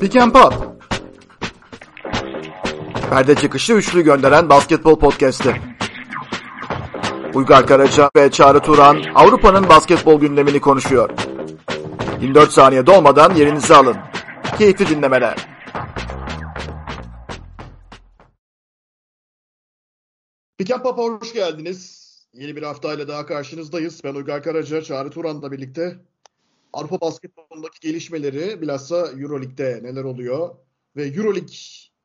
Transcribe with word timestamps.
Pick 0.00 0.32
Pop. 0.32 0.54
Perde 3.10 3.34
çıkışı 3.34 3.72
üçlü 3.72 4.02
gönderen 4.02 4.48
basketbol 4.48 4.98
podcast'i. 4.98 5.60
Uygar 7.34 7.66
Karaca 7.66 8.10
ve 8.16 8.30
Çağrı 8.30 8.60
Turan 8.60 9.02
Avrupa'nın 9.14 9.68
basketbol 9.68 10.20
gündemini 10.20 10.60
konuşuyor. 10.60 11.10
24 12.20 12.52
saniye 12.52 12.86
dolmadan 12.86 13.34
yerinizi 13.34 13.74
alın. 13.74 13.96
Keyifli 14.58 14.88
dinlemeler. 14.88 15.36
Pick 20.58 20.82
Pop'a 20.82 21.02
hoş 21.02 21.32
geldiniz. 21.32 22.01
Yeni 22.32 22.56
bir 22.56 22.62
haftayla 22.62 23.08
daha 23.08 23.26
karşınızdayız. 23.26 24.04
Ben 24.04 24.14
Uygar 24.14 24.42
Karaca, 24.42 24.82
Çağrı 24.82 25.10
Turan'la 25.10 25.52
birlikte 25.52 25.96
Avrupa 26.72 27.00
basketbolundaki 27.00 27.80
gelişmeleri 27.80 28.60
bilhassa 28.60 28.96
Euroleague'de 28.96 29.80
neler 29.82 30.04
oluyor 30.04 30.56
ve 30.96 31.04
Euroleague 31.04 31.56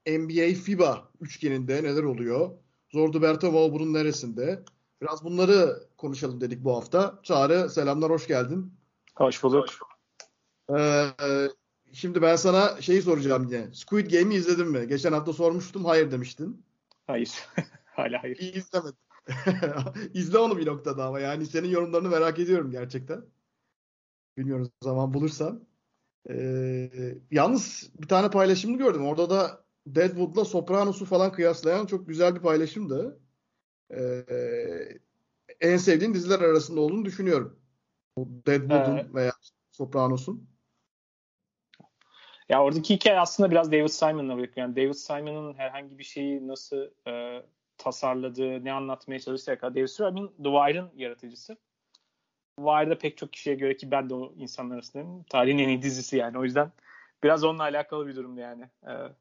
NBA 0.07 0.55
FIBA 0.63 1.09
üçgeninde 1.21 1.83
neler 1.83 2.03
oluyor? 2.03 2.51
Zordu 2.93 3.21
Bertamo 3.21 3.71
bunun 3.73 3.93
neresinde? 3.93 4.63
Biraz 5.01 5.23
bunları 5.23 5.83
konuşalım 5.97 6.41
dedik 6.41 6.63
bu 6.63 6.75
hafta. 6.75 7.19
Çağrı 7.23 7.69
selamlar 7.69 8.11
hoş 8.11 8.27
geldin. 8.27 8.73
Hoş 9.15 9.43
bulduk. 9.43 9.65
Ee, 10.77 11.05
şimdi 11.93 12.21
ben 12.21 12.35
sana 12.35 12.81
şeyi 12.81 13.01
soracağım 13.01 13.47
yine. 13.51 13.73
Squid 13.73 14.11
Game'i 14.11 14.35
izledin 14.35 14.67
mi? 14.67 14.87
Geçen 14.87 15.13
hafta 15.13 15.33
sormuştum. 15.33 15.85
Hayır 15.85 16.11
demiştin. 16.11 16.65
Hayır. 17.07 17.31
Hala 17.85 18.23
hayır. 18.23 18.37
İzlemedim. 18.37 19.06
İzle 20.13 20.37
onu 20.37 20.57
bir 20.57 20.65
noktada 20.65 21.05
ama 21.05 21.19
yani 21.19 21.45
senin 21.45 21.69
yorumlarını 21.69 22.09
merak 22.09 22.39
ediyorum 22.39 22.71
gerçekten. 22.71 23.25
Bilmiyorum 24.37 24.71
zaman 24.83 25.13
bulursan. 25.13 25.67
Ee, 26.29 26.89
yalnız 27.31 27.91
bir 27.99 28.07
tane 28.07 28.29
paylaşımını 28.29 28.77
gördüm. 28.77 29.05
Orada 29.05 29.29
da 29.29 29.65
Deadwood'la 29.87 30.45
Sopranos'u 30.45 31.05
falan 31.05 31.31
kıyaslayan 31.31 31.85
çok 31.85 32.07
güzel 32.07 32.35
bir 32.35 32.41
paylaşımdı. 32.41 33.19
Ee, 33.91 34.25
en 35.61 35.77
sevdiğin 35.77 36.13
diziler 36.13 36.39
arasında 36.39 36.81
olduğunu 36.81 37.05
düşünüyorum. 37.05 37.59
Deadwood'un 38.17 38.97
evet. 38.97 39.13
veya 39.13 39.31
Sopranos'un. 39.71 40.49
Ya 42.49 42.63
oradaki 42.63 42.95
hikaye 42.95 43.19
aslında 43.19 43.51
biraz 43.51 43.71
David 43.71 43.87
Simon'la 43.87 44.37
bırakıyor. 44.37 44.67
Yani 44.67 44.75
David 44.75 44.93
Simon'ın 44.93 45.53
herhangi 45.53 45.97
bir 45.97 46.03
şeyi 46.03 46.47
nasıl 46.47 46.77
e, 47.07 47.43
tasarladığı, 47.77 48.65
ne 48.65 48.73
anlatmaya 48.73 49.19
çalıştığı 49.19 49.59
kadar 49.59 49.75
David 49.75 49.87
Simon 49.87 50.27
The 50.27 50.43
Wire'ın 50.43 50.91
yaratıcısı. 50.95 51.57
Wire'da 52.57 52.97
pek 52.97 53.17
çok 53.17 53.33
kişiye 53.33 53.55
göre 53.55 53.77
ki 53.77 53.91
ben 53.91 54.09
de 54.09 54.13
o 54.13 54.33
insanlar 54.37 54.75
arasındayım. 54.75 55.23
Tarihin 55.23 55.57
en 55.57 55.69
iyi 55.69 55.81
dizisi 55.81 56.17
yani. 56.17 56.37
O 56.37 56.43
yüzden 56.43 56.71
biraz 57.23 57.43
onunla 57.43 57.63
alakalı 57.63 58.07
bir 58.07 58.15
durumda 58.15 58.41
yani. 58.41 58.63
Ee, 58.63 58.91
evet. 58.91 59.15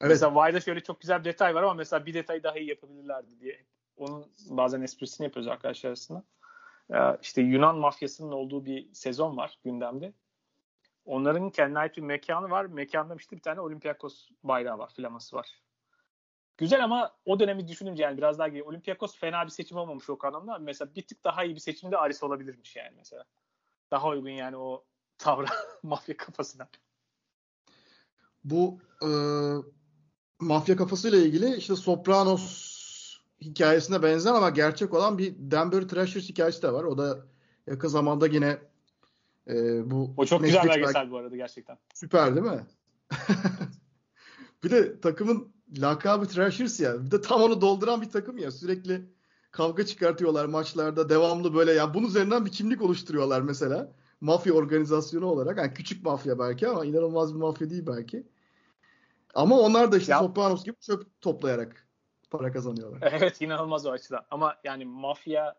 Mesela 0.00 0.32
Wire'da 0.34 0.60
şöyle 0.60 0.80
çok 0.80 1.00
güzel 1.00 1.20
bir 1.20 1.24
detay 1.24 1.54
var 1.54 1.62
ama 1.62 1.74
mesela 1.74 2.06
bir 2.06 2.14
detayı 2.14 2.42
daha 2.42 2.58
iyi 2.58 2.68
yapabilirlerdi 2.68 3.40
diye. 3.40 3.64
Onun 3.96 4.32
bazen 4.50 4.82
esprisini 4.82 5.24
yapıyoruz 5.24 5.48
arkadaşlar 5.48 5.88
arasında. 5.88 6.24
Ee, 6.90 7.18
işte 7.22 7.42
Yunan 7.42 7.78
mafyasının 7.78 8.32
olduğu 8.32 8.64
bir 8.64 8.92
sezon 8.92 9.36
var 9.36 9.58
gündemde. 9.64 10.12
Onların 11.04 11.50
kendine 11.50 11.78
ait 11.78 11.96
bir 11.96 12.02
mekanı 12.02 12.50
var. 12.50 12.64
Mekanda 12.64 13.14
işte 13.14 13.36
bir 13.36 13.42
tane 13.42 13.60
Olympiakos 13.60 14.30
bayrağı 14.42 14.78
var, 14.78 14.90
flaması 14.96 15.36
var. 15.36 15.62
Güzel 16.58 16.84
ama 16.84 17.16
o 17.24 17.40
dönemi 17.40 17.68
düşününce 17.68 18.02
yani 18.02 18.18
biraz 18.18 18.38
daha 18.38 18.48
geri. 18.48 18.62
Olympiakos 18.62 19.16
fena 19.16 19.44
bir 19.44 19.50
seçim 19.50 19.76
olmamış 19.76 20.10
o 20.10 20.18
anlamda. 20.22 20.58
Mesela 20.58 20.94
bir 20.94 21.06
tık 21.06 21.24
daha 21.24 21.44
iyi 21.44 21.54
bir 21.54 21.60
seçimde 21.60 21.96
Aris 21.96 22.22
olabilirmiş 22.22 22.76
yani 22.76 22.92
mesela. 22.96 23.24
Daha 23.90 24.08
uygun 24.08 24.30
yani 24.30 24.56
o 24.56 24.84
tavra 25.18 25.46
mafya 25.82 26.16
kafasına. 26.16 26.68
Bu 28.44 28.78
e, 29.02 29.08
mafya 30.40 30.76
kafasıyla 30.76 31.18
ilgili 31.18 31.56
işte 31.56 31.76
Sopranos 31.76 32.72
hikayesine 33.40 34.02
benzer 34.02 34.32
ama 34.32 34.50
gerçek 34.50 34.94
olan 34.94 35.18
bir 35.18 35.34
Denver 35.38 35.88
Trashers 35.88 36.28
hikayesi 36.28 36.62
de 36.62 36.72
var. 36.72 36.84
O 36.84 36.98
da 36.98 37.26
yakın 37.66 37.88
zamanda 37.88 38.26
yine 38.26 38.58
e, 39.48 39.90
bu 39.90 40.14
O 40.16 40.26
çok 40.26 40.40
Netflix 40.40 40.62
güzel 40.62 40.76
belgesel 40.76 41.10
bu 41.10 41.16
arada 41.16 41.36
gerçekten. 41.36 41.78
Süper 41.94 42.36
değil 42.36 42.46
mi? 42.46 42.66
bir 44.64 44.70
de 44.70 45.00
takımın 45.00 45.52
lakabı 45.78 46.26
Trashers 46.26 46.80
ya. 46.80 47.06
Bir 47.06 47.10
de 47.10 47.20
tam 47.20 47.42
onu 47.42 47.60
dolduran 47.60 48.02
bir 48.02 48.10
takım 48.10 48.38
ya. 48.38 48.50
Sürekli 48.50 49.02
kavga 49.50 49.86
çıkartıyorlar 49.86 50.44
maçlarda. 50.44 51.08
Devamlı 51.08 51.54
böyle 51.54 51.72
ya 51.72 51.94
bunun 51.94 52.06
üzerinden 52.06 52.46
bir 52.46 52.50
kimlik 52.50 52.82
oluşturuyorlar 52.82 53.40
mesela. 53.40 53.92
Mafya 54.20 54.52
organizasyonu 54.52 55.26
olarak. 55.26 55.58
Yani 55.58 55.74
küçük 55.74 56.04
mafya 56.04 56.38
belki 56.38 56.68
ama 56.68 56.84
inanılmaz 56.84 57.34
bir 57.34 57.40
mafya 57.40 57.70
değil 57.70 57.86
belki. 57.86 58.26
Ama 59.34 59.60
onlar 59.60 59.92
da 59.92 59.98
işte 59.98 60.12
ya. 60.12 60.18
Sopranos 60.18 60.64
gibi 60.64 60.76
çöp 60.80 61.20
toplayarak 61.20 61.86
para 62.30 62.52
kazanıyorlar. 62.52 63.12
Evet 63.12 63.40
inanılmaz 63.40 63.86
o 63.86 63.90
açıdan. 63.90 64.24
Ama 64.30 64.56
yani 64.64 64.84
mafya 64.84 65.54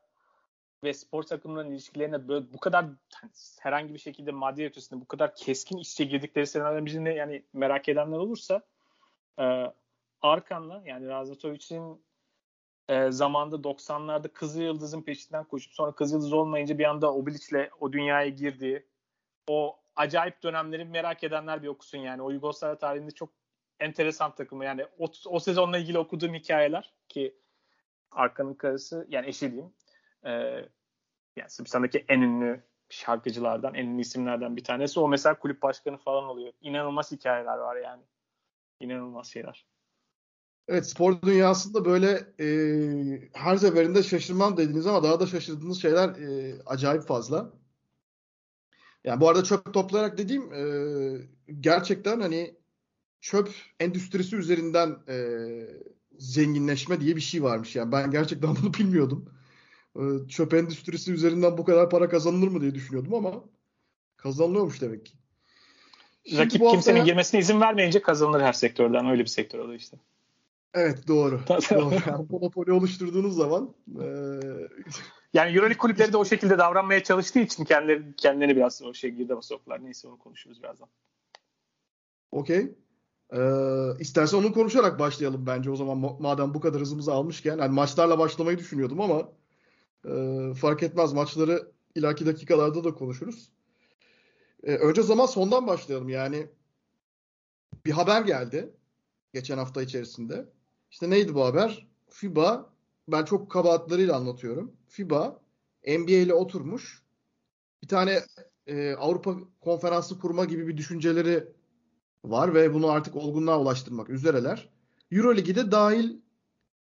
ve 0.83 0.93
spor 0.93 1.23
takımlarının 1.23 1.71
ilişkilerine 1.71 2.27
böyle 2.27 2.53
bu 2.53 2.59
kadar 2.59 2.85
hani 3.13 3.31
herhangi 3.59 3.93
bir 3.93 3.99
şekilde 3.99 4.31
maddi 4.31 4.65
ötesinde 4.65 5.01
bu 5.01 5.05
kadar 5.05 5.35
keskin 5.35 5.77
içe 5.77 6.03
girdikleri 6.03 6.47
senaryoların 6.47 6.85
birinde 6.85 7.09
yani 7.09 7.43
merak 7.53 7.89
edenler 7.89 8.17
olursa 8.17 8.61
e, 9.39 9.73
Arkan'la 10.23 10.81
yani 10.85 11.07
Razvatovic'in 11.07 12.05
e, 12.89 13.11
zamanda 13.11 13.55
90'larda 13.55 14.27
Kızıl 14.27 14.61
Yıldız'ın 14.61 15.01
peşinden 15.01 15.43
koşup 15.43 15.73
sonra 15.73 15.91
Kızıl 15.91 16.15
Yıldız 16.15 16.33
olmayınca 16.33 16.77
bir 16.77 16.85
anda 16.85 17.13
Obilic'le 17.13 17.69
o 17.79 17.93
dünyaya 17.93 18.29
girdiği 18.29 18.87
o 19.47 19.79
acayip 19.95 20.43
dönemleri 20.43 20.85
merak 20.85 21.23
edenler 21.23 21.63
bir 21.63 21.67
okusun 21.67 21.97
yani. 21.97 22.21
O 22.21 22.31
Yugoslavya 22.31 22.77
tarihinde 22.77 23.11
çok 23.11 23.29
enteresan 23.79 24.35
takımı 24.35 24.65
yani 24.65 24.85
o, 24.97 25.07
o 25.25 25.39
sezonla 25.39 25.77
ilgili 25.77 25.97
okuduğum 25.97 26.33
hikayeler 26.33 26.93
ki 27.09 27.37
Arkan'ın 28.11 28.53
karısı 28.53 29.05
yani 29.09 29.27
eşi 29.27 29.51
diyeyim 29.51 29.73
e, 30.25 30.31
yani 31.35 31.49
Sırbistan'daki 31.49 32.05
en 32.09 32.21
ünlü 32.21 32.63
şarkıcılardan, 32.89 33.73
en 33.73 33.85
ünlü 33.85 34.01
isimlerden 34.01 34.57
bir 34.57 34.63
tanesi. 34.63 34.99
O 34.99 35.07
mesela 35.07 35.39
kulüp 35.39 35.61
başkanı 35.61 35.97
falan 35.97 36.23
oluyor. 36.23 36.53
İnanılmaz 36.61 37.11
hikayeler 37.11 37.57
var 37.57 37.75
yani. 37.75 38.03
İnanılmaz 38.79 39.27
şeyler. 39.27 39.65
Evet 40.67 40.89
spor 40.89 41.21
dünyasında 41.21 41.85
böyle 41.85 42.33
e, 42.39 42.47
her 43.33 43.57
seferinde 43.57 44.03
şaşırmam 44.03 44.57
dediniz 44.57 44.87
ama 44.87 45.03
daha 45.03 45.19
da 45.19 45.27
şaşırdığınız 45.27 45.81
şeyler 45.81 46.09
e, 46.09 46.55
acayip 46.65 47.03
fazla. 47.03 47.53
Yani 49.03 49.21
bu 49.21 49.29
arada 49.29 49.43
çöp 49.43 49.73
toplayarak 49.73 50.17
dediğim 50.17 50.53
e, 50.53 50.63
gerçekten 51.59 52.19
hani 52.21 52.55
çöp 53.21 53.49
endüstrisi 53.79 54.35
üzerinden 54.35 54.97
e, 55.07 55.17
zenginleşme 56.17 57.01
diye 57.01 57.15
bir 57.15 57.21
şey 57.21 57.43
varmış. 57.43 57.75
Yani 57.75 57.91
ben 57.91 58.11
gerçekten 58.11 58.55
bunu 58.61 58.73
bilmiyordum. 58.73 59.29
E, 59.95 60.27
çöp 60.29 60.53
endüstrisi 60.53 61.13
üzerinden 61.13 61.57
bu 61.57 61.65
kadar 61.65 61.89
para 61.89 62.09
kazanılır 62.09 62.47
mı 62.47 62.61
diye 62.61 62.75
düşünüyordum 62.75 63.13
ama 63.13 63.43
kazanılıyormuş 64.17 64.81
demek 64.81 65.05
ki. 65.05 65.13
Şimdi 66.25 66.41
Rakip 66.41 66.61
kimsenin 66.61 66.75
haftaya... 66.75 67.03
girmesine 67.03 67.39
izin 67.39 67.61
vermeyince 67.61 68.01
kazanılır 68.01 68.41
her 68.41 68.53
sektörden. 68.53 69.09
Öyle 69.09 69.21
bir 69.21 69.29
sektör 69.29 69.59
oluyor 69.59 69.79
işte. 69.79 69.97
Evet 70.73 71.07
doğru. 71.07 71.39
doğru. 71.49 72.25
Monopoli 72.29 72.71
oluşturduğunuz 72.71 73.35
zaman 73.35 73.75
e... 73.99 74.05
yani 75.33 75.55
Euroleague 75.55 75.77
kulüpleri 75.77 76.13
de 76.13 76.17
o 76.17 76.25
şekilde 76.25 76.57
davranmaya 76.57 77.03
çalıştığı 77.03 77.39
için 77.39 77.65
kendileri 77.65 78.15
kendilerini 78.15 78.55
biraz 78.55 78.81
o 78.81 78.93
şey 78.93 79.11
girdaba 79.11 79.41
soktular. 79.41 79.83
Neyse 79.83 80.07
onu 80.07 80.17
konuşuruz 80.17 80.63
birazdan. 80.63 80.89
Okey. 82.31 82.75
Ee, 83.33 83.39
istersen 83.99 84.37
onu 84.37 84.53
konuşarak 84.53 84.99
başlayalım 84.99 85.45
bence 85.45 85.71
o 85.71 85.75
zaman 85.75 86.17
madem 86.19 86.53
bu 86.53 86.59
kadar 86.59 86.81
hızımızı 86.81 87.13
almışken. 87.13 87.57
Yani 87.57 87.73
maçlarla 87.73 88.19
başlamayı 88.19 88.57
düşünüyordum 88.57 89.01
ama 89.01 89.29
e, 90.05 90.53
fark 90.53 90.83
etmez 90.83 91.13
maçları 91.13 91.71
ileriki 91.95 92.25
dakikalarda 92.25 92.83
da 92.83 92.93
konuşuruz. 92.93 93.51
E, 94.63 94.75
önce 94.75 95.01
zaman 95.01 95.25
sondan 95.25 95.67
başlayalım 95.67 96.09
yani. 96.09 96.47
Bir 97.85 97.91
haber 97.91 98.21
geldi 98.21 98.73
geçen 99.33 99.57
hafta 99.57 99.81
içerisinde. 99.81 100.45
İşte 100.93 101.09
neydi 101.09 101.35
bu 101.35 101.45
haber? 101.45 101.87
FIBA 102.09 102.69
ben 103.07 103.25
çok 103.25 103.51
kabahatlarıyla 103.51 104.15
anlatıyorum. 104.15 104.77
FIBA 104.87 105.41
NBA 105.87 106.11
ile 106.11 106.33
oturmuş. 106.33 107.03
Bir 107.83 107.87
tane 107.87 108.19
e, 108.67 108.93
Avrupa 108.93 109.35
konferansı 109.61 110.19
kurma 110.19 110.45
gibi 110.45 110.67
bir 110.67 110.77
düşünceleri 110.77 111.47
var 112.23 112.53
ve 112.53 112.73
bunu 112.73 112.89
artık 112.89 113.15
olgunluğa 113.15 113.59
ulaştırmak 113.59 114.09
üzereler. 114.09 114.69
Euroligi 115.11 115.55
de 115.55 115.71
dahil 115.71 116.17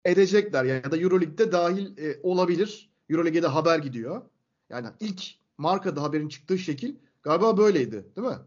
edecekler 0.04 0.64
ya 0.64 0.90
da 0.90 0.96
Euroleague'de 0.96 1.52
dahil 1.52 1.98
e, 1.98 2.20
olabilir. 2.22 2.90
Euroleague'de 3.08 3.46
haber 3.46 3.78
gidiyor. 3.78 4.22
Yani 4.70 4.88
ilk 5.00 5.22
markada 5.58 6.02
haberin 6.02 6.28
çıktığı 6.28 6.58
şekil 6.58 6.94
galiba 7.22 7.58
böyleydi 7.58 8.06
değil 8.16 8.28
mi? 8.28 8.38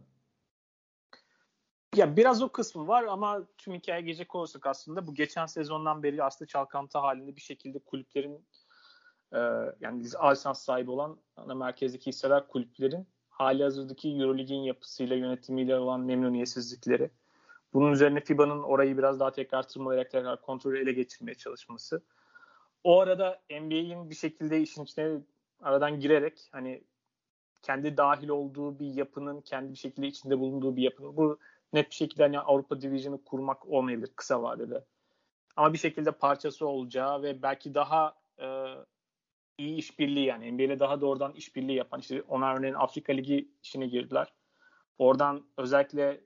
Ya 1.95 2.17
biraz 2.17 2.41
o 2.41 2.49
kısmı 2.49 2.87
var 2.87 3.03
ama 3.03 3.47
tüm 3.57 3.73
hikaye 3.73 4.01
gelecek 4.01 4.35
olursak 4.35 4.67
aslında 4.67 5.07
bu 5.07 5.13
geçen 5.13 5.45
sezondan 5.45 6.03
beri 6.03 6.23
aslında 6.23 6.47
çalkantı 6.47 6.97
halinde 6.97 7.35
bir 7.35 7.41
şekilde 7.41 7.79
kulüplerin 7.79 8.45
e, 9.33 9.39
yani 9.79 10.03
lisans 10.03 10.63
sahibi 10.63 10.91
olan 10.91 11.17
ana 11.35 11.55
merkezdeki 11.55 12.07
hisseler 12.07 12.47
kulüplerin 12.47 13.07
hali 13.29 13.63
hazırdaki 13.63 14.09
Eurolig'in 14.09 14.61
yapısıyla 14.61 15.15
yönetimiyle 15.15 15.75
olan 15.75 15.99
memnuniyetsizlikleri. 16.01 17.11
Bunun 17.73 17.91
üzerine 17.91 18.19
FIBA'nın 18.19 18.63
orayı 18.63 18.97
biraz 18.97 19.19
daha 19.19 19.31
tekrar 19.31 19.67
tırmalayarak 19.67 20.11
tekrar 20.11 20.41
kontrolü 20.41 20.81
ele 20.81 20.93
geçirmeye 20.93 21.35
çalışması. 21.35 22.03
O 22.83 22.99
arada 22.99 23.41
NBA'in 23.49 24.09
bir 24.09 24.15
şekilde 24.15 24.61
işin 24.61 24.83
içine 24.83 25.21
aradan 25.61 25.99
girerek 25.99 26.49
hani 26.51 26.83
kendi 27.61 27.97
dahil 27.97 28.29
olduğu 28.29 28.79
bir 28.79 28.93
yapının 28.93 29.41
kendi 29.41 29.71
bir 29.71 29.77
şekilde 29.77 30.07
içinde 30.07 30.39
bulunduğu 30.39 30.75
bir 30.75 30.83
yapının 30.83 31.17
bu 31.17 31.39
net 31.73 31.89
bir 31.89 31.95
şekilde 31.95 32.23
hani 32.23 32.39
Avrupa 32.39 32.81
Division'ı 32.81 33.23
kurmak 33.23 33.67
olmayabilir 33.67 34.11
kısa 34.15 34.43
vadede. 34.43 34.85
Ama 35.55 35.73
bir 35.73 35.77
şekilde 35.77 36.11
parçası 36.11 36.67
olacağı 36.67 37.21
ve 37.23 37.41
belki 37.41 37.73
daha 37.73 38.15
e, 38.39 38.75
iyi 39.57 39.77
işbirliği 39.77 40.25
yani 40.25 40.51
NBA 40.51 40.63
ile 40.63 40.79
daha 40.79 41.01
doğrudan 41.01 41.33
işbirliği 41.33 41.75
yapan 41.75 41.99
işte 41.99 42.21
ona 42.21 42.53
örneğin 42.53 42.73
Afrika 42.73 43.13
Ligi 43.13 43.51
işine 43.63 43.87
girdiler. 43.87 44.33
Oradan 44.97 45.45
özellikle 45.57 46.21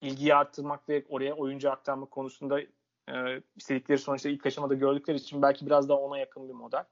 ilgiyi 0.00 0.34
arttırmak 0.34 0.88
ve 0.88 1.04
oraya 1.08 1.34
oyuncu 1.34 1.70
aktarma 1.70 2.06
konusunda 2.06 2.60
e, 2.60 3.42
istedikleri 3.56 3.98
sonuçta 3.98 4.28
ilk 4.28 4.46
aşamada 4.46 4.74
gördükleri 4.74 5.16
için 5.16 5.42
belki 5.42 5.66
biraz 5.66 5.88
daha 5.88 5.98
ona 5.98 6.18
yakın 6.18 6.48
bir 6.48 6.54
model. 6.54 6.84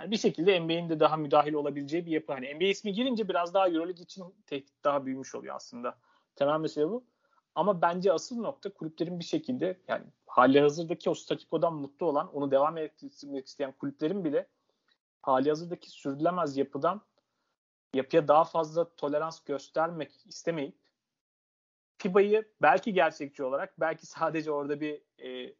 Yani 0.00 0.10
bir 0.10 0.16
şekilde 0.16 0.60
NBA'in 0.60 0.88
de 0.88 1.00
daha 1.00 1.16
müdahil 1.16 1.52
olabileceği 1.52 2.06
bir 2.06 2.10
yapı. 2.10 2.32
Hani 2.32 2.54
NBA 2.54 2.64
ismi 2.64 2.92
girince 2.92 3.28
biraz 3.28 3.54
daha 3.54 3.68
EuroLeague 3.68 4.02
için 4.02 4.24
tehdit 4.46 4.84
daha 4.84 5.06
büyümüş 5.06 5.34
oluyor 5.34 5.56
aslında. 5.56 5.98
Temel 6.36 6.60
mesele 6.60 6.88
bu. 6.88 7.04
Ama 7.54 7.82
bence 7.82 8.12
asıl 8.12 8.40
nokta 8.40 8.70
kulüplerin 8.70 9.18
bir 9.18 9.24
şekilde 9.24 9.80
yani 9.88 10.04
hali 10.26 10.60
hazırdaki 10.60 11.10
o 11.10 11.14
statikodan 11.14 11.74
mutlu 11.74 12.06
olan 12.06 12.34
onu 12.34 12.50
devam 12.50 12.78
ettirmek 12.78 13.46
isteyen 13.46 13.72
kulüplerin 13.72 14.24
bile 14.24 14.48
hali 15.22 15.48
hazırdaki 15.48 15.90
sürdürülemez 15.90 16.56
yapıdan 16.56 17.00
yapıya 17.94 18.28
daha 18.28 18.44
fazla 18.44 18.94
tolerans 18.96 19.44
göstermek 19.44 20.26
istemeyip 20.26 20.76
FIBA'yı 21.98 22.48
belki 22.62 22.92
gerçekçi 22.92 23.44
olarak 23.44 23.80
belki 23.80 24.06
sadece 24.06 24.50
orada 24.50 24.80
bir 24.80 25.02
e, 25.18 25.54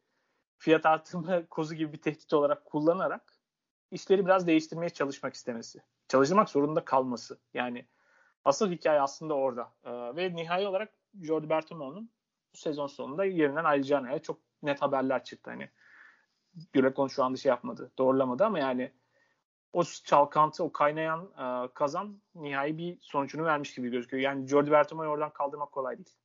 fiyat 0.59 0.87
artırma 0.87 1.47
kozu 1.51 1.75
gibi 1.75 1.93
bir 1.93 2.03
tehdit 2.03 2.33
olarak 2.33 2.65
kullanarak 2.65 3.35
işleri 3.91 4.25
biraz 4.25 4.47
değiştirmeye 4.47 4.91
çalışmak 4.91 5.35
istemesi. 5.35 5.83
Çalışmak 6.09 6.49
zorunda 6.51 6.85
kalması. 6.85 7.39
Yani 7.55 7.87
asıl 8.45 8.71
hikaye 8.71 9.01
aslında 9.01 9.35
orada. 9.35 9.73
Ee, 9.85 10.17
ve 10.17 10.35
nihai 10.35 10.67
olarak 10.67 10.93
Jordi 11.23 11.49
Bertomeo'nun 11.49 12.11
bu 12.55 12.59
sezon 12.59 12.87
sonunda 12.87 13.25
yerinden 13.25 13.65
ayrılacağına 13.65 14.19
çok 14.19 14.41
net 14.63 14.83
haberler 14.83 15.25
çıktı. 15.25 15.51
Hani 15.51 15.71
Gürekon 16.73 17.09
şu 17.09 17.25
anda 17.25 17.37
şey 17.37 17.51
yapmadı, 17.51 17.91
doğrulamadı 17.99 18.45
ama 18.45 18.59
yani 18.59 18.93
o 19.73 19.85
çalkantı, 19.85 20.65
o 20.65 20.73
kaynayan 20.73 21.25
e, 21.25 21.73
kazan 21.75 22.21
nihai 22.35 22.79
bir 22.79 22.99
sonucunu 23.01 23.45
vermiş 23.45 23.75
gibi 23.75 23.91
gözüküyor. 23.91 24.23
Yani 24.23 24.49
Jordi 24.49 24.71
Bertomeo'yu 24.71 25.11
oradan 25.11 25.33
kaldırmak 25.33 25.73
kolay 25.73 25.97
değil. 25.97 26.17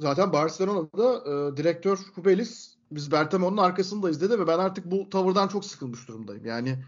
Zaten 0.00 0.32
Barcelona'da 0.32 1.16
e, 1.16 1.56
direktör 1.56 1.98
Hubelis 2.14 2.78
biz 2.90 3.12
Bertemo'nun 3.12 3.56
arkasındayız 3.56 4.20
dedi 4.20 4.40
ve 4.40 4.46
ben 4.46 4.58
artık 4.58 4.90
bu 4.90 5.10
tavırdan 5.10 5.48
çok 5.48 5.64
sıkılmış 5.64 6.08
durumdayım. 6.08 6.46
Yani 6.46 6.84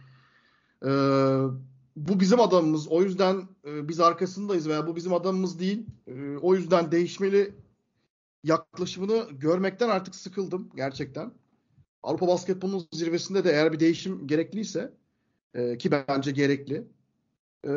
e, 0.82 0.90
bu 1.96 2.20
bizim 2.20 2.40
adamımız. 2.40 2.88
O 2.88 3.02
yüzden 3.02 3.48
e, 3.66 3.88
biz 3.88 4.00
arkasındayız 4.00 4.68
veya 4.68 4.86
bu 4.86 4.96
bizim 4.96 5.14
adamımız 5.14 5.58
değil. 5.58 5.86
E, 6.06 6.36
o 6.36 6.54
yüzden 6.54 6.92
değişmeli 6.92 7.54
yaklaşımını 8.44 9.28
görmekten 9.30 9.88
artık 9.88 10.14
sıkıldım 10.14 10.70
gerçekten. 10.76 11.32
Avrupa 12.02 12.28
basketbolunun 12.28 12.86
zirvesinde 12.92 13.44
de 13.44 13.50
eğer 13.50 13.72
bir 13.72 13.80
değişim 13.80 14.26
gerekliyse 14.26 14.92
e, 15.54 15.78
ki 15.78 15.90
bence 15.90 16.30
gerekli. 16.30 16.84
E, 17.64 17.70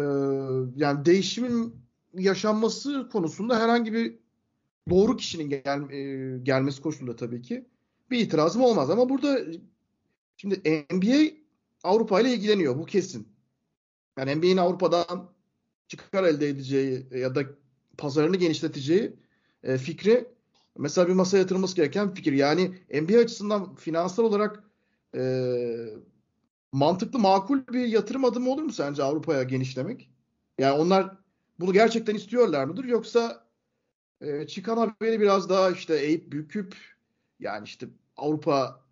yani 0.75 1.06
değişimin 1.06 1.75
yaşanması 2.13 3.10
konusunda 3.12 3.60
herhangi 3.60 3.94
bir 3.94 4.15
doğru 4.89 5.18
kişinin 5.18 5.50
gel, 5.50 5.89
e, 5.89 6.39
gelmesi 6.44 6.81
koşulunda 6.81 7.15
tabii 7.15 7.42
ki 7.42 7.65
bir 8.12 8.19
itirazım 8.19 8.62
olmaz. 8.62 8.89
Ama 8.89 9.10
burada 9.10 9.39
şimdi 10.38 10.86
NBA 10.92 11.44
Avrupa 11.83 12.21
ile 12.21 12.33
ilgileniyor. 12.33 12.77
Bu 12.77 12.86
kesin. 12.86 13.33
Yani 14.18 14.36
NBA'nin 14.36 14.57
Avrupa'dan 14.57 15.30
çıkar 15.88 16.24
elde 16.24 16.48
edeceği 16.48 17.07
ya 17.12 17.36
da 17.36 17.44
pazarını 17.98 18.38
genişleteceği 18.38 19.13
e, 19.63 19.77
fikri 19.77 20.33
mesela 20.77 21.07
bir 21.07 21.13
masaya 21.13 21.38
yatırılması 21.38 21.75
gereken 21.75 22.10
bir 22.10 22.15
fikir. 22.15 22.33
Yani 22.33 22.77
NBA 23.01 23.18
açısından 23.19 23.75
finansal 23.75 24.24
olarak 24.24 24.63
e, 25.15 25.24
mantıklı, 26.71 27.19
makul 27.19 27.68
bir 27.74 27.88
yatırım 27.88 28.25
adımı 28.25 28.50
olur 28.50 28.63
mu 28.63 28.71
sence 28.71 29.04
Avrupa'ya 29.04 29.44
genişlemek? 29.44 30.10
Yani 30.60 30.81
onlar 30.81 31.18
bunu 31.60 31.74
gerçekten 31.74 32.15
istiyorlar 32.15 32.65
mıdır? 32.65 32.86
Yoksa 32.86 33.48
e, 34.21 34.48
çıkan 34.48 34.77
haberi 34.77 35.19
biraz 35.19 35.50
daha 35.50 35.71
işte 35.71 35.95
eğip 35.95 36.31
büküp 36.31 36.75
yani 37.39 37.65
işte 37.65 37.88
Avrupa 38.18 38.83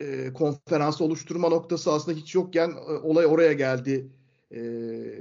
e, 0.00 0.32
konferansı 0.32 1.04
oluşturma 1.04 1.48
noktası 1.48 1.92
aslında 1.92 2.18
hiç 2.18 2.34
yokken 2.34 2.70
e, 2.70 2.92
olay 2.92 3.26
oraya 3.26 3.52
geldi 3.52 4.12
e, 4.52 4.60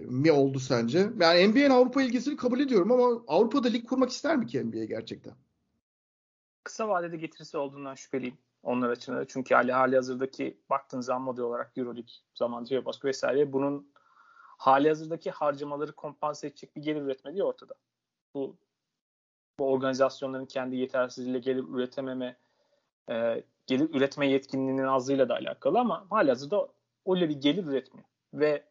mi 0.06 0.32
oldu 0.32 0.60
sence? 0.60 1.10
Yani 1.20 1.48
NBA'nin 1.48 1.70
Avrupa 1.70 2.02
ilgisini 2.02 2.36
kabul 2.36 2.60
ediyorum 2.60 2.92
ama 2.92 3.22
Avrupa'da 3.28 3.68
lig 3.68 3.88
kurmak 3.90 4.10
ister 4.10 4.38
mi 4.38 4.48
ki 4.48 4.68
NBA 4.68 4.86
gerçekten? 4.86 5.34
Kısa 6.64 6.90
vadede 6.90 7.18
getirisi 7.18 7.58
olduğundan 7.58 7.96
şüpheliyim 7.96 8.38
onlar 8.64 8.90
açısından. 8.90 9.26
Çünkü 9.30 9.56
hali 9.56 9.72
hali 9.72 9.96
hazırdaki 9.96 10.58
baktığın 10.70 11.02
zaman 11.02 11.22
model 11.22 11.44
olarak 11.44 11.78
Euroleague, 11.78 12.14
zaman 12.36 12.68
baskı 12.86 13.08
vesaire 13.08 13.54
bunun 13.54 13.92
hali 14.58 14.88
hazırdaki 14.88 15.32
harcamaları 15.32 15.92
kompanse 15.92 16.48
edecek 16.48 16.76
bir 16.76 16.82
gelir 16.82 17.02
üretmediği 17.02 17.44
ortada. 17.44 17.74
Bu 18.34 18.56
bu 19.60 19.72
organizasyonların 19.72 20.46
kendi 20.46 20.76
yetersizliğiyle 20.76 21.40
gelir 21.40 21.64
üretememe 21.74 22.38
e, 23.10 23.44
gelir 23.68 23.90
üretme 23.96 24.28
yetkinliğinin 24.28 24.84
azlığıyla 24.84 25.30
da 25.30 25.36
alakalı 25.36 25.80
ama 25.80 26.06
halihazırda 26.10 26.68
öyle 27.08 27.30
bir 27.30 27.36
gelir 27.36 27.66
üretmiyor. 27.66 28.08
Ve 28.34 28.71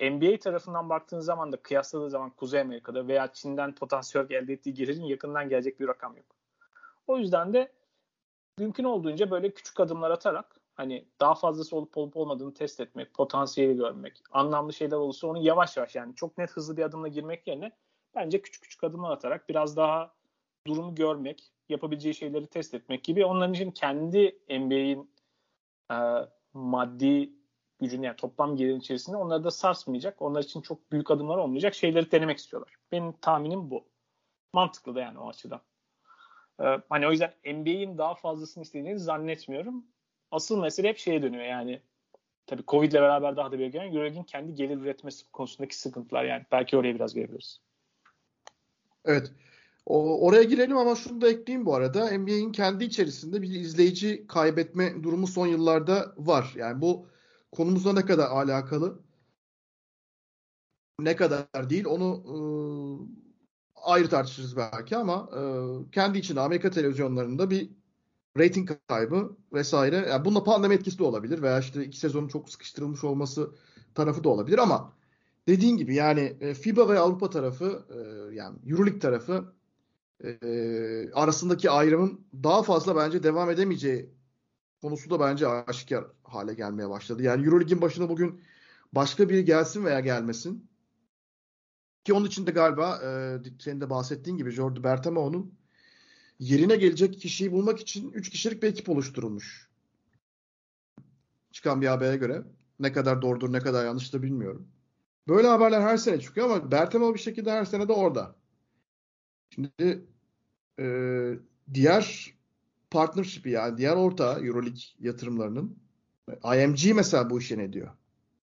NBA 0.00 0.38
tarafından 0.38 0.88
baktığın 0.88 1.20
zaman 1.20 1.52
da 1.52 1.56
kıyasladığı 1.56 2.10
zaman 2.10 2.30
Kuzey 2.30 2.60
Amerika'da 2.60 3.08
veya 3.08 3.32
Çin'den 3.32 3.74
potansiyel 3.74 4.30
elde 4.30 4.52
ettiği 4.52 4.74
gelirin 4.74 5.04
yakından 5.04 5.48
gelecek 5.48 5.80
bir 5.80 5.88
rakam 5.88 6.16
yok. 6.16 6.26
O 7.06 7.18
yüzden 7.18 7.52
de 7.52 7.72
mümkün 8.58 8.84
olduğunca 8.84 9.30
böyle 9.30 9.50
küçük 9.54 9.80
adımlar 9.80 10.10
atarak 10.10 10.60
hani 10.74 11.04
daha 11.20 11.34
fazlası 11.34 11.76
olup 11.76 11.96
olup 11.98 12.16
olmadığını 12.16 12.54
test 12.54 12.80
etmek, 12.80 13.14
potansiyeli 13.14 13.76
görmek, 13.76 14.22
anlamlı 14.32 14.72
şeyler 14.72 14.96
olursa 14.96 15.26
onu 15.26 15.38
yavaş 15.38 15.76
yavaş 15.76 15.94
yani 15.94 16.14
çok 16.14 16.38
net 16.38 16.50
hızlı 16.50 16.76
bir 16.76 16.82
adımla 16.82 17.08
girmek 17.08 17.46
yerine 17.46 17.72
bence 18.14 18.42
küçük 18.42 18.62
küçük 18.62 18.84
adımlar 18.84 19.10
atarak 19.10 19.48
biraz 19.48 19.76
daha 19.76 20.14
durumu 20.66 20.94
görmek, 20.94 21.52
yapabileceği 21.68 22.14
şeyleri 22.14 22.46
test 22.46 22.74
etmek 22.74 23.04
gibi 23.04 23.24
onların 23.24 23.54
için 23.54 23.70
kendi 23.70 24.38
NBA'in 24.48 25.10
e, 25.92 25.96
maddi 26.54 27.39
gücünü 27.80 28.06
yani 28.06 28.16
toplam 28.16 28.56
gelirin 28.56 28.80
içerisinde 28.80 29.16
onları 29.16 29.44
da 29.44 29.50
sarsmayacak. 29.50 30.22
Onlar 30.22 30.42
için 30.42 30.60
çok 30.60 30.92
büyük 30.92 31.10
adımlar 31.10 31.36
olmayacak 31.36 31.74
şeyleri 31.74 32.12
denemek 32.12 32.38
istiyorlar. 32.38 32.74
Benim 32.92 33.12
tahminim 33.12 33.70
bu. 33.70 33.84
Mantıklı 34.52 34.94
da 34.94 35.00
yani 35.00 35.18
o 35.18 35.28
açıdan. 35.28 35.60
Ee, 36.60 36.64
hani 36.88 37.06
o 37.06 37.10
yüzden 37.10 37.34
NBA'in 37.44 37.98
daha 37.98 38.14
fazlasını 38.14 38.62
istediğini 38.62 38.98
zannetmiyorum. 38.98 39.84
Asıl 40.30 40.60
mesele 40.60 40.88
hep 40.88 40.98
şeye 40.98 41.22
dönüyor 41.22 41.44
yani. 41.44 41.80
Tabii 42.46 42.62
Covid 42.68 42.92
ile 42.92 43.00
beraber 43.00 43.36
daha 43.36 43.52
da 43.52 43.58
belirgin. 43.58 43.80
Euroleague'in 43.80 44.24
kendi 44.24 44.54
gelir 44.54 44.76
üretmesi 44.76 45.30
konusundaki 45.32 45.78
sıkıntılar 45.78 46.24
yani. 46.24 46.44
Belki 46.52 46.76
oraya 46.76 46.94
biraz 46.94 47.14
gelebiliriz. 47.14 47.60
Evet. 49.04 49.32
O, 49.86 50.26
oraya 50.26 50.42
girelim 50.42 50.76
ama 50.76 50.94
şunu 50.94 51.20
da 51.20 51.30
ekleyeyim 51.30 51.66
bu 51.66 51.74
arada. 51.74 52.18
NBA'in 52.18 52.52
kendi 52.52 52.84
içerisinde 52.84 53.42
bir 53.42 53.50
izleyici 53.50 54.26
kaybetme 54.26 55.02
durumu 55.02 55.26
son 55.26 55.46
yıllarda 55.46 56.14
var. 56.16 56.52
Yani 56.56 56.80
bu 56.80 57.06
konumuzla 57.52 57.92
ne 57.92 58.04
kadar 58.04 58.30
alakalı 58.30 59.02
ne 61.00 61.16
kadar 61.16 61.70
değil 61.70 61.84
onu 61.84 62.22
e, 62.26 62.36
ayrı 63.74 64.08
tartışırız 64.08 64.56
belki 64.56 64.96
ama 64.96 65.30
e, 65.36 65.40
kendi 65.90 66.18
içinde 66.18 66.40
Amerika 66.40 66.70
televizyonlarında 66.70 67.50
bir 67.50 67.70
rating 68.38 68.70
kaybı 68.88 69.36
vesaire. 69.52 69.96
Yani 69.96 70.24
bununla 70.24 70.44
pandemi 70.44 70.74
etkisi 70.74 70.98
de 70.98 71.04
olabilir 71.04 71.42
veya 71.42 71.58
işte 71.60 71.84
iki 71.84 71.98
sezonun 71.98 72.28
çok 72.28 72.50
sıkıştırılmış 72.50 73.04
olması 73.04 73.50
tarafı 73.94 74.24
da 74.24 74.28
olabilir 74.28 74.58
ama 74.58 74.92
dediğin 75.48 75.76
gibi 75.76 75.94
yani 75.94 76.36
e, 76.40 76.54
FIBA 76.54 76.88
ve 76.88 76.98
Avrupa 76.98 77.30
tarafı 77.30 77.86
e, 77.90 78.34
yani 78.34 78.58
EuroLeague 78.66 78.98
tarafı 79.00 79.54
e, 80.24 81.12
arasındaki 81.12 81.70
ayrımın 81.70 82.20
daha 82.42 82.62
fazla 82.62 82.96
bence 82.96 83.22
devam 83.22 83.50
edemeyeceği 83.50 84.10
konusu 84.82 85.10
da 85.10 85.20
bence 85.20 85.48
aşikar 85.48 86.04
hale 86.24 86.54
gelmeye 86.54 86.88
başladı. 86.88 87.22
Yani 87.22 87.46
Euroleague'in 87.46 87.82
başına 87.82 88.08
bugün 88.08 88.40
başka 88.92 89.28
biri 89.28 89.44
gelsin 89.44 89.84
veya 89.84 90.00
gelmesin. 90.00 90.70
Ki 92.04 92.12
onun 92.12 92.26
için 92.26 92.46
de 92.46 92.50
galiba 92.50 93.00
e, 93.04 93.38
senin 93.58 93.80
de 93.80 93.90
bahsettiğin 93.90 94.36
gibi 94.36 94.50
Jordi 94.50 94.84
Bertameo'nun 94.84 95.54
yerine 96.38 96.76
gelecek 96.76 97.20
kişiyi 97.20 97.52
bulmak 97.52 97.80
için 97.80 98.12
3 98.12 98.30
kişilik 98.30 98.62
bir 98.62 98.68
ekip 98.68 98.88
oluşturulmuş. 98.88 99.70
Çıkan 101.52 101.80
bir 101.80 101.86
habere 101.86 102.16
göre. 102.16 102.42
Ne 102.78 102.92
kadar 102.92 103.22
doğrudur, 103.22 103.52
ne 103.52 103.58
kadar 103.58 103.84
yanlıştır 103.84 104.22
bilmiyorum. 104.22 104.68
Böyle 105.28 105.48
haberler 105.48 105.80
her 105.80 105.96
sene 105.96 106.20
çıkıyor 106.20 106.50
ama 106.50 106.70
Bertemo 106.72 107.14
bir 107.14 107.18
şekilde 107.18 107.50
her 107.50 107.64
sene 107.64 107.88
de 107.88 107.92
orada. 107.92 108.36
Şimdi 109.50 110.04
e, 110.78 110.84
diğer 111.74 112.34
partnership'i 112.90 113.50
yani 113.50 113.78
diğer 113.78 113.96
orta 113.96 114.38
Euroleague 114.40 114.80
yatırımlarının 115.00 115.78
IMG 116.44 116.94
mesela 116.94 117.30
bu 117.30 117.38
işe 117.38 117.58
ne 117.58 117.72
diyor? 117.72 117.90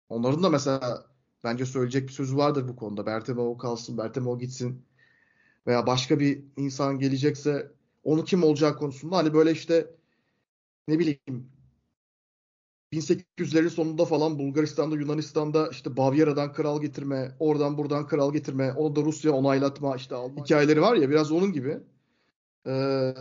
Onların 0.10 0.44
da 0.44 0.50
mesela 0.50 1.06
bence 1.44 1.66
söyleyecek 1.66 2.08
bir 2.08 2.14
sözü 2.14 2.38
vardır 2.38 2.68
bu 2.68 2.76
konuda. 2.76 3.06
Bertemo 3.06 3.58
kalsın, 3.58 3.98
Bertemo 3.98 4.40
gitsin 4.40 4.86
veya 5.68 5.88
başka 5.88 6.20
bir 6.20 6.44
insan 6.58 7.00
gelecekse 7.00 7.72
onu 8.04 8.24
kim 8.24 8.44
olacak 8.44 8.80
konusunda 8.80 9.18
hani 9.18 9.34
böyle 9.34 9.52
işte 9.52 9.88
ne 10.88 11.00
bileyim 11.00 11.52
1800'lerin 12.94 13.70
sonunda 13.70 14.06
falan 14.06 14.40
Bulgaristan'da, 14.40 14.96
Yunanistan'da 14.96 15.70
işte 15.70 15.98
Bavyera'dan 15.98 16.54
kral 16.54 16.82
getirme, 16.82 17.36
oradan 17.40 17.78
buradan 17.78 18.08
kral 18.08 18.34
getirme, 18.34 18.74
onu 18.74 18.96
da 18.96 19.02
Rusya 19.02 19.32
onaylatma 19.32 19.96
işte 19.96 20.16
Almanya. 20.16 20.44
hikayeleri 20.44 20.82
var 20.82 20.96
ya 20.96 21.10
biraz 21.10 21.32
onun 21.32 21.54
gibi. 21.54 21.80
Ee, 22.68 23.14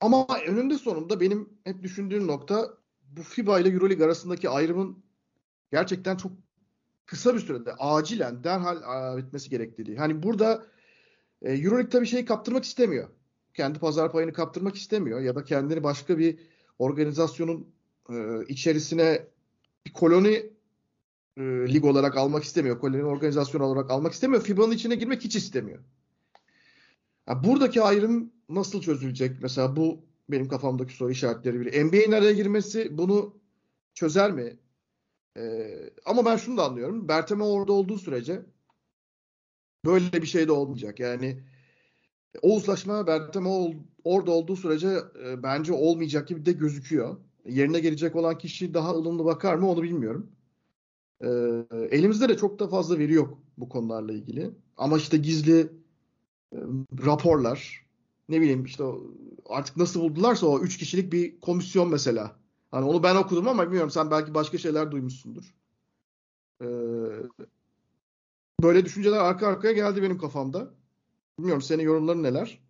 ama 0.00 0.26
önünde 0.46 0.78
sonunda 0.78 1.20
benim 1.20 1.48
hep 1.64 1.82
düşündüğüm 1.82 2.26
nokta 2.26 2.78
bu 3.02 3.22
FIBA 3.22 3.60
ile 3.60 3.68
EuroLeague 3.68 4.04
arasındaki 4.04 4.48
ayrımın 4.48 5.02
gerçekten 5.72 6.16
çok 6.16 6.32
kısa 7.06 7.34
bir 7.34 7.40
sürede 7.40 7.74
acilen 7.74 8.44
derhal 8.44 9.16
bitmesi 9.16 9.50
gerektiği. 9.50 9.98
Hani 9.98 10.22
burada 10.22 10.66
e, 11.42 11.52
EuroLeague 11.52 11.88
tabii 11.88 12.06
şeyi 12.06 12.24
kaptırmak 12.24 12.64
istemiyor. 12.64 13.08
Kendi 13.54 13.78
pazar 13.78 14.12
payını 14.12 14.32
kaptırmak 14.32 14.76
istemiyor 14.76 15.20
ya 15.20 15.34
da 15.34 15.44
kendini 15.44 15.82
başka 15.82 16.18
bir 16.18 16.38
organizasyonun 16.78 17.68
e, 18.10 18.44
içerisine 18.48 19.26
bir 19.86 19.92
koloni 19.92 20.52
e, 21.36 21.42
lig 21.42 21.84
olarak 21.84 22.16
almak 22.16 22.44
istemiyor. 22.44 22.80
Koloni 22.80 23.04
organizasyon 23.04 23.60
olarak 23.60 23.90
almak 23.90 24.12
istemiyor. 24.12 24.42
FIBA'nın 24.42 24.72
içine 24.72 24.94
girmek 24.94 25.24
hiç 25.24 25.36
istemiyor. 25.36 25.78
Yani 27.28 27.44
buradaki 27.44 27.82
ayrım 27.82 28.32
nasıl 28.48 28.80
çözülecek? 28.80 29.42
Mesela 29.42 29.76
bu 29.76 30.04
benim 30.28 30.48
kafamdaki 30.48 30.94
soru 30.94 31.10
işaretleri 31.10 31.60
biri. 31.60 31.84
NBA'nin 31.84 32.12
araya 32.12 32.32
girmesi 32.32 32.98
bunu 32.98 33.38
çözer 33.94 34.32
mi? 34.32 34.56
Ee, 35.36 35.90
ama 36.04 36.24
ben 36.24 36.36
şunu 36.36 36.56
da 36.56 36.64
anlıyorum. 36.64 37.08
Berteme 37.08 37.44
orada 37.44 37.72
olduğu 37.72 37.98
sürece 37.98 38.42
böyle 39.84 40.22
bir 40.22 40.26
şey 40.26 40.48
de 40.48 40.52
olmayacak. 40.52 41.00
Yani 41.00 41.42
o 42.42 42.56
uzlaşma 42.56 43.06
Berteme 43.06 43.48
orada 44.04 44.30
olduğu 44.30 44.56
sürece 44.56 44.88
e, 45.26 45.42
bence 45.42 45.72
olmayacak 45.72 46.28
gibi 46.28 46.46
de 46.46 46.52
gözüküyor. 46.52 47.16
Yerine 47.48 47.80
gelecek 47.80 48.16
olan 48.16 48.38
kişi 48.38 48.74
daha 48.74 48.90
ılımlı 48.90 49.24
bakar 49.24 49.54
mı 49.56 49.70
onu 49.70 49.82
bilmiyorum. 49.82 50.30
E, 51.20 51.28
elimizde 51.90 52.28
de 52.28 52.36
çok 52.36 52.58
da 52.58 52.68
fazla 52.68 52.98
veri 52.98 53.12
yok 53.12 53.38
bu 53.58 53.68
konularla 53.68 54.12
ilgili. 54.12 54.50
Ama 54.76 54.96
işte 54.96 55.16
gizli 55.16 55.60
e, 56.52 56.58
raporlar, 57.06 57.85
ne 58.28 58.40
bileyim 58.40 58.64
işte 58.64 58.84
artık 59.48 59.76
nasıl 59.76 60.00
buldularsa 60.00 60.46
o 60.46 60.60
üç 60.60 60.78
kişilik 60.78 61.12
bir 61.12 61.40
komisyon 61.40 61.88
mesela. 61.88 62.36
Hani 62.70 62.84
onu 62.84 63.02
ben 63.02 63.16
okudum 63.16 63.48
ama 63.48 63.66
bilmiyorum 63.66 63.90
sen 63.90 64.10
belki 64.10 64.34
başka 64.34 64.58
şeyler 64.58 64.90
duymuşsundur. 64.90 65.54
Ee, 66.62 66.66
böyle 68.62 68.84
düşünceler 68.84 69.18
arka 69.18 69.46
arkaya 69.46 69.72
geldi 69.72 70.02
benim 70.02 70.18
kafamda. 70.18 70.70
Bilmiyorum 71.38 71.62
senin 71.62 71.82
yorumların 71.82 72.22
neler? 72.22 72.60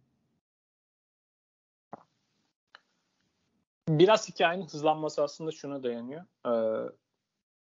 Biraz 3.88 4.28
hikayenin 4.28 4.66
hızlanması 4.66 5.22
aslında 5.22 5.50
şuna 5.52 5.82
dayanıyor. 5.82 6.24
Ee, 6.46 6.90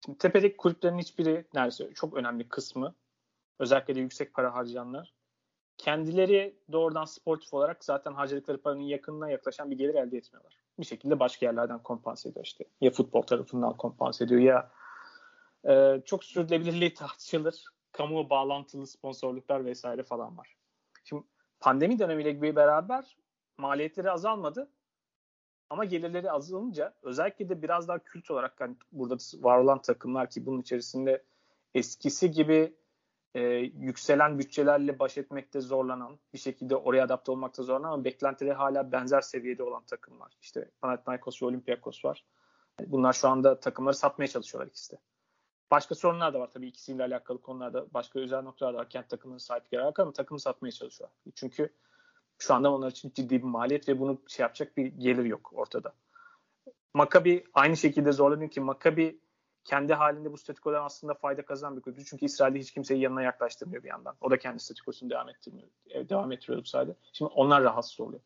şimdi 0.05 0.19
tepedeki 0.19 0.57
kulüplerin 0.57 0.99
hiçbiri 0.99 1.45
neredeyse 1.55 1.95
çok 1.95 2.15
önemli 2.15 2.49
kısmı 2.49 2.95
özellikle 3.59 3.95
de 3.95 4.01
yüksek 4.01 4.35
para 4.35 4.55
harcayanlar 4.55 5.13
kendileri 5.83 6.57
doğrudan 6.73 7.05
sportif 7.05 7.55
olarak 7.55 7.85
zaten 7.85 8.13
harcadıkları 8.13 8.63
paranın 8.63 8.81
yakınına 8.81 9.31
yaklaşan 9.31 9.71
bir 9.71 9.79
gelir 9.79 9.95
elde 9.95 10.17
etmiyorlar. 10.17 10.57
Bir 10.79 10.85
şekilde 10.85 11.21
başka 11.21 11.47
yerlerden 11.47 11.79
kompanse 11.79 12.29
ediyor 12.29 12.45
işte. 12.45 12.65
Ya 12.81 12.91
futbol 12.91 13.23
tarafından 13.23 13.77
kompanse 13.77 14.25
ediyor 14.25 14.41
ya 14.41 14.71
e, 15.69 16.03
çok 16.05 16.25
sürdürülebilirliği 16.25 16.95
tartışılır. 16.95 17.65
Kamu 17.93 18.31
bağlantılı 18.31 18.87
sponsorluklar 18.87 19.65
vesaire 19.65 20.03
falan 20.03 20.39
var. 20.39 20.57
Şimdi 21.05 21.23
pandemi 21.61 21.99
dönemiyle 21.99 22.43
bir 22.43 22.57
beraber 22.57 23.17
maliyetleri 23.59 24.11
azalmadı. 24.11 24.71
Ama 25.71 25.85
gelirleri 25.85 26.31
azalınca 26.31 26.95
özellikle 27.03 27.49
de 27.49 27.63
biraz 27.63 27.89
daha 27.89 27.99
kült 27.99 28.31
olarak 28.31 28.61
hani 28.61 28.77
burada 28.93 29.17
var 29.41 29.59
olan 29.59 29.83
takımlar 29.83 30.31
ki 30.31 30.47
bunun 30.47 30.61
içerisinde 30.61 31.23
eskisi 31.75 32.31
gibi 32.31 32.75
e, 33.35 33.41
yükselen 33.79 34.39
bütçelerle 34.39 34.99
baş 34.99 35.19
etmekte 35.19 35.61
zorlanan, 35.61 36.19
bir 36.35 36.39
şekilde 36.39 36.77
oraya 36.77 37.05
adapte 37.05 37.33
olmakta 37.33 37.63
zorlanan 37.63 37.93
ama 37.93 38.05
beklentileri 38.05 38.55
hala 38.55 38.93
benzer 38.93 39.21
seviyede 39.21 39.63
olan 39.63 39.85
takımlar. 39.85 40.33
İşte 40.41 40.71
Panathinaikos 40.81 41.43
ve 41.43 41.47
Olympiakos 41.47 42.05
var. 42.05 42.25
Bunlar 42.87 43.13
şu 43.13 43.29
anda 43.29 43.61
takımları 43.61 43.95
satmaya 43.95 44.29
çalışıyorlar 44.29 44.71
ikisi 44.71 44.93
de. 44.93 44.99
Başka 45.71 45.95
sorunlar 45.95 46.35
da 46.35 46.41
var 46.41 46.51
tabii 46.51 46.67
ikisiyle 46.67 47.05
alakalı 47.05 47.43
konularda 47.43 47.87
başka 47.95 48.21
özel 48.21 48.43
noktalar 48.43 48.75
da 48.75 48.79
var. 48.79 48.89
Kent 48.89 49.09
takımının 49.09 49.39
sahipleri 49.39 49.83
alakalı 49.83 50.05
ama 50.05 50.13
takımı 50.13 50.41
satmaya 50.41 50.73
çalışıyorlar. 50.73 51.17
Çünkü 51.35 51.69
şu 52.39 52.55
anda 52.55 52.73
onlar 52.73 52.91
için 52.91 53.13
ciddi 53.15 53.39
bir 53.39 53.43
maliyet 53.43 53.89
ve 53.89 53.99
bunu 54.01 54.23
şey 54.29 54.43
yapacak 54.45 54.77
bir 54.77 54.87
gelir 54.87 55.25
yok 55.25 55.51
ortada. 55.53 55.93
Maccabi 56.95 57.45
aynı 57.55 57.77
şekilde 57.77 58.13
zorlanıyor 58.13 58.51
ki 58.51 58.61
Maccabi 58.61 59.21
kendi 59.65 59.95
halinde 59.95 60.33
bu 60.33 60.39
statükodan 60.39 60.85
aslında 60.85 61.15
fayda 61.15 61.45
kazanan 61.45 61.77
bir 61.77 61.83
kulüp. 61.83 62.07
Çünkü 62.07 62.25
İsrail'de 62.25 62.59
hiç 62.59 62.71
kimseyi 62.71 63.01
yanına 63.01 63.23
yaklaştırmıyor 63.23 63.83
bir 63.83 63.89
yandan. 63.89 64.15
O 64.21 64.31
da 64.31 64.39
kendi 64.39 64.63
statükosunu 64.63 65.11
devam 65.11 65.29
ettirmiyor. 65.29 65.69
E, 65.91 66.09
devam 66.09 66.33
ettiriyordu 66.33 66.65
sadece. 66.65 66.97
Şimdi 67.13 67.33
onlar 67.35 67.63
rahatsız 67.63 68.01
oluyor. 68.01 68.21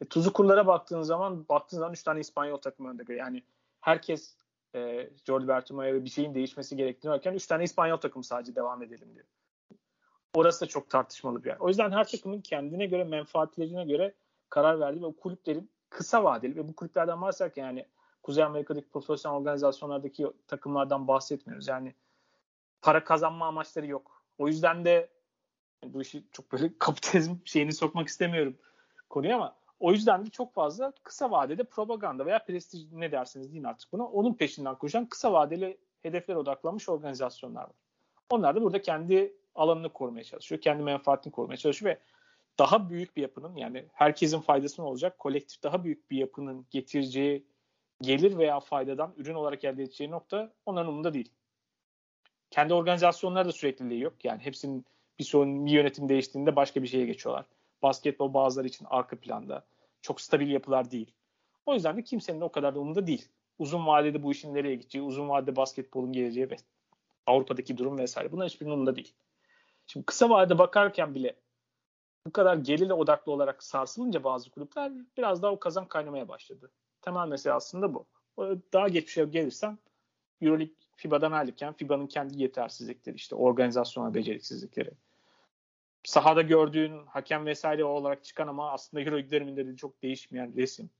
E, 0.00 0.04
tuzu 0.04 0.32
kurlara 0.32 0.66
baktığın 0.66 1.02
zaman 1.02 1.48
baktığın 1.48 1.78
zaman 1.78 1.92
3 1.92 2.02
tane 2.02 2.20
İspanyol 2.20 2.56
takımı 2.56 2.90
önde. 2.90 3.14
Yani 3.14 3.42
herkes 3.80 4.36
e, 4.74 5.10
Jordi 5.26 5.48
Bertomeo'ya 5.48 6.04
bir 6.04 6.10
şeyin 6.10 6.34
değişmesi 6.34 6.76
gerektiğini 6.76 7.12
varken 7.12 7.34
3 7.34 7.46
tane 7.46 7.64
İspanyol 7.64 7.96
takımı 7.96 8.24
sadece 8.24 8.54
devam 8.54 8.82
edelim 8.82 9.14
diyor. 9.14 9.26
Orası 10.34 10.60
da 10.60 10.66
çok 10.66 10.90
tartışmalı 10.90 11.44
bir 11.44 11.48
yer. 11.48 11.56
O 11.60 11.68
yüzden 11.68 11.90
her 11.90 12.08
takımın 12.08 12.40
kendine 12.40 12.86
göre 12.86 13.04
menfaatlerine 13.04 13.84
göre 13.84 14.14
karar 14.50 14.80
verdiği 14.80 15.02
ve 15.02 15.06
o 15.06 15.16
kulüplerin 15.16 15.70
kısa 15.90 16.24
vadeli 16.24 16.56
ve 16.56 16.68
bu 16.68 16.76
kulüplerden 16.76 17.22
bahsederken 17.22 17.64
yani 17.64 17.86
Kuzey 18.28 18.44
Amerika'daki 18.44 18.88
profesyonel 18.88 19.38
organizasyonlardaki 19.38 20.26
takımlardan 20.46 21.08
bahsetmiyoruz. 21.08 21.68
Yani 21.68 21.94
para 22.82 23.04
kazanma 23.04 23.46
amaçları 23.46 23.86
yok. 23.86 24.22
O 24.38 24.48
yüzden 24.48 24.84
de 24.84 25.10
bu 25.84 26.02
işi 26.02 26.24
çok 26.32 26.52
böyle 26.52 26.70
kapitalizm 26.78 27.34
şeyini 27.44 27.72
sokmak 27.72 28.08
istemiyorum 28.08 28.56
konuya 29.08 29.36
ama 29.36 29.56
o 29.80 29.92
yüzden 29.92 30.26
de 30.26 30.30
çok 30.30 30.54
fazla 30.54 30.92
kısa 31.02 31.30
vadede 31.30 31.64
propaganda 31.64 32.26
veya 32.26 32.44
prestij 32.44 32.92
ne 32.92 33.12
derseniz 33.12 33.52
deyin 33.52 33.64
artık 33.64 33.92
buna 33.92 34.04
onun 34.04 34.34
peşinden 34.34 34.74
koşan 34.74 35.06
kısa 35.06 35.32
vadeli 35.32 35.78
hedeflere 36.02 36.38
odaklanmış 36.38 36.88
organizasyonlar 36.88 37.62
var. 37.62 37.76
Onlar 38.30 38.56
da 38.56 38.62
burada 38.62 38.82
kendi 38.82 39.36
alanını 39.54 39.92
korumaya 39.92 40.24
çalışıyor. 40.24 40.60
Kendi 40.60 40.82
menfaatini 40.82 41.32
korumaya 41.32 41.56
çalışıyor 41.56 41.94
ve 41.94 41.98
daha 42.58 42.90
büyük 42.90 43.16
bir 43.16 43.22
yapının 43.22 43.56
yani 43.56 43.84
herkesin 43.92 44.40
faydasına 44.40 44.86
olacak 44.86 45.18
kolektif 45.18 45.62
daha 45.62 45.84
büyük 45.84 46.10
bir 46.10 46.16
yapının 46.16 46.66
getireceği 46.70 47.44
gelir 48.02 48.38
veya 48.38 48.60
faydadan 48.60 49.14
ürün 49.16 49.34
olarak 49.34 49.64
elde 49.64 49.82
edeceği 49.82 50.10
nokta 50.10 50.52
onların 50.66 50.88
umurunda 50.88 51.14
değil. 51.14 51.32
Kendi 52.50 52.74
organizasyonları 52.74 53.48
da 53.48 53.52
sürekliliği 53.52 54.00
yok. 54.00 54.24
Yani 54.24 54.40
hepsinin 54.42 54.84
bir 55.18 55.24
sorun 55.24 55.66
bir 55.66 55.70
yönetim 55.70 56.08
değiştiğinde 56.08 56.56
başka 56.56 56.82
bir 56.82 56.88
şeye 56.88 57.06
geçiyorlar. 57.06 57.46
Basketbol 57.82 58.34
bazıları 58.34 58.66
için 58.66 58.86
arka 58.90 59.16
planda. 59.20 59.66
Çok 60.02 60.20
stabil 60.20 60.50
yapılar 60.50 60.90
değil. 60.90 61.14
O 61.66 61.74
yüzden 61.74 61.96
de 61.96 62.04
kimsenin 62.04 62.40
o 62.40 62.52
kadar 62.52 62.74
da 62.74 62.80
umurunda 62.80 63.06
değil. 63.06 63.28
Uzun 63.58 63.86
vadede 63.86 64.22
bu 64.22 64.32
işin 64.32 64.54
nereye 64.54 64.74
gideceği, 64.74 65.04
uzun 65.04 65.28
vadede 65.28 65.56
basketbolun 65.56 66.12
geleceği 66.12 66.50
ve 66.50 66.56
Avrupa'daki 67.26 67.78
durum 67.78 67.98
vesaire. 67.98 68.32
Bunlar 68.32 68.48
hiçbirinin 68.48 68.74
umurunda 68.74 68.96
değil. 68.96 69.14
Şimdi 69.86 70.06
kısa 70.06 70.30
vadede 70.30 70.58
bakarken 70.58 71.14
bile 71.14 71.36
bu 72.26 72.32
kadar 72.32 72.56
gelirle 72.56 72.92
odaklı 72.92 73.32
olarak 73.32 73.62
sarsılınca 73.62 74.24
bazı 74.24 74.50
kulüpler 74.50 74.92
biraz 75.16 75.42
daha 75.42 75.52
o 75.52 75.58
kazan 75.58 75.88
kaynamaya 75.88 76.28
başladı. 76.28 76.70
Temel 77.02 77.28
mesele 77.28 77.52
aslında 77.52 77.94
bu. 77.94 78.06
Daha 78.72 78.88
geçmişe 78.88 79.24
gelirsem 79.24 79.78
Euroleague 80.40 80.74
FIBA'dan 80.96 81.32
ayrılırken 81.32 81.72
FIBA'nın 81.72 82.06
kendi 82.06 82.42
yetersizlikleri 82.42 83.16
işte 83.16 83.34
organizasyonel 83.34 84.14
beceriksizlikleri. 84.14 84.90
Sahada 86.04 86.42
gördüğün 86.42 87.06
hakem 87.06 87.46
vesaire 87.46 87.84
olarak 87.84 88.24
çıkan 88.24 88.48
ama 88.48 88.72
aslında 88.72 89.02
Euroleague 89.02 89.30
döneminde 89.30 89.66
de 89.66 89.76
çok 89.76 90.02
değişmeyen 90.02 90.56
resim. 90.56 90.90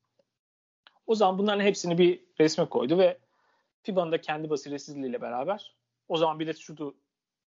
O 1.07 1.15
zaman 1.15 1.39
bunların 1.39 1.65
hepsini 1.65 1.99
bir 1.99 2.25
resme 2.41 2.69
koydu 2.69 2.99
ve 2.99 3.19
FIBA'nın 3.83 4.13
da 4.13 4.21
kendi 4.21 4.51
basiretsizliğiyle 4.51 5.21
beraber 5.21 5.77
o 6.09 6.17
zaman 6.17 6.41
bir 6.41 6.47
de 6.47 6.53
şudu 6.53 6.97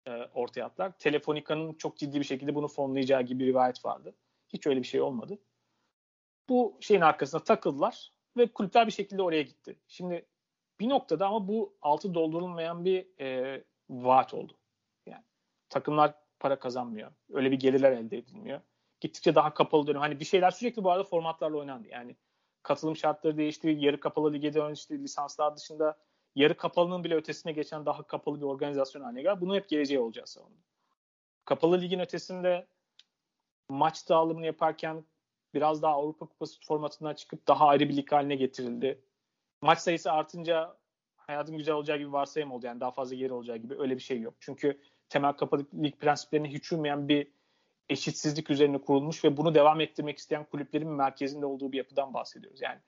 e, 0.07 0.11
ortaya 0.35 0.65
attılar. 0.65 0.99
Telefonika'nın 0.99 1.75
çok 1.75 1.97
ciddi 1.97 2.19
bir 2.19 2.25
şekilde 2.25 2.55
bunu 2.55 2.69
fonlayacağı 2.69 3.23
gibi 3.23 3.45
bir 3.45 3.47
rivayet 3.47 3.85
vardı. 3.85 4.15
Hiç 4.49 4.67
öyle 4.67 4.83
bir 4.83 4.87
şey 4.87 5.01
olmadı. 5.01 5.39
Bu 6.49 6.79
şeyin 6.81 7.01
arkasına 7.01 7.45
takıldılar 7.45 8.13
ve 8.37 8.53
kulüpler 8.53 8.87
bir 8.87 8.93
şekilde 8.93 9.23
oraya 9.23 9.43
gitti. 9.43 9.77
Şimdi 9.89 10.27
Bir 10.81 10.89
noktada 10.89 11.27
ama 11.27 11.49
bu 11.49 11.77
altı 11.83 12.15
doldurulmayan 12.15 12.85
bir 12.85 13.21
e, 13.21 13.65
vaat 13.91 14.35
oldu. 14.35 14.53
Yani 15.07 15.25
takımlar 15.69 16.15
para 16.41 16.59
kazanmıyor. 16.59 17.13
Öyle 17.33 17.51
bir 17.51 17.59
gelirler 17.59 17.93
elde 17.93 18.19
edilmiyor. 18.19 18.61
Gittikçe 19.01 19.35
daha 19.35 19.55
kapalı 19.55 19.87
dönüyor. 19.87 20.03
Hani 20.03 20.21
bir 20.21 20.25
şeyler 20.25 20.51
sürekli 20.51 20.85
bu 20.85 20.91
arada 20.91 21.05
formatlarla 21.05 21.57
oynandı. 21.57 21.89
Yani 21.89 22.17
katılım 22.63 22.97
şartları 22.97 23.37
değişti. 23.37 23.77
Yarı 23.79 24.01
kapalı 24.01 24.33
lige 24.33 24.55
dönüştü. 24.55 24.99
Lisanslar 24.99 25.57
dışında 25.57 25.99
yarı 26.35 26.57
kapalının 26.57 27.05
bile 27.05 27.15
ötesine 27.15 27.53
geçen 27.53 27.87
daha 27.87 28.03
kapalı 28.03 28.41
bir 28.41 28.47
organizasyon 28.47 29.03
haline 29.03 29.23
geldi. 29.23 29.41
Bunu 29.41 29.57
hep 29.57 29.69
geleceği 29.69 29.99
olacağız 29.99 30.31
savundu. 30.31 30.61
Kapalı 31.45 31.81
ligin 31.81 31.99
ötesinde 31.99 32.67
maç 33.69 34.09
dağılımını 34.09 34.47
yaparken 34.47 35.05
biraz 35.57 35.83
daha 35.83 35.95
Avrupa 35.95 36.27
Kupası 36.27 36.61
formatından 36.67 37.15
çıkıp 37.15 37.49
daha 37.49 37.67
ayrı 37.67 37.89
bir 37.89 37.97
lig 37.97 38.13
haline 38.13 38.37
getirildi. 38.37 39.01
Maç 39.61 39.79
sayısı 39.79 40.13
artınca 40.13 40.77
hayatın 41.17 41.57
güzel 41.57 41.75
olacağı 41.75 41.99
gibi 41.99 42.13
varsayım 42.13 42.53
oldu. 42.53 42.67
Yani 42.67 42.81
daha 42.81 42.91
fazla 42.91 43.17
yer 43.17 43.31
olacağı 43.31 43.57
gibi 43.57 43.75
öyle 43.79 43.95
bir 43.95 44.03
şey 44.03 44.21
yok. 44.21 44.35
Çünkü 44.41 44.81
temel 45.09 45.33
kapalı 45.33 45.67
lig 45.75 45.95
prensiplerine 46.01 46.49
hiç 46.49 46.73
uymayan 46.73 47.09
bir 47.09 47.33
eşitsizlik 47.89 48.51
üzerine 48.51 48.79
kurulmuş 48.79 49.25
ve 49.25 49.37
bunu 49.37 49.55
devam 49.55 49.81
ettirmek 49.81 50.19
isteyen 50.19 50.45
kulüplerin 50.45 50.89
merkezinde 50.89 51.47
olduğu 51.47 51.73
bir 51.73 51.79
yapıdan 51.79 52.15
bahsediyoruz. 52.15 52.63
Yani 52.63 52.79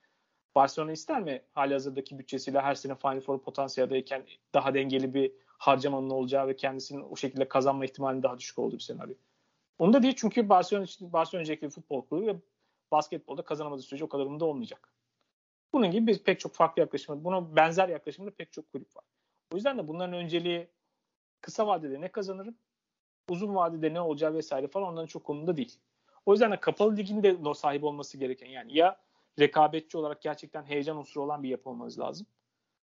Barcelona 0.54 0.92
ister 0.92 1.22
mi 1.22 1.42
hali 1.52 1.72
hazırdaki 1.72 2.18
bütçesiyle 2.18 2.60
her 2.60 2.74
sene 2.74 2.94
Final 2.94 3.20
Four 3.20 3.42
potansiyeldeyken 3.42 4.24
daha 4.54 4.74
dengeli 4.74 5.14
bir 5.14 5.32
harcamanın 5.46 6.10
olacağı 6.10 6.48
ve 6.48 6.56
kendisinin 6.56 7.02
o 7.10 7.16
şekilde 7.16 7.48
kazanma 7.48 7.84
ihtimalinin 7.84 8.22
daha 8.22 8.38
düşük 8.38 8.58
olduğu 8.58 8.76
bir 8.76 8.82
senaryo. 8.82 9.14
Onu 9.78 9.92
da 9.92 10.02
değil 10.02 10.14
çünkü 10.16 10.48
Barcelona 10.48 10.84
için 10.84 11.12
Barcelona 11.12 11.40
öncelikli 11.40 11.70
futbol 11.70 12.02
kulübü 12.06 12.26
ve 12.26 12.36
basketbolda 12.92 13.42
kazanamadığı 13.42 13.82
sürece 13.82 14.04
o 14.04 14.08
kadarında 14.08 14.44
olmayacak. 14.44 14.92
Bunun 15.72 15.90
gibi 15.90 16.06
bir, 16.06 16.18
pek 16.18 16.40
çok 16.40 16.54
farklı 16.54 16.82
yaklaşım, 16.82 17.24
buna 17.24 17.56
benzer 17.56 17.88
yaklaşımda 17.88 18.30
pek 18.30 18.52
çok 18.52 18.72
kulüp 18.72 18.96
var. 18.96 19.04
O 19.52 19.56
yüzden 19.56 19.78
de 19.78 19.88
bunların 19.88 20.14
önceliği 20.14 20.68
kısa 21.40 21.66
vadede 21.66 22.00
ne 22.00 22.08
kazanırım, 22.08 22.54
uzun 23.28 23.54
vadede 23.54 23.94
ne 23.94 24.00
olacağı 24.00 24.34
vesaire 24.34 24.68
falan 24.68 24.88
onların 24.88 25.06
çok 25.06 25.24
konumunda 25.24 25.56
değil. 25.56 25.78
O 26.26 26.32
yüzden 26.32 26.52
de 26.52 26.60
kapalı 26.60 26.96
ligin 26.96 27.22
de 27.22 27.54
sahip 27.54 27.84
olması 27.84 28.18
gereken 28.18 28.46
yani 28.46 28.76
ya 28.76 29.00
rekabetçi 29.38 29.98
olarak 29.98 30.22
gerçekten 30.22 30.64
heyecan 30.64 30.96
unsuru 30.96 31.24
olan 31.24 31.42
bir 31.42 31.48
yapı 31.48 31.70
olmanız 31.70 31.98
lazım. 31.98 32.26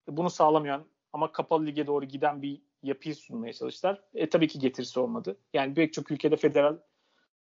Bunu 0.08 0.30
sağlamayan 0.30 0.86
ama 1.14 1.32
kapalı 1.32 1.66
lige 1.66 1.88
doğru 1.88 2.06
giden 2.06 2.42
bir 2.42 2.62
yapıyı 2.84 3.16
sunmaya 3.16 3.54
çalıştılar. 3.54 4.02
E 4.14 4.30
tabii 4.30 4.48
ki 4.48 4.60
getirisi 4.60 5.00
olmadı. 5.00 5.38
Yani 5.54 5.74
pek 5.74 5.94
çok 5.94 6.12
ülkede 6.12 6.36
federal 6.36 6.78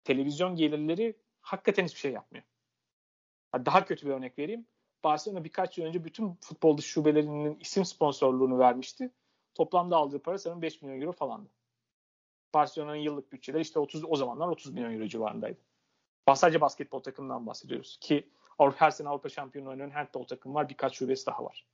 televizyon 0.04 0.56
gelirleri 0.56 1.16
hakikaten 1.46 1.84
hiçbir 1.84 2.00
şey 2.00 2.12
yapmıyor. 2.12 2.44
Daha 3.54 3.84
kötü 3.84 4.06
bir 4.06 4.12
örnek 4.12 4.38
vereyim. 4.38 4.66
Barcelona 5.04 5.44
birkaç 5.44 5.78
yıl 5.78 5.86
önce 5.86 6.04
bütün 6.04 6.34
futbol 6.34 6.78
dışı 6.78 6.88
şubelerinin 6.88 7.58
isim 7.60 7.84
sponsorluğunu 7.84 8.58
vermişti. 8.58 9.10
Toplamda 9.54 9.96
aldığı 9.96 10.22
para 10.22 10.38
sanırım 10.38 10.62
5 10.62 10.82
milyon 10.82 11.00
euro 11.00 11.12
falandı. 11.12 11.50
Barcelona'nın 12.54 12.96
yıllık 12.96 13.32
bütçeleri 13.32 13.62
işte 13.62 13.78
30 13.78 14.04
o 14.04 14.16
zamanlar 14.16 14.48
30 14.48 14.72
milyon 14.72 14.92
euro 14.92 15.06
civarındaydı. 15.06 15.60
Sadece 16.34 16.60
basketbol 16.60 17.00
takımından 17.00 17.46
bahsediyoruz 17.46 17.98
ki 18.00 18.30
her 18.76 18.90
sene 18.90 19.08
Avrupa 19.08 19.28
şampiyonu 19.28 19.68
oynayan 19.68 19.90
handball 19.90 20.24
takım 20.24 20.54
var. 20.54 20.68
Birkaç 20.68 20.94
şubesi 20.94 21.26
daha 21.26 21.44
var. 21.44 21.66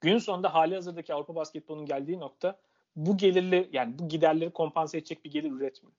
Gün 0.00 0.18
sonunda 0.18 0.54
hali 0.54 0.74
hazırdaki 0.74 1.14
Avrupa 1.14 1.34
basketbolunun 1.34 1.86
geldiği 1.86 2.20
nokta 2.20 2.60
bu 2.96 3.16
gelirli 3.16 3.70
yani 3.72 3.98
bu 3.98 4.08
giderleri 4.08 4.50
kompanse 4.50 4.98
edecek 4.98 5.24
bir 5.24 5.30
gelir 5.30 5.50
üretmiyor. 5.50 5.96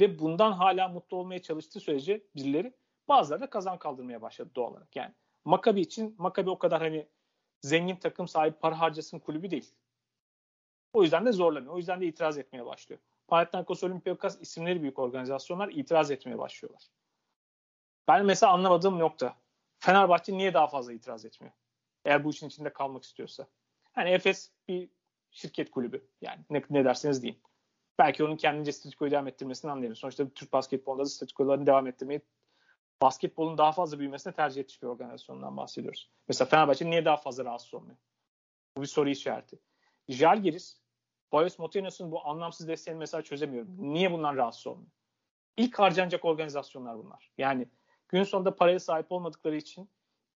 Ve 0.00 0.18
bundan 0.18 0.52
hala 0.52 0.88
mutlu 0.88 1.16
olmaya 1.16 1.42
çalıştığı 1.42 1.80
sürece 1.80 2.22
birileri 2.36 2.74
bazıları 3.08 3.40
da 3.40 3.50
kazan 3.50 3.78
kaldırmaya 3.78 4.22
başladı 4.22 4.50
doğal 4.54 4.70
olarak. 4.70 4.96
Yani 4.96 5.14
Makabi 5.44 5.80
için 5.80 6.14
Makabi 6.18 6.50
o 6.50 6.58
kadar 6.58 6.80
hani 6.80 7.08
zengin 7.62 7.96
takım 7.96 8.28
sahip 8.28 8.60
para 8.60 8.80
harcasın 8.80 9.18
kulübü 9.18 9.50
değil. 9.50 9.74
O 10.92 11.02
yüzden 11.02 11.26
de 11.26 11.32
zorlanıyor. 11.32 11.74
O 11.74 11.76
yüzden 11.76 12.00
de 12.00 12.06
itiraz 12.06 12.38
etmeye 12.38 12.66
başlıyor. 12.66 13.00
Panathinaikos 13.28 13.84
Olympiakos 13.84 14.40
isimleri 14.40 14.82
büyük 14.82 14.98
organizasyonlar 14.98 15.68
itiraz 15.68 16.10
etmeye 16.10 16.38
başlıyorlar. 16.38 16.82
Ben 18.08 18.26
mesela 18.26 18.52
anlamadığım 18.52 18.98
nokta. 18.98 19.36
Fenerbahçe 19.78 20.32
niye 20.32 20.54
daha 20.54 20.66
fazla 20.66 20.92
itiraz 20.92 21.24
etmiyor? 21.24 21.54
Eğer 22.04 22.24
bu 22.24 22.30
işin 22.30 22.48
içinde 22.48 22.72
kalmak 22.72 23.02
istiyorsa. 23.02 23.46
Hani 23.92 24.10
Efes 24.10 24.52
bir 24.68 24.90
şirket 25.30 25.70
kulübü. 25.70 26.08
Yani 26.20 26.44
ne, 26.50 26.62
ne 26.70 26.84
derseniz 26.84 27.22
deyin. 27.22 27.42
Belki 27.98 28.24
onun 28.24 28.36
kendince 28.36 28.72
statikoyu 28.72 29.10
devam 29.10 29.28
ettirmesini 29.28 29.70
anlayabilir. 29.70 29.98
Sonuçta 29.98 30.28
Türk 30.28 30.52
basketbolunda 30.52 31.04
da 31.04 31.08
statikolarını 31.08 31.66
devam 31.66 31.86
ettirmeyi 31.86 32.20
basketbolun 33.02 33.58
daha 33.58 33.72
fazla 33.72 33.98
büyümesine 33.98 34.32
tercih 34.32 34.60
etmiş 34.60 34.82
bir 34.82 34.86
organizasyondan 34.86 35.56
bahsediyoruz. 35.56 36.10
Mesela 36.28 36.48
Fenerbahçe 36.48 36.90
niye 36.90 37.04
daha 37.04 37.16
fazla 37.16 37.44
rahatsız 37.44 37.74
olmuyor? 37.74 37.96
Bu 38.76 38.82
bir 38.82 38.86
soru 38.86 39.08
işareti. 39.08 39.58
Jalgiris, 40.08 40.80
Boyos 41.32 41.58
Motinos'un 41.58 42.10
bu 42.10 42.26
anlamsız 42.26 42.68
desteğini 42.68 42.98
mesela 42.98 43.22
çözemiyorum. 43.22 43.74
Niye 43.78 44.12
bundan 44.12 44.36
rahatsız 44.36 44.66
olmuyor? 44.66 44.90
İlk 45.56 45.78
harcanacak 45.78 46.24
organizasyonlar 46.24 46.98
bunlar. 46.98 47.30
Yani 47.38 47.68
gün 48.08 48.22
sonunda 48.22 48.56
paraya 48.56 48.80
sahip 48.80 49.12
olmadıkları 49.12 49.56
için 49.56 49.90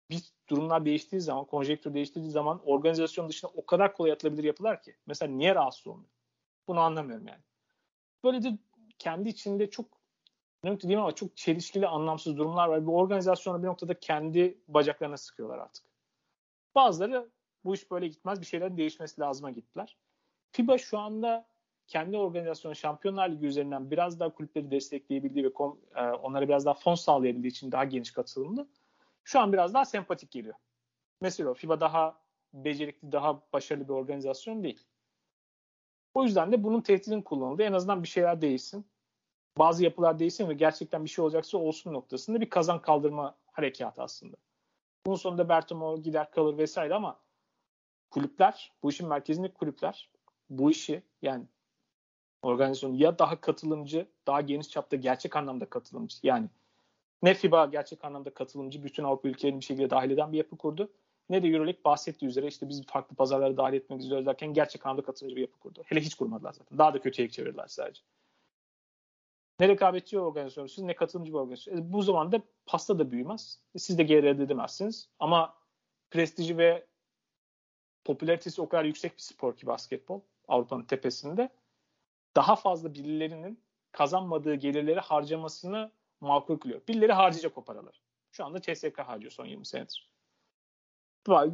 bir 0.09 0.23
durumlar 0.49 0.85
değiştiği 0.85 1.21
zaman, 1.21 1.45
konjektür 1.45 1.93
değiştiği 1.93 2.29
zaman 2.29 2.61
organizasyon 2.65 3.29
dışında 3.29 3.51
o 3.55 3.65
kadar 3.65 3.93
kolay 3.93 4.11
atılabilir 4.11 4.43
yapılar 4.43 4.81
ki. 4.81 4.95
Mesela 5.05 5.31
niye 5.31 5.55
rahatsız 5.55 5.87
olmuyor? 5.87 6.09
Bunu 6.67 6.79
anlamıyorum 6.79 7.27
yani. 7.27 7.41
Böyle 8.23 8.43
de 8.43 8.57
kendi 8.99 9.29
içinde 9.29 9.69
çok 9.69 9.85
ne 10.63 10.79
diyeyim 10.79 11.01
ama 11.01 11.15
çok 11.15 11.37
çelişkili, 11.37 11.87
anlamsız 11.87 12.37
durumlar 12.37 12.67
var. 12.67 12.85
Bu 12.85 12.97
organizasyonu 12.97 13.63
bir 13.63 13.67
noktada 13.67 13.99
kendi 13.99 14.57
bacaklarına 14.67 15.17
sıkıyorlar 15.17 15.57
artık. 15.57 15.85
Bazıları 16.75 17.29
bu 17.65 17.75
iş 17.75 17.91
böyle 17.91 18.07
gitmez, 18.07 18.41
bir 18.41 18.45
şeylerin 18.45 18.77
değişmesi 18.77 19.21
lazıma 19.21 19.51
gittiler. 19.51 19.97
FIBA 20.51 20.77
şu 20.77 20.99
anda 20.99 21.47
kendi 21.87 22.17
organizasyonu 22.17 22.75
Şampiyonlar 22.75 23.29
Ligi 23.29 23.45
üzerinden 23.45 23.91
biraz 23.91 24.19
daha 24.19 24.33
kulüpleri 24.33 24.71
destekleyebildiği 24.71 25.45
ve 25.45 25.49
e, 25.95 26.03
onlara 26.03 26.47
biraz 26.47 26.65
daha 26.65 26.73
fon 26.73 26.95
sağlayabildiği 26.95 27.51
için 27.51 27.71
daha 27.71 27.85
geniş 27.85 28.11
katılımlı. 28.11 28.67
Şu 29.23 29.39
an 29.39 29.53
biraz 29.53 29.73
daha 29.73 29.85
sempatik 29.85 30.31
geliyor. 30.31 30.55
Mesela 31.21 31.53
FIBA 31.53 31.79
daha 31.79 32.21
becerikli, 32.53 33.11
daha 33.11 33.41
başarılı 33.53 33.83
bir 33.83 33.93
organizasyon 33.93 34.63
değil. 34.63 34.87
O 36.13 36.23
yüzden 36.23 36.51
de 36.51 36.63
bunun 36.63 36.81
tehdidin 36.81 37.21
kullanıldığı 37.21 37.63
en 37.63 37.73
azından 37.73 38.03
bir 38.03 38.07
şeyler 38.07 38.41
değişsin. 38.41 38.85
Bazı 39.57 39.83
yapılar 39.83 40.19
değişsin 40.19 40.49
ve 40.49 40.53
gerçekten 40.53 41.03
bir 41.03 41.09
şey 41.09 41.25
olacaksa 41.25 41.57
olsun 41.57 41.93
noktasında 41.93 42.41
bir 42.41 42.49
kazan 42.49 42.81
kaldırma 42.81 43.35
harekatı 43.51 44.01
aslında. 44.01 44.37
Bunun 45.05 45.15
sonunda 45.15 45.49
Bertomo 45.49 46.01
gider 46.01 46.31
kalır 46.31 46.57
vesaire 46.57 46.95
ama 46.95 47.19
kulüpler, 48.09 48.71
bu 48.83 48.89
işin 48.89 49.07
merkezindeki 49.07 49.53
kulüpler 49.53 50.09
bu 50.49 50.71
işi 50.71 51.03
yani 51.21 51.45
organizasyon 52.41 52.93
ya 52.93 53.19
daha 53.19 53.41
katılımcı, 53.41 54.07
daha 54.27 54.41
geniş 54.41 54.69
çapta 54.69 54.95
gerçek 54.95 55.35
anlamda 55.35 55.65
katılımcı. 55.65 56.17
Yani 56.23 56.47
ne 57.23 57.33
FIBA 57.33 57.65
gerçek 57.65 58.05
anlamda 58.05 58.33
katılımcı, 58.33 58.83
bütün 58.83 59.03
Avrupa 59.03 59.29
ülkelerini 59.29 59.59
bir 59.59 59.65
şekilde 59.65 59.89
dahil 59.89 60.11
eden 60.11 60.31
bir 60.31 60.37
yapı 60.37 60.57
kurdu. 60.57 60.91
Ne 61.31 61.43
de 61.43 61.47
Euroleague 61.47 61.83
bahsettiği 61.85 62.29
üzere 62.29 62.47
işte 62.47 62.69
biz 62.69 62.85
farklı 62.85 63.15
pazarlara 63.15 63.57
dahil 63.57 63.73
etmek 63.73 64.01
istiyoruz 64.01 64.25
derken 64.25 64.53
gerçek 64.53 64.85
anlamda 64.85 65.01
katılımcı 65.01 65.35
bir 65.35 65.41
yapı 65.41 65.59
kurdu. 65.59 65.83
Hele 65.85 66.01
hiç 66.01 66.15
kurmadılar 66.15 66.53
zaten. 66.53 66.77
Daha 66.77 66.93
da 66.93 67.01
kötüye 67.01 67.29
çevirdiler 67.29 67.67
sadece. 67.67 68.01
Ne 69.59 69.67
rekabetçi 69.67 70.15
bir 70.15 70.21
organizasyonsunuz 70.21 70.85
ne 70.85 70.95
katılımcı 70.95 71.31
bir 71.31 71.37
organizasyon. 71.37 71.77
E, 71.77 71.93
bu 71.93 72.01
zaman 72.01 72.31
da 72.31 72.41
pasta 72.65 72.99
da 72.99 73.11
büyümez. 73.11 73.59
E, 73.75 73.79
siz 73.79 73.97
de 73.97 74.03
geri 74.03 74.27
elde 74.27 74.43
edemezsiniz. 74.43 75.09
Ama 75.19 75.53
prestiji 76.09 76.57
ve 76.57 76.85
popülaritesi 78.03 78.61
o 78.61 78.69
kadar 78.69 78.85
yüksek 78.85 79.17
bir 79.17 79.21
spor 79.21 79.55
ki 79.55 79.67
basketbol 79.67 80.21
Avrupa'nın 80.47 80.83
tepesinde 80.83 81.49
daha 82.35 82.55
fazla 82.55 82.93
birilerinin 82.93 83.63
kazanmadığı 83.91 84.55
gelirleri 84.55 84.99
harcamasını 84.99 85.91
makul 86.21 86.57
kılıyor. 86.57 86.81
Birileri 86.87 87.13
harcayacak 87.13 87.57
o 87.57 87.63
paraları. 87.63 87.97
Şu 88.31 88.45
anda 88.45 88.61
CSK 88.61 88.99
harcıyor 88.99 89.31
son 89.31 89.45
20 89.45 89.65
senedir. 89.65 90.11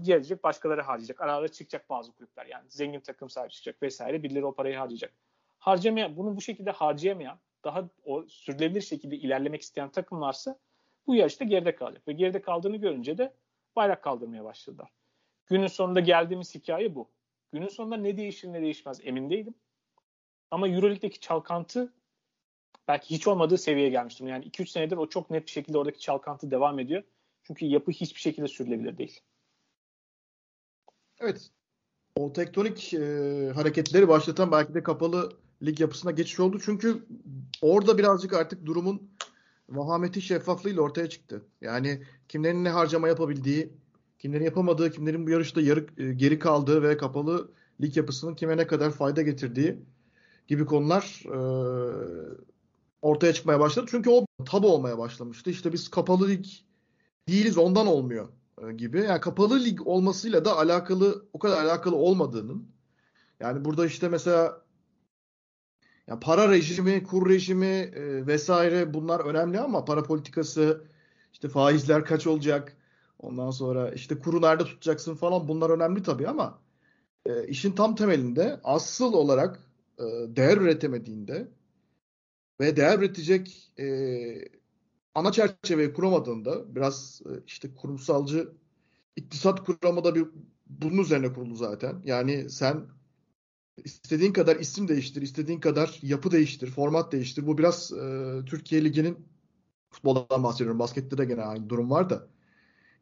Gelecek 0.01 0.43
başkaları 0.43 0.81
harcayacak. 0.81 1.21
Arada 1.21 1.47
çıkacak 1.47 1.89
bazı 1.89 2.11
kulüpler. 2.11 2.45
Yani 2.45 2.65
zengin 2.69 2.99
takım 2.99 3.29
sahibi 3.29 3.53
çıkacak 3.53 3.83
vesaire. 3.83 4.23
Birileri 4.23 4.45
o 4.45 4.53
parayı 4.53 4.77
harcayacak. 4.77 5.13
Harcamayan, 5.59 6.17
bunu 6.17 6.35
bu 6.35 6.41
şekilde 6.41 6.71
harcayamayan, 6.71 7.39
daha 7.63 7.89
o 8.03 8.23
sürdürülebilir 8.27 8.81
şekilde 8.81 9.15
ilerlemek 9.15 9.61
isteyen 9.61 9.89
takımlarsa 9.89 10.59
bu 11.07 11.15
yarışta 11.15 11.45
geride 11.45 11.75
kalacak. 11.75 12.07
Ve 12.07 12.13
geride 12.13 12.41
kaldığını 12.41 12.77
görünce 12.77 13.17
de 13.17 13.33
bayrak 13.75 14.03
kaldırmaya 14.03 14.43
başladılar. 14.43 14.89
Günün 15.45 15.67
sonunda 15.67 15.99
geldiğimiz 15.99 16.55
hikaye 16.55 16.95
bu. 16.95 17.09
Günün 17.51 17.67
sonunda 17.67 17.97
ne 17.97 18.17
değişir 18.17 18.53
ne 18.53 18.61
değişmez 18.61 18.99
emin 19.03 19.29
değilim. 19.29 19.53
Ama 20.51 20.67
Euroleague'deki 20.67 21.19
çalkantı 21.19 21.93
belki 22.87 23.15
hiç 23.15 23.27
olmadığı 23.27 23.57
seviyeye 23.57 23.89
gelmiştim. 23.89 24.27
Yani 24.27 24.45
2-3 24.45 24.65
senedir 24.67 24.97
o 24.97 25.09
çok 25.09 25.29
net 25.29 25.45
bir 25.45 25.51
şekilde 25.51 25.77
oradaki 25.77 25.99
çalkantı 25.99 26.51
devam 26.51 26.79
ediyor. 26.79 27.03
Çünkü 27.43 27.65
yapı 27.65 27.91
hiçbir 27.91 28.19
şekilde 28.19 28.47
sürülebilir 28.47 28.97
değil. 28.97 29.21
Evet. 31.19 31.49
O 32.15 32.33
tektonik 32.33 32.93
e, 32.93 32.99
hareketleri 33.55 34.07
başlatan 34.07 34.51
belki 34.51 34.73
de 34.73 34.83
kapalı 34.83 35.31
lig 35.63 35.79
yapısına 35.79 36.11
geçiş 36.11 36.39
oldu. 36.39 36.59
Çünkü 36.65 37.05
orada 37.61 37.97
birazcık 37.97 38.33
artık 38.33 38.65
durumun 38.65 39.09
vahameti 39.69 40.21
şeffaflığıyla 40.21 40.81
ortaya 40.81 41.09
çıktı. 41.09 41.45
Yani 41.61 42.03
kimlerin 42.27 42.63
ne 42.63 42.69
harcama 42.69 43.07
yapabildiği, 43.07 43.73
kimlerin 44.19 44.45
yapamadığı, 44.45 44.91
kimlerin 44.91 45.27
bu 45.27 45.29
yarışta 45.29 45.61
yarı, 45.61 45.87
e, 45.97 46.13
geri 46.13 46.39
kaldığı 46.39 46.83
ve 46.83 46.97
kapalı 46.97 47.51
lig 47.81 47.97
yapısının 47.97 48.35
kime 48.35 48.57
ne 48.57 48.67
kadar 48.67 48.91
fayda 48.91 49.21
getirdiği 49.21 49.79
gibi 50.47 50.65
konular 50.65 51.23
e, 51.25 51.39
ortaya 53.01 53.33
çıkmaya 53.33 53.59
başladı. 53.59 53.87
Çünkü 53.89 54.09
o 54.09 54.25
tabu 54.45 54.73
olmaya 54.73 54.97
başlamıştı. 54.97 55.49
İşte 55.49 55.73
biz 55.73 55.87
kapalı 55.89 56.27
lig 56.27 56.45
değiliz 57.27 57.57
ondan 57.57 57.87
olmuyor 57.87 58.27
gibi. 58.77 58.99
Yani 58.99 59.21
kapalı 59.21 59.63
lig 59.63 59.87
olmasıyla 59.87 60.45
da 60.45 60.57
alakalı 60.57 61.25
o 61.33 61.39
kadar 61.39 61.65
alakalı 61.65 61.95
olmadığının 61.95 62.67
yani 63.39 63.65
burada 63.65 63.85
işte 63.85 64.09
mesela 64.09 64.61
yani 66.07 66.19
para 66.19 66.51
rejimi, 66.51 67.03
kur 67.03 67.29
rejimi 67.29 67.65
e, 67.65 68.27
vesaire 68.27 68.93
bunlar 68.93 69.19
önemli 69.19 69.59
ama 69.59 69.85
para 69.85 70.03
politikası 70.03 70.83
işte 71.33 71.49
faizler 71.49 72.05
kaç 72.05 72.27
olacak? 72.27 72.77
Ondan 73.19 73.51
sonra 73.51 73.91
işte 73.91 74.19
kuru 74.19 74.41
nerede 74.41 74.63
tutacaksın 74.63 75.15
falan 75.15 75.47
bunlar 75.47 75.69
önemli 75.69 76.03
tabii 76.03 76.27
ama 76.27 76.59
e, 77.25 77.47
işin 77.47 77.71
tam 77.71 77.95
temelinde 77.95 78.59
asıl 78.63 79.13
olarak 79.13 79.59
e, 79.99 80.03
değer 80.35 80.57
üretemediğinde 80.57 81.47
ve 82.59 82.75
değer 82.75 82.99
üretecek 82.99 83.71
e, 83.79 83.87
ana 85.17 85.31
çerçeveyi 85.31 85.93
kuramadığında 85.93 86.75
biraz 86.75 87.21
e, 87.25 87.31
işte 87.47 87.75
kurumsalcı 87.75 88.49
iktisat 89.15 89.65
kuramı 89.65 90.03
da 90.03 90.15
bir 90.15 90.25
bunun 90.67 90.97
üzerine 90.97 91.33
kuruldu 91.33 91.55
zaten. 91.55 92.01
Yani 92.05 92.49
sen 92.49 92.85
istediğin 93.83 94.33
kadar 94.33 94.55
isim 94.55 94.87
değiştir, 94.87 95.21
istediğin 95.21 95.59
kadar 95.59 95.99
yapı 96.01 96.31
değiştir, 96.31 96.71
format 96.71 97.11
değiştir. 97.11 97.47
Bu 97.47 97.57
biraz 97.57 97.91
e, 97.93 98.39
Türkiye 98.45 98.83
Ligi'nin 98.83 99.17
futboldan 99.89 100.43
bahsediyorum. 100.43 100.79
Baskette 100.79 101.17
de 101.17 101.25
gene 101.25 101.41
aynı 101.41 101.69
durum 101.69 101.89
var 101.91 102.09
da. 102.09 102.27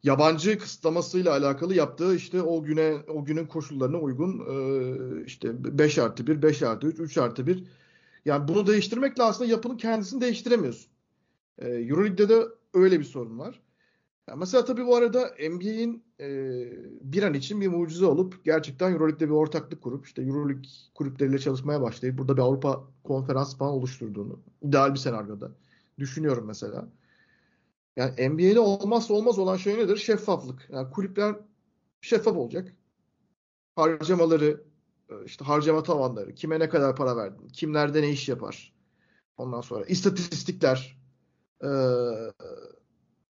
Yabancı 0.02 0.58
kısıtlamasıyla 0.58 1.32
alakalı 1.32 1.74
yaptığı 1.74 2.16
işte 2.16 2.42
o 2.42 2.62
güne 2.62 2.96
o 3.08 3.24
günün 3.24 3.46
koşullarına 3.46 3.98
uygun 3.98 4.38
e, 4.38 5.24
işte 5.24 5.78
5 5.78 5.98
artı 5.98 6.26
1, 6.26 6.42
5 6.42 6.62
artı 6.62 6.86
3, 6.86 7.00
3 7.00 7.18
artı 7.18 7.46
1. 7.46 7.64
Yani 8.24 8.48
bunu 8.48 8.66
değiştirmekle 8.66 9.22
aslında 9.22 9.50
yapının 9.50 9.76
kendisini 9.76 10.20
değiştiremiyorsun. 10.20 10.95
E, 11.58 11.68
Euroleague'de 11.68 12.28
de 12.28 12.42
öyle 12.74 13.00
bir 13.00 13.04
sorun 13.04 13.38
var. 13.38 13.62
Yani 14.28 14.38
mesela 14.38 14.64
tabii 14.64 14.86
bu 14.86 14.96
arada 14.96 15.30
NBA'in 15.50 16.04
e, 16.20 16.28
bir 17.00 17.22
an 17.22 17.34
için 17.34 17.60
bir 17.60 17.68
mucize 17.68 18.06
olup 18.06 18.44
gerçekten 18.44 18.92
Euroleague'de 18.92 19.26
bir 19.26 19.34
ortaklık 19.34 19.82
kurup 19.82 20.06
işte 20.06 20.22
Euroleague 20.22 20.62
kulüpleriyle 20.94 21.38
çalışmaya 21.38 21.80
başlayıp 21.82 22.18
burada 22.18 22.36
bir 22.36 22.42
Avrupa 22.42 22.84
konferans 23.04 23.56
falan 23.58 23.72
oluşturduğunu 23.72 24.40
ideal 24.62 24.94
bir 24.94 24.98
senaryoda 24.98 25.52
düşünüyorum 25.98 26.44
mesela. 26.46 26.88
Yani 27.96 28.28
NBA'de 28.28 28.60
olmazsa 28.60 29.14
olmaz 29.14 29.38
olan 29.38 29.56
şey 29.56 29.78
nedir? 29.78 29.96
Şeffaflık. 29.96 30.68
Yani 30.72 30.90
kulüpler 30.90 31.36
şeffaf 32.00 32.36
olacak. 32.36 32.72
Harcamaları, 33.76 34.64
işte 35.24 35.44
harcama 35.44 35.82
tavanları, 35.82 36.34
kime 36.34 36.60
ne 36.60 36.68
kadar 36.68 36.96
para 36.96 37.16
verdin, 37.16 37.48
kimlerde 37.48 38.02
ne 38.02 38.10
iş 38.10 38.28
yapar. 38.28 38.72
Ondan 39.36 39.60
sonra 39.60 39.84
istatistikler, 39.84 40.96
ee, 41.62 41.68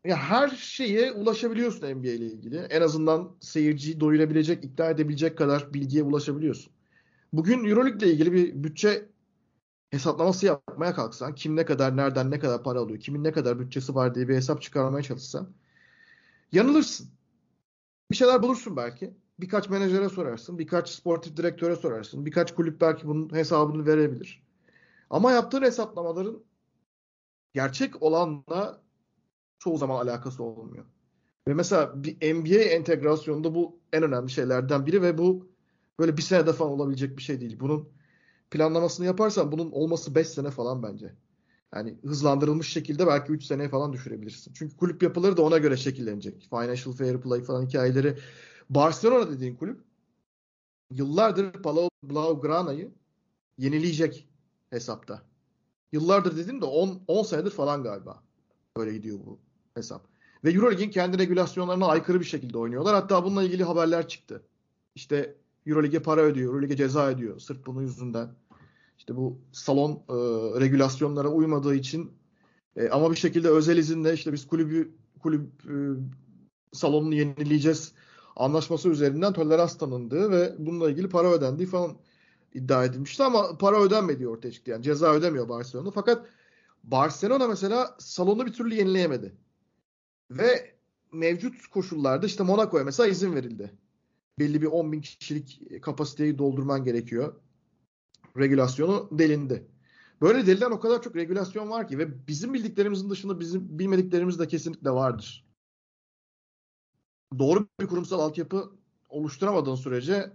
ya 0.04 0.16
her 0.16 0.48
şeye 0.48 1.12
ulaşabiliyorsun 1.12 1.86
NBA 1.86 2.08
ile 2.08 2.26
ilgili. 2.26 2.58
En 2.58 2.80
azından 2.80 3.36
seyirciyi 3.40 4.00
doyurabilecek, 4.00 4.64
ikna 4.64 4.90
edebilecek 4.90 5.38
kadar 5.38 5.74
bilgiye 5.74 6.02
ulaşabiliyorsun. 6.02 6.72
Bugün 7.32 7.64
EuroLeague 7.64 7.98
ile 7.98 8.12
ilgili 8.12 8.32
bir 8.32 8.64
bütçe 8.64 9.08
hesaplaması 9.90 10.46
yapmaya 10.46 10.94
kalksan, 10.94 11.34
kim 11.34 11.56
ne 11.56 11.64
kadar, 11.64 11.96
nereden 11.96 12.30
ne 12.30 12.38
kadar 12.38 12.62
para 12.62 12.80
alıyor, 12.80 13.00
kimin 13.00 13.24
ne 13.24 13.32
kadar 13.32 13.60
bütçesi 13.60 13.94
var 13.94 14.14
diye 14.14 14.28
bir 14.28 14.34
hesap 14.34 14.62
çıkarmaya 14.62 15.02
çalışsan 15.02 15.48
yanılırsın. 16.52 17.08
Bir 18.10 18.16
şeyler 18.16 18.42
bulursun 18.42 18.76
belki. 18.76 19.14
Birkaç 19.40 19.68
menajere 19.68 20.08
sorarsın, 20.08 20.58
birkaç 20.58 20.88
sportif 20.88 21.36
direktöre 21.36 21.76
sorarsın, 21.76 22.26
birkaç 22.26 22.54
kulüp 22.54 22.80
belki 22.80 23.08
bunun 23.08 23.34
hesabını 23.34 23.86
verebilir. 23.86 24.42
Ama 25.10 25.32
yaptığın 25.32 25.62
hesaplamaların 25.62 26.42
gerçek 27.56 28.02
olanla 28.02 28.82
çoğu 29.58 29.78
zaman 29.78 30.06
alakası 30.06 30.42
olmuyor. 30.42 30.84
Ve 31.48 31.54
mesela 31.54 32.04
bir 32.04 32.34
NBA 32.34 32.62
entegrasyonunda 32.62 33.54
bu 33.54 33.80
en 33.92 34.02
önemli 34.02 34.30
şeylerden 34.30 34.86
biri 34.86 35.02
ve 35.02 35.18
bu 35.18 35.48
böyle 35.98 36.16
bir 36.16 36.22
senede 36.22 36.52
falan 36.52 36.72
olabilecek 36.72 37.16
bir 37.16 37.22
şey 37.22 37.40
değil. 37.40 37.60
Bunun 37.60 37.88
planlamasını 38.50 39.06
yaparsan 39.06 39.52
bunun 39.52 39.70
olması 39.70 40.14
5 40.14 40.28
sene 40.28 40.50
falan 40.50 40.82
bence. 40.82 41.14
Yani 41.74 41.96
hızlandırılmış 42.02 42.72
şekilde 42.72 43.06
belki 43.06 43.32
3 43.32 43.44
seneye 43.44 43.68
falan 43.68 43.92
düşürebilirsin. 43.92 44.52
Çünkü 44.52 44.76
kulüp 44.76 45.02
yapıları 45.02 45.36
da 45.36 45.42
ona 45.42 45.58
göre 45.58 45.76
şekillenecek. 45.76 46.46
Financial 46.50 46.94
fair 46.94 47.20
play 47.20 47.42
falan 47.42 47.66
hikayeleri. 47.66 48.18
Barcelona 48.70 49.30
dediğin 49.30 49.56
kulüp 49.56 49.80
yıllardır 50.90 51.52
Palau 51.52 51.88
Blaugrana'yı 52.02 52.90
yenileyecek 53.58 54.28
hesapta. 54.70 55.22
Yıllardır 55.92 56.36
dedim 56.36 56.60
de 56.60 56.64
10 56.64 57.00
10 57.08 57.22
senedir 57.22 57.50
falan 57.50 57.82
galiba. 57.82 58.22
Öyle 58.76 58.92
gidiyor 58.92 59.18
bu 59.26 59.38
hesap. 59.74 60.06
Ve 60.44 60.52
Euroleague'in 60.52 60.90
kendi 60.90 61.18
regülasyonlarına 61.18 61.86
aykırı 61.86 62.20
bir 62.20 62.24
şekilde 62.24 62.58
oynuyorlar. 62.58 62.94
Hatta 62.94 63.24
bununla 63.24 63.42
ilgili 63.42 63.64
haberler 63.64 64.08
çıktı. 64.08 64.42
İşte 64.94 65.36
Euroleague'e 65.66 66.02
para 66.02 66.20
ödüyor, 66.20 66.52
Euroleague'e 66.52 66.76
ceza 66.76 67.08
ödüyor 67.08 67.38
sırf 67.38 67.66
bunun 67.66 67.82
yüzünden. 67.82 68.28
İşte 68.98 69.16
bu 69.16 69.38
salon 69.52 69.90
e, 69.90 70.14
regülasyonlara 70.60 71.28
uymadığı 71.28 71.74
için 71.74 72.12
e, 72.76 72.88
ama 72.88 73.10
bir 73.10 73.16
şekilde 73.16 73.48
özel 73.48 73.76
izinle 73.76 74.12
işte 74.12 74.32
biz 74.32 74.46
kulübü 74.46 74.94
kulüp 75.22 75.46
e, 75.64 75.74
salonunu 76.72 77.14
yenileyeceğiz 77.14 77.92
anlaşması 78.36 78.88
üzerinden 78.88 79.32
tolerans 79.32 79.78
tanındığı 79.78 80.30
ve 80.30 80.54
bununla 80.58 80.90
ilgili 80.90 81.08
para 81.08 81.32
ödendiği 81.32 81.68
falan 81.68 81.96
iddia 82.56 82.84
edilmişti 82.84 83.22
ama 83.22 83.58
para 83.58 83.82
ödenmediği 83.82 84.28
ortaya 84.28 84.52
çıktı. 84.52 84.70
Yani 84.70 84.82
ceza 84.82 85.12
ödemiyor 85.12 85.48
Barcelona. 85.48 85.90
Fakat 85.90 86.26
Barcelona 86.84 87.48
mesela 87.48 87.96
salonu 87.98 88.46
bir 88.46 88.52
türlü 88.52 88.74
yenileyemedi. 88.74 89.36
Ve 90.30 90.76
mevcut 91.12 91.66
koşullarda 91.66 92.26
işte 92.26 92.42
Monaco'ya 92.42 92.84
mesela 92.84 93.08
izin 93.08 93.34
verildi. 93.34 93.72
Belli 94.38 94.62
bir 94.62 94.66
10 94.66 94.92
bin 94.92 95.00
kişilik 95.00 95.82
kapasiteyi 95.82 96.38
doldurman 96.38 96.84
gerekiyor. 96.84 97.34
Regülasyonu 98.36 99.08
delindi. 99.12 99.68
Böyle 100.20 100.46
delilen 100.46 100.70
o 100.70 100.80
kadar 100.80 101.02
çok 101.02 101.16
regülasyon 101.16 101.70
var 101.70 101.88
ki 101.88 101.98
ve 101.98 102.26
bizim 102.26 102.54
bildiklerimizin 102.54 103.10
dışında 103.10 103.40
bizim 103.40 103.78
bilmediklerimiz 103.78 104.38
de 104.38 104.48
kesinlikle 104.48 104.90
vardır. 104.90 105.46
Doğru 107.38 107.66
bir 107.80 107.86
kurumsal 107.86 108.20
altyapı 108.20 108.70
oluşturamadığın 109.08 109.74
sürece 109.74 110.32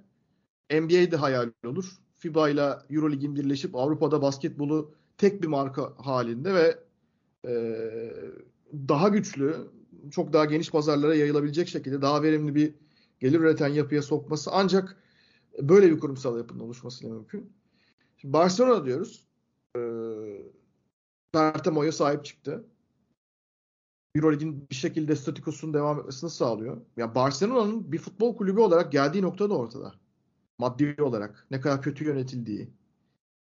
NBA'de 0.71 1.15
hayal 1.15 1.51
olur. 1.65 2.01
FIBA 2.21 2.49
ile 2.49 2.77
Euroleague'in 2.89 3.35
birleşip 3.35 3.75
Avrupa'da 3.75 4.21
basketbolu 4.21 4.91
tek 5.17 5.41
bir 5.41 5.47
marka 5.47 5.93
halinde 5.97 6.53
ve 6.53 6.79
e, 7.47 7.53
daha 8.73 9.09
güçlü, 9.09 9.55
çok 10.11 10.33
daha 10.33 10.45
geniş 10.45 10.71
pazarlara 10.71 11.15
yayılabilecek 11.15 11.67
şekilde 11.67 12.01
daha 12.01 12.23
verimli 12.23 12.55
bir 12.55 12.73
gelir 13.19 13.39
üreten 13.39 13.67
yapıya 13.67 14.01
sokması 14.01 14.51
ancak 14.53 14.97
böyle 15.61 15.91
bir 15.91 15.99
kurumsal 15.99 16.37
yapının 16.37 16.59
oluşmasıyla 16.59 17.15
mümkün. 17.15 17.53
Şimdi 18.17 18.33
Barcelona 18.33 18.85
diyoruz. 18.85 19.27
E, 19.77 19.81
Bertemo'ya 21.33 21.91
sahip 21.91 22.25
çıktı. 22.25 22.63
Euroleague'in 24.15 24.69
bir 24.69 24.75
şekilde 24.75 25.15
statikosunun 25.15 25.73
devam 25.73 25.99
etmesini 25.99 26.29
sağlıyor. 26.29 26.77
Ya 26.77 26.83
yani 26.97 27.15
Barcelona'nın 27.15 27.91
bir 27.91 27.97
futbol 27.97 28.37
kulübü 28.37 28.59
olarak 28.59 28.91
geldiği 28.91 29.21
nokta 29.21 29.49
da 29.49 29.57
ortada. 29.57 29.93
Maddi 30.61 30.95
olarak 31.01 31.47
ne 31.51 31.61
kadar 31.61 31.81
kötü 31.81 32.05
yönetildiği. 32.05 32.69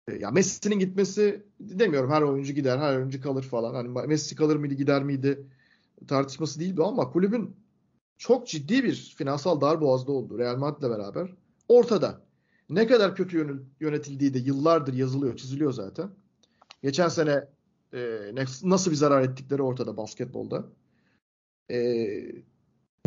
E, 0.07 0.15
ya 0.15 0.31
Messi'nin 0.31 0.79
gitmesi 0.79 1.43
demiyorum 1.59 2.11
her 2.11 2.21
oyuncu 2.21 2.53
gider, 2.53 2.77
her 2.77 2.95
oyuncu 2.97 3.21
kalır 3.21 3.43
falan. 3.43 3.73
Hani 3.73 4.07
Messi 4.07 4.35
kalır 4.35 4.55
mıydı, 4.55 4.73
gider 4.73 5.03
miydi? 5.03 5.47
tartışması 6.07 6.59
değil 6.59 6.77
bu 6.77 6.85
ama 6.85 7.11
kulübün 7.11 7.55
çok 8.17 8.47
ciddi 8.47 8.83
bir 8.83 9.13
finansal 9.17 9.61
darboğazda 9.61 10.11
olduğu 10.11 10.39
Real 10.39 10.57
Madrid'le 10.57 10.89
beraber 10.89 11.33
ortada. 11.67 12.21
Ne 12.69 12.87
kadar 12.87 13.15
kötü 13.15 13.63
yönetildiği 13.79 14.33
de 14.33 14.39
yıllardır 14.39 14.93
yazılıyor, 14.93 15.35
çiziliyor 15.35 15.73
zaten. 15.73 16.09
Geçen 16.83 17.07
sene 17.07 17.47
e, 17.93 18.31
nasıl 18.63 18.91
bir 18.91 18.95
zarar 18.95 19.21
ettikleri 19.21 19.61
ortada 19.61 19.97
basketbolda. 19.97 20.65
E, 21.71 21.77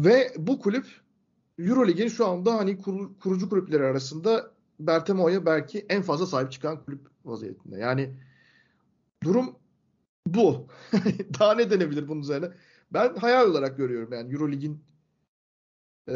ve 0.01 0.33
bu 0.39 0.61
kulüp 0.61 0.87
Eurolig'in 1.69 2.09
şu 2.09 2.27
anda 2.27 2.55
hani 2.55 2.79
kur, 2.79 3.19
kurucu 3.19 3.49
kulüpleri 3.49 3.85
arasında 3.85 4.51
Bertemo'ya 4.81 5.47
belki 5.47 5.87
en 5.89 6.03
fazla 6.03 6.27
sahip 6.27 6.53
çıkan 6.53 6.85
kulüp 6.85 7.01
vaziyetinde. 7.25 7.79
Yani 7.79 8.15
durum 9.25 9.57
bu. 10.27 10.67
Daha 11.39 11.55
ne 11.55 11.71
denebilir 11.71 12.09
bunun 12.09 12.21
üzerine? 12.21 12.49
Ben 12.93 13.17
hayal 13.17 13.51
olarak 13.51 13.77
görüyorum 13.77 14.13
yani 14.13 14.33
Eurolig'in 14.33 14.85
e, 16.09 16.15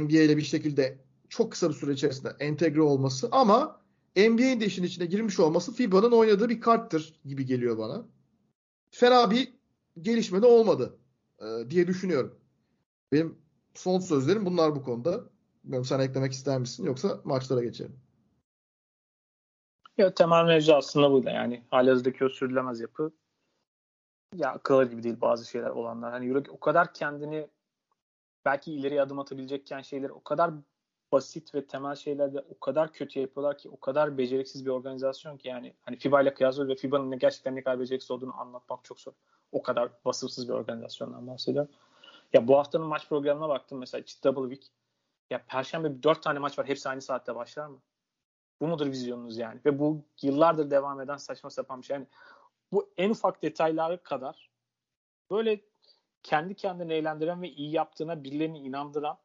NBA 0.00 0.22
ile 0.22 0.36
bir 0.36 0.42
şekilde 0.42 0.98
çok 1.28 1.52
kısa 1.52 1.68
bir 1.68 1.74
süre 1.74 1.92
içerisinde 1.92 2.36
entegre 2.40 2.82
olması 2.82 3.28
ama 3.32 3.80
NBA'in 4.16 4.60
de 4.60 4.66
işin 4.66 4.82
içine 4.82 5.06
girmiş 5.06 5.40
olması 5.40 5.72
FIBA'nın 5.72 6.12
oynadığı 6.12 6.48
bir 6.48 6.60
karttır 6.60 7.20
gibi 7.24 7.46
geliyor 7.46 7.78
bana. 7.78 8.06
Fena 8.90 9.30
bir 9.30 9.52
gelişme 10.00 10.42
de 10.42 10.46
olmadı 10.46 10.98
e, 11.38 11.70
diye 11.70 11.86
düşünüyorum. 11.86 12.34
Benim 13.12 13.45
son 13.78 13.98
sözlerim 13.98 14.46
bunlar 14.46 14.74
bu 14.74 14.82
konuda. 14.82 15.20
Bilmiyorum 15.64 15.84
sen 15.84 16.00
eklemek 16.00 16.32
ister 16.32 16.58
misin 16.58 16.84
yoksa 16.84 17.20
maçlara 17.24 17.62
geçelim. 17.62 18.00
Ya 19.98 20.14
temel 20.14 20.44
mevzu 20.44 20.72
aslında 20.72 21.10
bu 21.10 21.24
da 21.24 21.30
yani 21.30 21.62
halihazırdaki 21.70 22.24
o 22.24 22.28
sürdürülemez 22.28 22.80
yapı 22.80 23.12
ya 24.34 24.50
akıl 24.52 24.90
gibi 24.90 25.02
değil 25.02 25.20
bazı 25.20 25.48
şeyler 25.48 25.70
olanlar. 25.70 26.12
Hani 26.12 26.28
Euro 26.28 26.42
o 26.48 26.60
kadar 26.60 26.94
kendini 26.94 27.48
belki 28.44 28.72
ileriye 28.72 29.02
adım 29.02 29.18
atabilecekken 29.18 29.82
şeyler 29.82 30.10
o 30.10 30.24
kadar 30.24 30.50
basit 31.12 31.54
ve 31.54 31.66
temel 31.66 31.94
şeylerde 31.94 32.40
o 32.40 32.58
kadar 32.58 32.92
kötü 32.92 33.20
yapıyorlar 33.20 33.58
ki 33.58 33.68
o 33.68 33.80
kadar 33.80 34.18
beceriksiz 34.18 34.66
bir 34.66 34.70
organizasyon 34.70 35.36
ki 35.36 35.48
yani 35.48 35.74
hani 35.80 35.96
FIBA 35.96 36.22
ile 36.22 36.34
kıyaslıyor 36.34 36.68
ve 36.68 36.74
FIBA'nın 36.74 37.18
gerçekten 37.18 37.56
ne 37.56 37.62
kadar 37.62 37.80
beceriksiz 37.80 38.10
olduğunu 38.10 38.40
anlatmak 38.40 38.84
çok 38.84 39.00
zor. 39.00 39.12
O 39.52 39.62
kadar 39.62 39.90
vasıfsız 40.04 40.48
bir 40.48 40.52
organizasyondan 40.52 41.26
bahsediyorum. 41.26 41.70
Ya 42.36 42.48
bu 42.48 42.58
haftanın 42.58 42.86
maç 42.86 43.08
programına 43.08 43.48
baktım 43.48 43.78
mesela 43.78 44.02
işte 44.06 44.28
Double 44.28 44.54
Week. 44.54 44.72
Ya 45.30 45.44
Perşembe 45.48 46.02
dört 46.02 46.22
tane 46.22 46.38
maç 46.38 46.58
var. 46.58 46.68
Hepsi 46.68 46.88
aynı 46.88 47.02
saatte 47.02 47.34
başlar 47.34 47.66
mı? 47.66 47.82
Bu 48.60 48.66
mudur 48.66 48.86
vizyonunuz 48.86 49.38
yani? 49.38 49.60
Ve 49.64 49.78
bu 49.78 50.04
yıllardır 50.22 50.70
devam 50.70 51.00
eden 51.00 51.16
saçma 51.16 51.50
sapan 51.50 51.80
bir 51.80 51.86
şey. 51.86 51.94
Yani 51.94 52.06
bu 52.72 52.90
en 52.96 53.10
ufak 53.10 53.42
detayları 53.42 54.02
kadar 54.02 54.50
böyle 55.30 55.60
kendi 56.22 56.54
kendini 56.54 56.92
eğlendiren 56.92 57.42
ve 57.42 57.50
iyi 57.50 57.70
yaptığına 57.70 58.24
birilerini 58.24 58.58
inandıran 58.58 59.18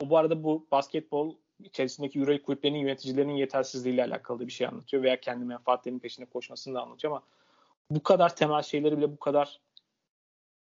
bu 0.00 0.16
arada 0.18 0.44
bu 0.44 0.66
basketbol 0.70 1.36
içerisindeki 1.58 2.18
Euro 2.18 2.42
kulüplerinin 2.42 2.78
yöneticilerinin 2.78 3.36
yetersizliğiyle 3.36 4.04
alakalı 4.04 4.46
bir 4.46 4.52
şey 4.52 4.66
anlatıyor 4.66 5.02
veya 5.02 5.20
kendi 5.20 5.44
menfaatlerinin 5.44 6.00
peşinde 6.00 6.26
koşmasını 6.26 6.74
da 6.74 6.82
anlatıyor 6.82 7.12
ama 7.12 7.22
bu 7.90 8.02
kadar 8.02 8.36
temel 8.36 8.62
şeyleri 8.62 8.96
bile 8.96 9.12
bu 9.12 9.18
kadar 9.18 9.60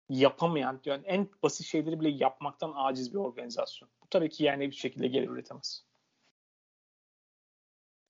yapamayan 0.09 0.81
yani 0.85 1.03
en 1.05 1.29
basit 1.43 1.65
şeyleri 1.65 1.99
bile 1.99 2.09
yapmaktan 2.09 2.73
aciz 2.75 3.13
bir 3.13 3.19
organizasyon. 3.19 3.89
Bu 4.03 4.07
tabii 4.09 4.29
ki 4.29 4.43
yani 4.43 4.71
bir 4.71 4.75
şekilde 4.75 5.07
geri 5.07 5.25
üretemez. 5.25 5.83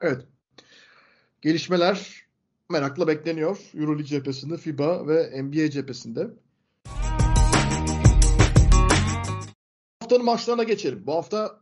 Evet. 0.02 0.28
Gelişmeler 1.42 2.24
merakla 2.70 3.08
bekleniyor. 3.08 3.72
Euroleague 3.74 4.06
cephesinde, 4.06 4.58
FIBA 4.58 5.08
ve 5.08 5.44
NBA 5.44 5.70
cephesinde. 5.70 6.28
Haftanın 10.00 10.26
maçlarına 10.26 10.64
geçelim. 10.64 11.04
Bu 11.08 11.14
hafta 11.14 11.62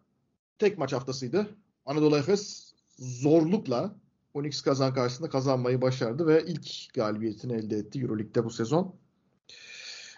tek 0.60 0.78
maç 0.78 0.94
haftasıydı. 0.94 1.48
Anadolu 1.86 2.18
Efes 2.18 2.74
zorlukla 3.00 3.96
Onyx 4.34 4.62
Kazan 4.62 4.94
karşısında 4.94 5.30
kazanmayı 5.30 5.82
başardı 5.82 6.28
ve 6.28 6.46
ilk 6.46 6.94
galibiyetini 6.94 7.54
elde 7.54 7.78
etti 7.78 8.02
Euroleague'de 8.02 8.44
bu 8.44 8.50
sezon. 8.50 8.96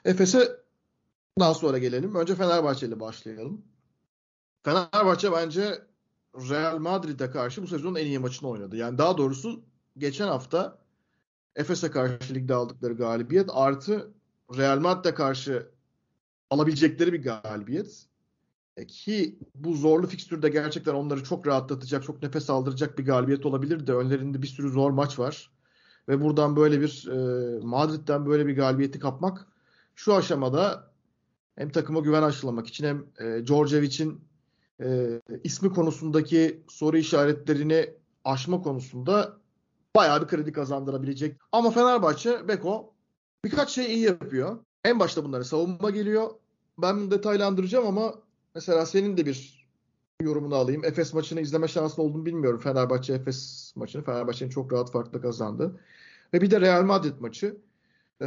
Efes'e 0.06 0.60
daha 1.40 1.54
sonra 1.54 1.78
gelelim. 1.78 2.16
Önce 2.16 2.36
Fenerbahçe 2.36 2.88
ile 2.88 3.00
başlayalım. 3.00 3.62
Fenerbahçe 4.64 5.32
bence 5.32 5.82
Real 6.36 6.80
Madrid'e 6.80 7.32
karşı 7.32 7.64
bu 7.64 7.68
sezonun 7.68 7.96
en 7.96 8.06
iyi 8.06 8.20
maçını 8.20 8.50
oynadı. 8.50 8.76
Yani 8.76 8.98
daha 8.98 9.18
doğrusu 9.18 9.64
geçen 9.98 10.28
hafta 10.28 10.80
Efes'e 11.56 11.92
karşı 11.92 12.34
ligde 12.34 12.54
aldıkları 12.54 12.94
galibiyet 12.94 13.50
artı 13.54 14.14
Real 14.58 14.80
Madrid'e 14.80 15.14
karşı 15.14 15.72
alabilecekleri 16.50 17.14
bir 17.14 17.24
galibiyet. 17.24 18.06
E 18.78 18.88
ki 18.88 19.40
bu 19.56 19.74
zorlu 19.74 20.08
fikstürde 20.08 20.50
gerçekten 20.50 20.94
onları 20.94 21.24
çok 21.24 21.48
rahatlatacak, 21.48 22.04
çok 22.04 22.24
nefes 22.24 22.50
aldıracak 22.50 22.98
bir 22.98 23.06
galibiyet 23.06 23.46
olabilir 23.46 23.88
de 23.88 23.94
önlerinde 23.94 24.42
bir 24.42 24.48
sürü 24.48 24.70
zor 24.70 24.92
maç 24.92 25.20
var. 25.20 25.52
Ve 26.08 26.22
buradan 26.22 26.56
böyle 26.56 26.82
bir 26.82 27.08
e, 27.08 27.60
Madrid'den 27.60 28.26
böyle 28.26 28.48
bir 28.48 28.56
galibiyeti 28.56 29.00
kapmak 29.00 29.48
şu 30.00 30.16
aşamada 30.16 30.92
hem 31.56 31.70
takıma 31.70 32.00
güven 32.00 32.24
aşılamak 32.24 32.68
için 32.68 32.86
hem 32.86 33.06
e, 33.20 33.46
Djordjevic'in 33.46 34.22
e, 34.82 35.22
ismi 35.44 35.70
konusundaki 35.74 36.64
soru 36.68 36.98
işaretlerini 36.98 37.94
aşma 38.24 38.62
konusunda 38.62 39.38
bayağı 39.96 40.22
bir 40.22 40.28
kredi 40.28 40.52
kazandırabilecek. 40.52 41.38
Ama 41.52 41.72
Fenerbahçe 41.72 42.48
Beko 42.48 42.94
birkaç 43.46 43.70
şey 43.70 43.94
iyi 43.94 44.04
yapıyor. 44.04 44.58
En 44.86 45.00
başta 45.00 45.24
bunları 45.26 45.46
savunma 45.46 45.90
geliyor. 45.90 46.30
Ben 46.78 46.98
bunu 46.98 47.12
detaylandıracağım 47.12 47.88
ama 47.88 48.14
mesela 48.56 48.86
senin 48.86 49.18
de 49.18 49.26
bir 49.26 49.68
yorumunu 50.22 50.56
alayım. 50.56 50.86
Efes 50.86 51.14
maçını 51.14 51.42
izleme 51.42 51.68
şansın 51.68 52.02
olduğunu 52.02 52.26
bilmiyorum. 52.26 52.60
Fenerbahçe 52.60 53.14
Efes 53.14 53.72
maçını. 53.76 54.04
Fenerbahçe'nin 54.04 54.50
çok 54.50 54.74
rahat 54.74 54.92
farklı 54.92 55.22
kazandı. 55.22 55.80
Ve 56.34 56.42
bir 56.42 56.52
de 56.52 56.62
Real 56.62 56.84
Madrid 56.84 57.20
maçı. 57.20 57.69
Ee, 58.22 58.26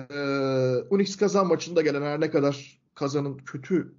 Unix 0.91 1.17
kazan 1.17 1.47
maçında 1.47 1.83
gelen 1.83 2.03
her 2.03 2.21
ne 2.21 2.31
kadar 2.31 2.81
kazanın 2.95 3.39
kötü 3.39 3.95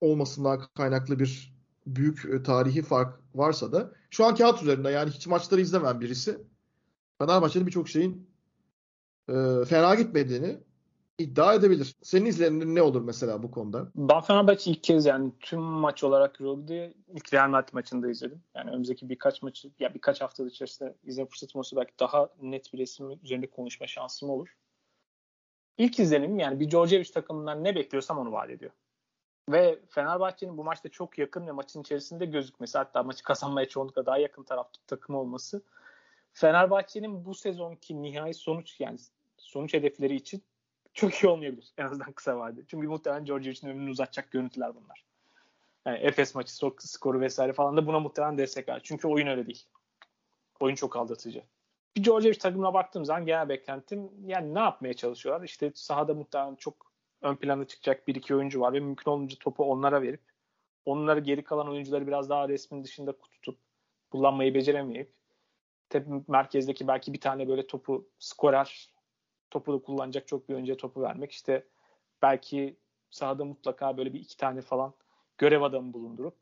olmasından 0.00 0.62
kaynaklı 0.74 1.18
bir 1.18 1.54
büyük 1.86 2.24
e, 2.24 2.42
tarihi 2.42 2.82
fark 2.82 3.20
varsa 3.34 3.72
da 3.72 3.92
şu 4.10 4.24
an 4.24 4.34
kağıt 4.34 4.62
üzerinde 4.62 4.90
yani 4.90 5.10
hiç 5.10 5.26
maçları 5.26 5.60
izlemem 5.60 6.00
birisi 6.00 6.38
Fenerbahçe'nin 7.18 7.66
birçok 7.66 7.88
şeyin 7.88 8.30
e, 9.28 9.64
fena 9.64 9.94
gitmediğini 9.94 10.60
iddia 11.18 11.54
edebilir. 11.54 11.94
Senin 12.02 12.26
izlerimin 12.26 12.74
ne 12.74 12.82
olur 12.82 13.02
mesela 13.02 13.42
bu 13.42 13.50
konuda? 13.50 13.90
Ben 13.94 14.20
Fenerbahçe 14.20 14.70
ilk 14.70 14.82
kez 14.82 15.06
yani 15.06 15.32
tüm 15.40 15.60
maç 15.60 16.04
olarak 16.04 16.40
Euroleague'de 16.40 16.94
ilk 17.14 17.34
Real 17.34 17.48
Madrid 17.48 17.72
maçında 17.72 18.10
izledim. 18.10 18.42
Yani 18.54 18.70
önümüzdeki 18.70 19.08
birkaç 19.08 19.42
maçı 19.42 19.70
ya 19.78 19.94
birkaç 19.94 20.20
hafta 20.20 20.46
içerisinde 20.46 20.94
izleme 21.04 21.28
fırsatım 21.28 21.58
olsa 21.58 21.76
belki 21.76 21.92
daha 22.00 22.28
net 22.42 22.72
bir 22.72 22.78
resim 22.78 23.06
üzerinde 23.22 23.46
konuşma 23.46 23.86
şansım 23.86 24.30
olur. 24.30 24.48
İlk 25.78 26.00
izlenim 26.00 26.38
yani 26.38 26.60
bir 26.60 26.70
Djordjevic 26.70 27.12
takımından 27.12 27.64
ne 27.64 27.74
bekliyorsam 27.74 28.18
onu 28.18 28.32
vaat 28.32 28.50
ediyor. 28.50 28.70
Ve 29.48 29.78
Fenerbahçe'nin 29.90 30.58
bu 30.58 30.64
maçta 30.64 30.88
çok 30.88 31.18
yakın 31.18 31.46
ve 31.46 31.52
maçın 31.52 31.80
içerisinde 31.80 32.26
gözükmesi 32.26 32.78
hatta 32.78 33.02
maçı 33.02 33.22
kazanmaya 33.22 33.68
çoğunlukla 33.68 34.06
daha 34.06 34.18
yakın 34.18 34.42
tarafta 34.42 34.80
takım 34.86 35.14
olması 35.16 35.62
Fenerbahçe'nin 36.32 37.24
bu 37.24 37.34
sezonki 37.34 38.02
nihai 38.02 38.34
sonuç 38.34 38.80
yani 38.80 38.98
sonuç 39.36 39.74
hedefleri 39.74 40.14
için 40.14 40.42
çok 40.94 41.14
iyi 41.14 41.28
olmayabilir. 41.28 41.72
En 41.78 41.84
azından 41.84 42.12
kısa 42.12 42.38
vadede. 42.38 42.64
Çünkü 42.66 42.88
muhtemelen 42.88 43.26
Djordjevic'in 43.26 43.68
ömrünü 43.68 43.90
uzatacak 43.90 44.30
görüntüler 44.30 44.74
bunlar. 44.74 45.04
Yani 45.86 45.98
Efes 45.98 46.34
maçı 46.34 46.56
skoru 46.78 47.20
vesaire 47.20 47.52
falan 47.52 47.76
da 47.76 47.86
buna 47.86 48.00
muhtemelen 48.00 48.38
destek 48.38 48.68
ver. 48.68 48.80
Çünkü 48.82 49.08
oyun 49.08 49.26
öyle 49.26 49.46
değil. 49.46 49.66
Oyun 50.60 50.74
çok 50.74 50.96
aldatıcı. 50.96 51.42
Bir 51.96 52.04
Djordjevic 52.04 52.38
takımına 52.38 52.74
baktığım 52.74 53.04
zaman 53.04 53.26
genel 53.26 53.48
beklentim 53.48 54.10
yani 54.26 54.54
ne 54.54 54.58
yapmaya 54.58 54.94
çalışıyorlar? 54.94 55.44
İşte 55.44 55.72
sahada 55.74 56.14
muhtemelen 56.14 56.54
çok 56.54 56.92
ön 57.22 57.36
plana 57.36 57.66
çıkacak 57.66 58.08
bir 58.08 58.14
iki 58.14 58.34
oyuncu 58.34 58.60
var 58.60 58.72
ve 58.72 58.80
mümkün 58.80 59.10
olunca 59.10 59.36
topu 59.40 59.64
onlara 59.64 60.02
verip 60.02 60.20
onları 60.84 61.20
geri 61.20 61.44
kalan 61.44 61.68
oyuncuları 61.68 62.06
biraz 62.06 62.30
daha 62.30 62.48
resmin 62.48 62.84
dışında 62.84 63.18
tutup 63.18 63.58
kullanmayı 64.10 64.54
beceremeyip 64.54 65.14
tabii 65.88 66.24
merkezdeki 66.28 66.88
belki 66.88 67.12
bir 67.12 67.20
tane 67.20 67.48
böyle 67.48 67.66
topu 67.66 68.08
skorer 68.18 68.90
topu 69.50 69.72
da 69.72 69.82
kullanacak 69.82 70.28
çok 70.28 70.48
bir 70.48 70.54
önce 70.54 70.76
topu 70.76 71.02
vermek 71.02 71.32
işte 71.32 71.68
belki 72.22 72.76
sahada 73.10 73.44
mutlaka 73.44 73.96
böyle 73.96 74.12
bir 74.12 74.20
iki 74.20 74.36
tane 74.36 74.60
falan 74.60 74.94
görev 75.38 75.62
adamı 75.62 75.92
bulundurup 75.92 76.38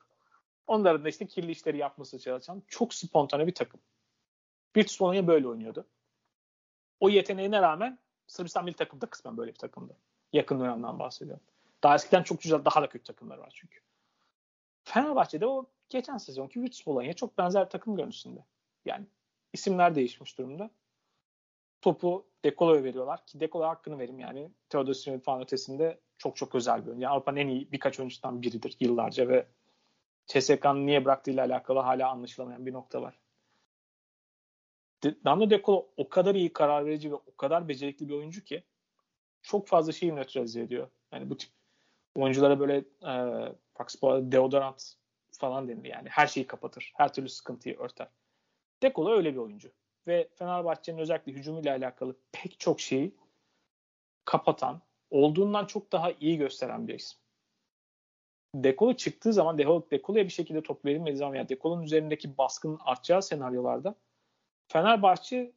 onların 0.67 1.05
da 1.05 1.09
işte 1.09 1.27
kirli 1.27 1.51
işleri 1.51 1.79
yapması 1.79 2.19
çalışan 2.19 2.63
çok 2.69 2.95
spontane 2.95 3.47
bir 3.47 3.55
takım. 3.55 3.81
Virtus 4.77 5.01
Bologna 5.01 5.27
böyle 5.27 5.49
oynuyordu. 5.49 5.87
O 7.01 7.09
yeteneğine 7.09 7.63
rağmen 7.63 7.99
Sırbistan 8.27 8.65
milli 8.65 8.77
takım 8.77 9.01
da 9.01 9.07
kısmen 9.07 9.37
böyle 9.37 9.53
bir 9.53 9.59
takımdı. 9.59 9.97
Yakın 10.33 10.61
dönemden 10.61 10.99
bahsediyorum. 10.99 11.45
Daha 11.83 11.95
eskiden 11.95 12.23
çok 12.23 12.43
güzel, 12.43 12.65
daha 12.65 12.83
da 12.83 12.89
kötü 12.89 13.05
takımlar 13.05 13.39
var 13.39 13.53
çünkü. 13.55 13.79
Fenerbahçe'de 14.85 15.47
o 15.47 15.67
geçen 15.89 16.17
sezonki 16.17 16.63
Virtus 16.63 16.87
Bologna 16.87 17.13
çok 17.13 17.39
benzer 17.39 17.71
takım 17.71 17.97
görüntüsünde. 17.97 18.45
Yani 18.85 19.07
isimler 19.53 19.95
değişmiş 19.95 20.39
durumda. 20.39 20.71
Topu 21.83 22.27
Dekolo'ya 22.45 22.85
veriyorlar 22.85 23.27
ki 23.27 23.41
Dekolo 23.41 23.65
hakkını 23.65 23.99
verim 23.99 24.19
yani. 24.19 24.51
Teodosic 24.69 25.19
falan 25.19 25.43
ötesinde 25.43 26.01
çok 26.19 26.37
çok 26.37 26.55
özel 26.55 26.83
bir 26.83 26.87
oyuncu. 26.87 27.03
Yani 27.03 27.13
Avrupa'nın 27.13 27.37
en 27.37 27.49
iyi 27.49 27.73
birkaç 27.73 28.01
oyuncudan 28.01 28.43
biridir 28.43 28.77
yıllarca 28.81 29.29
ve 29.29 29.47
CSK'nın 30.27 30.87
niye 30.87 31.05
bıraktığıyla 31.05 31.45
alakalı 31.45 31.79
hala 31.79 32.11
anlaşılamayan 32.11 32.67
bir 32.67 32.73
nokta 32.73 33.03
var. 33.03 33.22
Danilo 35.05 35.51
Dekolo 35.51 35.89
o 35.97 36.09
kadar 36.09 36.35
iyi 36.35 36.53
karar 36.53 36.87
verici 36.87 37.11
ve 37.11 37.15
o 37.15 37.37
kadar 37.37 37.69
becerikli 37.69 38.09
bir 38.09 38.15
oyuncu 38.15 38.45
ki 38.45 38.63
çok 39.43 39.69
fazla 39.69 39.93
şeyi 39.93 40.17
nötralize 40.17 40.61
ediyor. 40.61 40.89
Yani 41.13 41.31
bu 41.31 41.37
tip 41.37 41.51
oyunculara 42.15 42.61
böyle 42.61 42.77
e, 43.07 43.15
Fox 43.75 43.95
deodorant 44.03 44.95
falan 45.33 45.69
denir 45.69 45.85
yani. 45.85 46.09
Her 46.09 46.27
şeyi 46.27 46.47
kapatır. 46.47 46.93
Her 46.97 47.13
türlü 47.13 47.29
sıkıntıyı 47.29 47.79
örter. 47.79 48.09
Dekolo 48.83 49.11
öyle 49.11 49.33
bir 49.33 49.39
oyuncu. 49.39 49.73
Ve 50.07 50.29
Fenerbahçe'nin 50.35 50.99
özellikle 50.99 51.33
hücumuyla 51.33 51.77
alakalı 51.77 52.17
pek 52.33 52.61
çok 52.61 52.81
şeyi 52.81 53.15
kapatan, 54.25 54.83
olduğundan 55.11 55.67
çok 55.67 55.93
daha 55.93 56.13
iyi 56.21 56.39
gösteren 56.39 56.89
bir 56.89 56.95
isim. 56.95 57.19
Dekolo 58.55 58.95
çıktığı 58.95 59.33
zaman 59.33 59.59
Dekolo'ya 59.59 60.25
bir 60.25 60.33
şekilde 60.33 60.63
top 60.63 60.85
verilmediği 60.85 61.17
zaman 61.17 61.35
yani 61.35 61.49
Dekolo'nun 61.49 61.83
üzerindeki 61.83 62.39
baskının 62.39 62.79
artacağı 62.85 63.23
senaryolarda 63.23 63.95
Fenerbahçe 64.73 65.53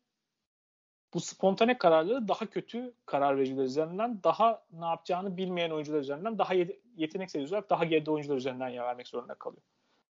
bu 1.13 1.19
spontane 1.19 1.77
kararları 1.77 2.27
daha 2.27 2.45
kötü 2.45 2.93
karar 3.05 3.37
vericiler 3.37 3.63
üzerinden, 3.63 4.23
daha 4.23 4.65
ne 4.71 4.85
yapacağını 4.85 5.37
bilmeyen 5.37 5.69
oyuncular 5.69 5.99
üzerinden 5.99 6.37
daha 6.37 6.53
yetenek 6.95 7.31
seviyesi 7.31 7.53
olarak 7.53 7.69
daha 7.69 7.85
geride 7.85 8.11
oyuncular 8.11 8.37
üzerinden 8.37 8.69
yer 8.69 8.83
vermek 8.83 9.07
zorunda 9.07 9.33
kalıyor. 9.33 9.61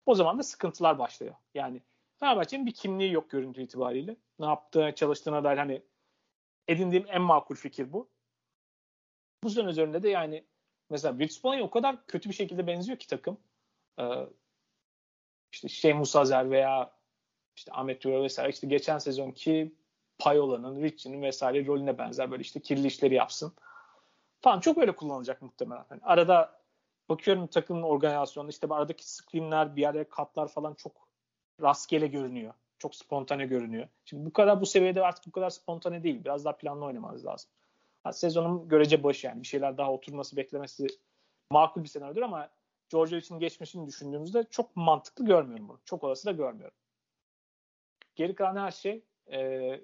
O 0.06 0.16
zaman 0.16 0.40
da 0.40 0.44
sıkıntılar 0.44 1.00
başlıyor. 1.00 1.36
Yani 1.54 1.82
Fenerbahçe'nin 2.20 2.66
bir 2.66 2.74
kimliği 2.74 3.12
yok 3.12 3.30
görüntü 3.30 3.62
itibariyle. 3.62 4.16
Ne 4.40 4.46
yaptığına, 4.46 4.96
çalıştığına 4.96 5.44
dair 5.44 5.58
hani 5.58 5.82
edindiğim 6.68 7.06
en 7.08 7.22
makul 7.22 7.56
fikir 7.56 7.94
bu. 7.94 8.10
Bu 9.44 9.50
sene 9.50 9.70
üzerinde 9.70 10.04
de 10.04 10.10
yani 10.10 10.46
mesela 10.90 11.20
Wills 11.20 11.62
o 11.62 11.70
kadar 11.70 12.06
kötü 12.08 12.30
bir 12.30 12.36
şekilde 12.36 12.68
benziyor 12.68 13.00
ki 13.00 13.08
takım. 13.08 13.38
Ee, 14.00 14.28
işte 15.52 15.68
şey 15.68 15.94
Musazer 15.94 16.52
veya 16.52 16.97
işte 17.58 17.72
Ahmet 17.74 18.02
Tura 18.02 18.24
vesaire 18.24 18.50
işte 18.50 18.67
geçen 18.67 18.98
sezonki 18.98 19.76
Payola'nın, 20.20 20.82
Richie'nin 20.82 21.22
vesaire 21.22 21.65
rolüne 21.65 21.98
benzer 21.98 22.32
böyle 22.32 22.41
işte 22.41 22.60
kirli 22.60 22.88
işleri 22.88 23.13
yapsın 23.13 23.54
falan 24.41 24.60
çok 24.60 24.78
öyle 24.78 24.96
kullanılacak 24.96 25.41
muhtemelen. 25.41 25.86
Yani 25.91 26.02
arada 26.04 26.60
bakıyorum 27.10 27.48
takımın 27.48 27.84
organizasyonu 27.84 28.50
işte 28.50 28.67
aradaki 28.70 29.12
screenler 29.12 29.76
bir 29.76 29.82
yere 29.82 30.04
katlar 30.04 30.48
falan 30.48 30.74
çok 30.74 31.08
rastgele 31.62 32.08
görünüyor. 32.08 32.54
Çok 32.80 32.96
spontane 32.96 33.46
görünüyor. 33.46 33.88
Şimdi 34.06 34.26
bu 34.26 34.34
kadar 34.34 34.62
bu 34.62 34.65
seviyede 34.65 35.04
artık 35.04 35.28
bu 35.28 35.32
kadar 35.32 35.50
spontane 35.50 36.04
değil. 36.04 36.24
Biraz 36.24 36.46
daha 36.46 36.58
planlı 36.58 36.86
oynamanız 36.86 37.26
lazım. 37.26 37.50
Ha, 38.04 38.13
sezonun 38.13 38.67
görece 38.67 39.04
başı 39.04 39.28
yani 39.28 39.41
bir 39.41 39.48
şeyler 39.48 39.78
daha 39.78 39.93
oturması 39.93 40.38
beklemesi 40.38 40.88
makul 41.52 41.84
bir 41.84 41.89
senaryodur 41.89 42.22
ama 42.22 42.50
Georgia 42.89 43.17
için 43.17 43.39
geçmişini 43.39 43.88
düşündüğümüzde 43.88 44.43
çok 44.50 44.76
mantıklı 44.76 45.26
görmüyorum 45.26 45.70
bunu. 45.70 45.80
Çok 45.86 46.04
olası 46.04 46.26
da 46.26 46.32
görmüyorum. 46.32 46.78
Geri 48.18 48.36
kalan 48.36 48.56
her 48.56 48.72
şey 48.72 49.04
e, 49.32 49.82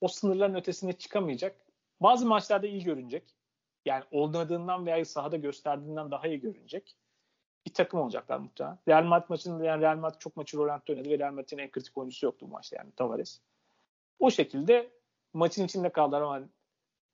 o 0.00 0.08
sınırların 0.08 0.54
ötesine 0.54 0.92
çıkamayacak. 0.92 1.56
Bazı 2.00 2.26
maçlarda 2.26 2.66
iyi 2.66 2.84
görünecek. 2.84 3.34
Yani 3.84 4.04
oynadığından 4.10 4.86
veya 4.86 5.04
sahada 5.04 5.36
gösterdiğinden 5.36 6.10
daha 6.10 6.28
iyi 6.28 6.40
görünecek. 6.40 6.96
Bir 7.66 7.74
takım 7.74 8.00
olacaklar 8.00 8.38
muhtemelen. 8.38 8.78
Real 8.88 9.04
Madrid 9.04 9.28
maçında 9.28 9.64
yani 9.64 9.82
Real 9.82 9.96
Madrid 9.96 10.18
çok 10.18 10.36
maçı 10.36 10.56
Roland'da 10.56 10.92
oynadı 10.92 11.10
ve 11.10 11.18
Real 11.18 11.32
Madrid'in 11.32 11.58
en 11.58 11.70
kritik 11.70 11.98
oyuncusu 11.98 12.26
yoktu 12.26 12.46
bu 12.46 12.50
maçta 12.50 12.76
yani 12.76 12.92
Tavares. 12.92 13.40
O 14.18 14.30
şekilde 14.30 14.90
maçın 15.32 15.64
içinde 15.64 15.88
kaldılar 15.88 16.22
ama 16.22 16.40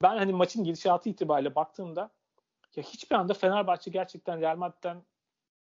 ben 0.01 0.17
hani 0.17 0.33
maçın 0.33 0.63
gidişatı 0.63 1.09
itibariyle 1.09 1.55
baktığımda 1.55 2.11
ya 2.75 2.83
hiçbir 2.83 3.15
anda 3.15 3.33
Fenerbahçe 3.33 3.91
gerçekten 3.91 4.41
Real 4.41 4.57
Madrid'den 4.57 5.03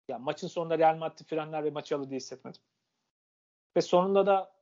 ya 0.08 0.20
maçın 0.20 0.48
sonunda 0.48 0.78
Real 0.78 0.96
Madrid 0.96 1.26
frenler 1.26 1.64
ve 1.64 1.70
maçı 1.70 1.96
alır 1.96 2.10
diye 2.10 2.18
hissetmedim. 2.18 2.62
Ve 3.78 3.82
sonunda 3.82 4.26
da 4.26 4.61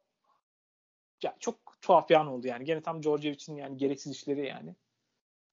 ya 1.24 1.36
çok 1.40 1.56
tuhaf 1.82 2.10
bir 2.10 2.16
an 2.16 2.28
oldu 2.28 2.48
yani. 2.48 2.66
Gene 2.66 2.82
tam 2.82 3.04
Djordjevic'in 3.04 3.56
yani 3.56 3.78
gereksiz 3.78 4.12
işleri 4.12 4.48
yani. 4.48 4.76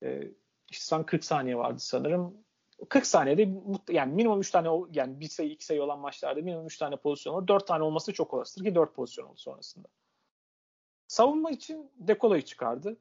Ee, 0.03 0.23
işte 0.71 0.85
son 0.85 1.03
40 1.03 1.25
saniye 1.25 1.57
vardı 1.57 1.79
sanırım. 1.79 2.47
40 2.89 3.07
saniyede 3.07 3.49
yani 3.89 4.15
minimum 4.15 4.41
3 4.41 4.51
tane 4.51 4.69
yani 4.93 5.21
bir 5.21 5.29
sayı 5.29 5.51
iki 5.51 5.65
sayı 5.65 5.83
olan 5.83 5.99
maçlarda 5.99 6.41
minimum 6.41 6.67
3 6.67 6.79
tane 6.79 6.97
pozisyon 6.97 7.35
var. 7.35 7.49
4 7.49 7.67
tane 7.67 7.83
olması 7.85 8.13
çok 8.13 8.35
olasıdır 8.35 8.65
ki 8.65 8.75
4 8.75 8.95
pozisyon 8.95 9.27
oldu 9.27 9.39
sonrasında. 9.39 9.89
Savunma 11.09 11.51
için 11.51 11.91
Dekola'yı 11.97 12.43
çıkardı. 12.43 12.97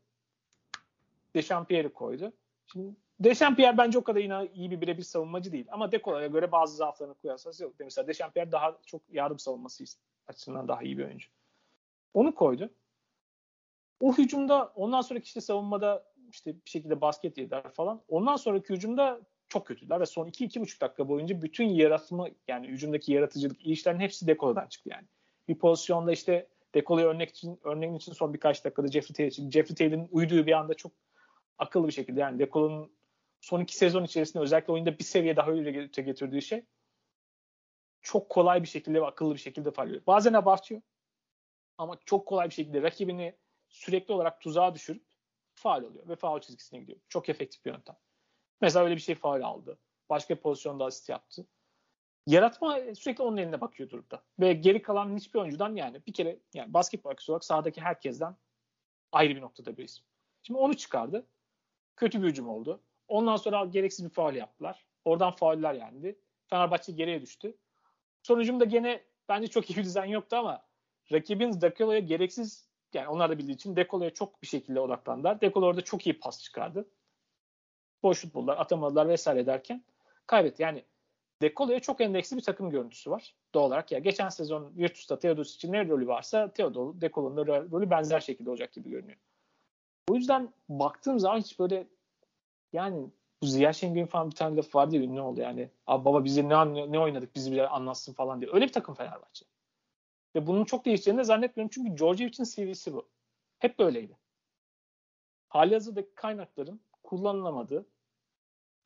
Dechampierre'i 1.36 1.94
koydu. 1.94 2.34
Şimdi 2.72 2.96
Dechampierre 3.20 3.78
bence 3.78 3.98
o 3.98 4.04
kadar 4.04 4.20
yine 4.20 4.50
iyi 4.54 4.72
bir 4.72 4.82
birebir 4.82 5.04
savunmacı 5.04 5.52
değil. 5.52 5.68
Ama 5.72 5.92
Dekola'ya 5.92 6.28
göre 6.28 6.52
bazı 6.52 6.76
zaaflarını 6.76 7.14
koyarsanız 7.14 7.60
yok. 7.60 7.74
Mesela 7.80 8.08
Dechampierre 8.08 8.52
daha 8.52 8.78
çok 8.86 9.02
yardım 9.10 9.40
savunması 9.40 9.84
açısından 10.28 10.68
daha 10.68 10.84
iyi 10.84 10.98
bir 10.98 11.06
oyuncu. 11.06 11.30
Onu 12.16 12.36
koydu. 12.36 12.70
O 14.00 14.14
hücumda 14.18 14.72
ondan 14.76 15.02
sonraki 15.02 15.26
işte 15.26 15.42
savunmada 15.42 16.06
işte 16.32 16.56
bir 16.66 16.70
şekilde 16.70 17.02
basket 17.02 17.38
yediler 17.38 17.72
falan. 17.74 18.02
Ondan 18.08 18.36
sonraki 18.36 18.74
hücumda 18.74 19.22
çok 19.48 19.68
kötüler 19.68 20.00
ve 20.00 20.06
son 20.06 20.28
2-2,5 20.28 20.82
dakika 20.82 21.10
boyunca 21.10 21.42
bütün 21.42 21.66
yaratma 21.66 22.28
yani 22.48 22.68
hücumdaki 22.68 23.14
yaratıcılık, 23.14 23.66
işlerin 23.66 24.00
hepsi 24.00 24.28
Dekolo'dan 24.28 24.68
çıktı 24.68 24.90
yani. 24.90 25.08
Bir 25.48 25.56
pozisyonda 25.56 26.12
işte 26.12 26.48
Dekolo'yu 26.74 27.08
örnek 27.08 27.30
için, 27.30 27.60
örneğin 27.64 27.94
için 27.94 28.14
son 28.14 28.34
birkaç 28.34 28.66
dakikada 28.66 28.88
Jeffrey 28.88 29.16
Taylor 29.16 29.32
çıktı. 29.32 29.52
Jeffrey 29.52 29.76
Taylor'ın 29.76 30.08
uyduğu 30.12 30.46
bir 30.46 30.52
anda 30.52 30.74
çok 30.74 30.92
akıllı 31.58 31.88
bir 31.88 31.94
şekilde 31.94 32.20
yani 32.20 32.40
Dekolo'nun 32.40 32.92
son 33.42 33.62
iki 33.62 33.78
sezon 33.78 34.04
içerisinde 34.04 34.44
özellikle 34.44 34.74
oyunda 34.74 35.00
bir 35.00 35.04
seviye 35.04 35.36
daha 35.36 35.52
öyle 35.52 35.72
getirdiği 35.88 36.42
şey 36.42 36.66
çok 38.02 38.30
kolay 38.30 38.64
bir 38.64 38.68
şekilde 38.68 39.02
ve 39.02 39.06
akıllı 39.06 39.34
bir 39.34 39.40
şekilde 39.40 39.72
parlıyor. 39.72 40.02
Bazen 40.08 40.34
abartıyor 40.34 40.82
ama 41.78 41.98
çok 42.06 42.28
kolay 42.28 42.50
bir 42.50 42.54
şekilde 42.54 42.82
rakibini 42.82 43.36
sürekli 43.70 44.14
olarak 44.14 44.42
tuzağa 44.42 44.76
düşürüp 44.76 45.04
faal 45.54 45.84
oluyor 45.84 46.08
ve 46.08 46.16
faal 46.16 46.40
çizgisine 46.40 46.80
gidiyor. 46.80 47.00
Çok 47.10 47.30
efektif 47.30 47.66
bir 47.66 47.72
yöntem. 47.72 47.96
Mesela 48.62 48.86
öyle 48.86 48.96
bir 48.96 49.02
şey 49.02 49.16
faal 49.16 49.42
aldı. 49.42 49.80
Başka 50.10 50.36
bir 50.36 50.42
pozisyonda 50.42 50.86
asist 50.86 51.10
yaptı. 51.10 51.48
Yaratma 52.28 52.80
sürekli 52.96 53.24
onun 53.24 53.38
eline 53.38 53.62
bakıyor 53.62 53.90
durumda. 53.90 54.24
Ve 54.40 54.54
geri 54.54 54.82
kalan 54.82 55.16
hiçbir 55.16 55.40
oyuncudan 55.40 55.76
yani 55.76 56.02
bir 56.08 56.14
kere 56.14 56.40
yani 56.54 56.74
basketbol 56.74 57.14
olarak 57.28 57.46
sahadaki 57.46 57.82
herkesten 57.82 58.36
ayrı 59.12 59.36
bir 59.36 59.42
noktada 59.42 59.78
bir 59.78 59.84
isim. 59.84 60.06
Şimdi 60.44 60.60
onu 60.60 60.78
çıkardı. 60.78 61.28
Kötü 61.96 62.24
bir 62.24 62.28
hücum 62.28 62.50
oldu. 62.50 62.84
Ondan 63.08 63.36
sonra 63.36 63.66
gereksiz 63.66 64.06
bir 64.06 64.14
faal 64.14 64.36
yaptılar. 64.36 64.86
Oradan 65.06 65.32
fauller 65.32 65.74
yendi. 65.74 66.20
Fenerbahçe 66.48 66.92
geriye 66.92 67.22
düştü. 67.22 67.58
Sonucumda 68.24 68.66
gene 68.66 69.04
bence 69.30 69.48
çok 69.48 69.70
iyi 69.70 69.78
bir 69.78 69.84
dizayn 69.84 70.10
yoktu 70.10 70.36
ama 70.36 70.65
rakibin 71.12 71.62
Dakolo'ya 71.62 72.00
gereksiz 72.00 72.68
yani 72.94 73.08
onlar 73.08 73.30
da 73.30 73.38
bildiği 73.38 73.54
için 73.54 73.76
Dekolo'ya 73.76 74.14
çok 74.14 74.42
bir 74.42 74.48
şekilde 74.48 74.80
odaklandılar. 74.80 75.42
Dekolo 75.42 75.66
orada 75.66 75.82
çok 75.82 76.08
iyi 76.08 76.20
pas 76.20 76.44
çıkardı. 76.44 76.88
Boşluk 78.04 78.34
buldular, 78.34 78.58
atamadılar 78.58 79.08
vesaire 79.10 79.46
derken 79.46 79.84
kaybetti. 80.28 80.64
Yani 80.64 80.84
Dekolo'ya 81.42 81.80
çok 81.80 82.02
endeksli 82.02 82.38
bir 82.38 82.42
takım 82.42 82.70
görüntüsü 82.70 83.12
var 83.12 83.36
doğal 83.54 83.68
olarak. 83.68 83.92
Ya 83.92 84.00
geçen 84.00 84.30
sezon 84.30 84.74
Virtus'ta 84.78 85.20
Teodos 85.20 85.56
için 85.56 85.72
ne 85.72 85.88
rolü 85.88 86.08
varsa 86.08 86.52
Teodor, 86.52 87.02
Dekolo'nun 87.02 87.48
da 87.48 87.62
rolü 87.62 87.90
benzer 87.90 88.20
şekilde 88.20 88.50
olacak 88.50 88.74
gibi 88.74 88.90
görünüyor. 88.90 89.18
O 90.10 90.16
yüzden 90.16 90.54
baktığım 90.70 91.20
zaman 91.20 91.40
hiç 91.40 91.60
böyle 91.60 91.88
yani 92.74 93.08
bu 93.42 93.46
Ziya 93.46 93.74
Şengün 93.74 94.06
falan 94.06 94.30
bir 94.30 94.36
tane 94.36 94.56
laf 94.56 94.76
vardı 94.76 94.96
ya 94.96 95.10
ne 95.10 95.22
oldu 95.22 95.42
yani. 95.42 95.70
Abi 95.88 96.06
baba 96.06 96.24
bizi 96.24 96.50
ne, 96.50 96.92
ne 96.92 97.00
oynadık 97.00 97.36
bizi 97.36 97.52
bile 97.52 97.68
anlatsın 97.68 98.14
falan 98.14 98.42
diye. 98.42 98.52
Öyle 98.54 98.66
bir 98.66 98.72
takım 98.72 98.96
Fenerbahçe. 98.96 99.46
Ve 100.36 100.48
bunun 100.48 100.66
çok 100.66 100.86
değişeceğini 100.86 101.20
de 101.20 101.24
zannetmiyorum. 101.24 101.72
Çünkü 101.74 101.96
Georgievic'in 101.96 102.44
CV'si 102.44 102.94
bu. 102.94 103.08
Hep 103.60 103.80
böyleydi. 103.80 104.18
Hali 105.48 105.74
hazırdaki 105.74 106.16
kaynakların 106.16 106.82
kullanılamadığı 107.04 107.86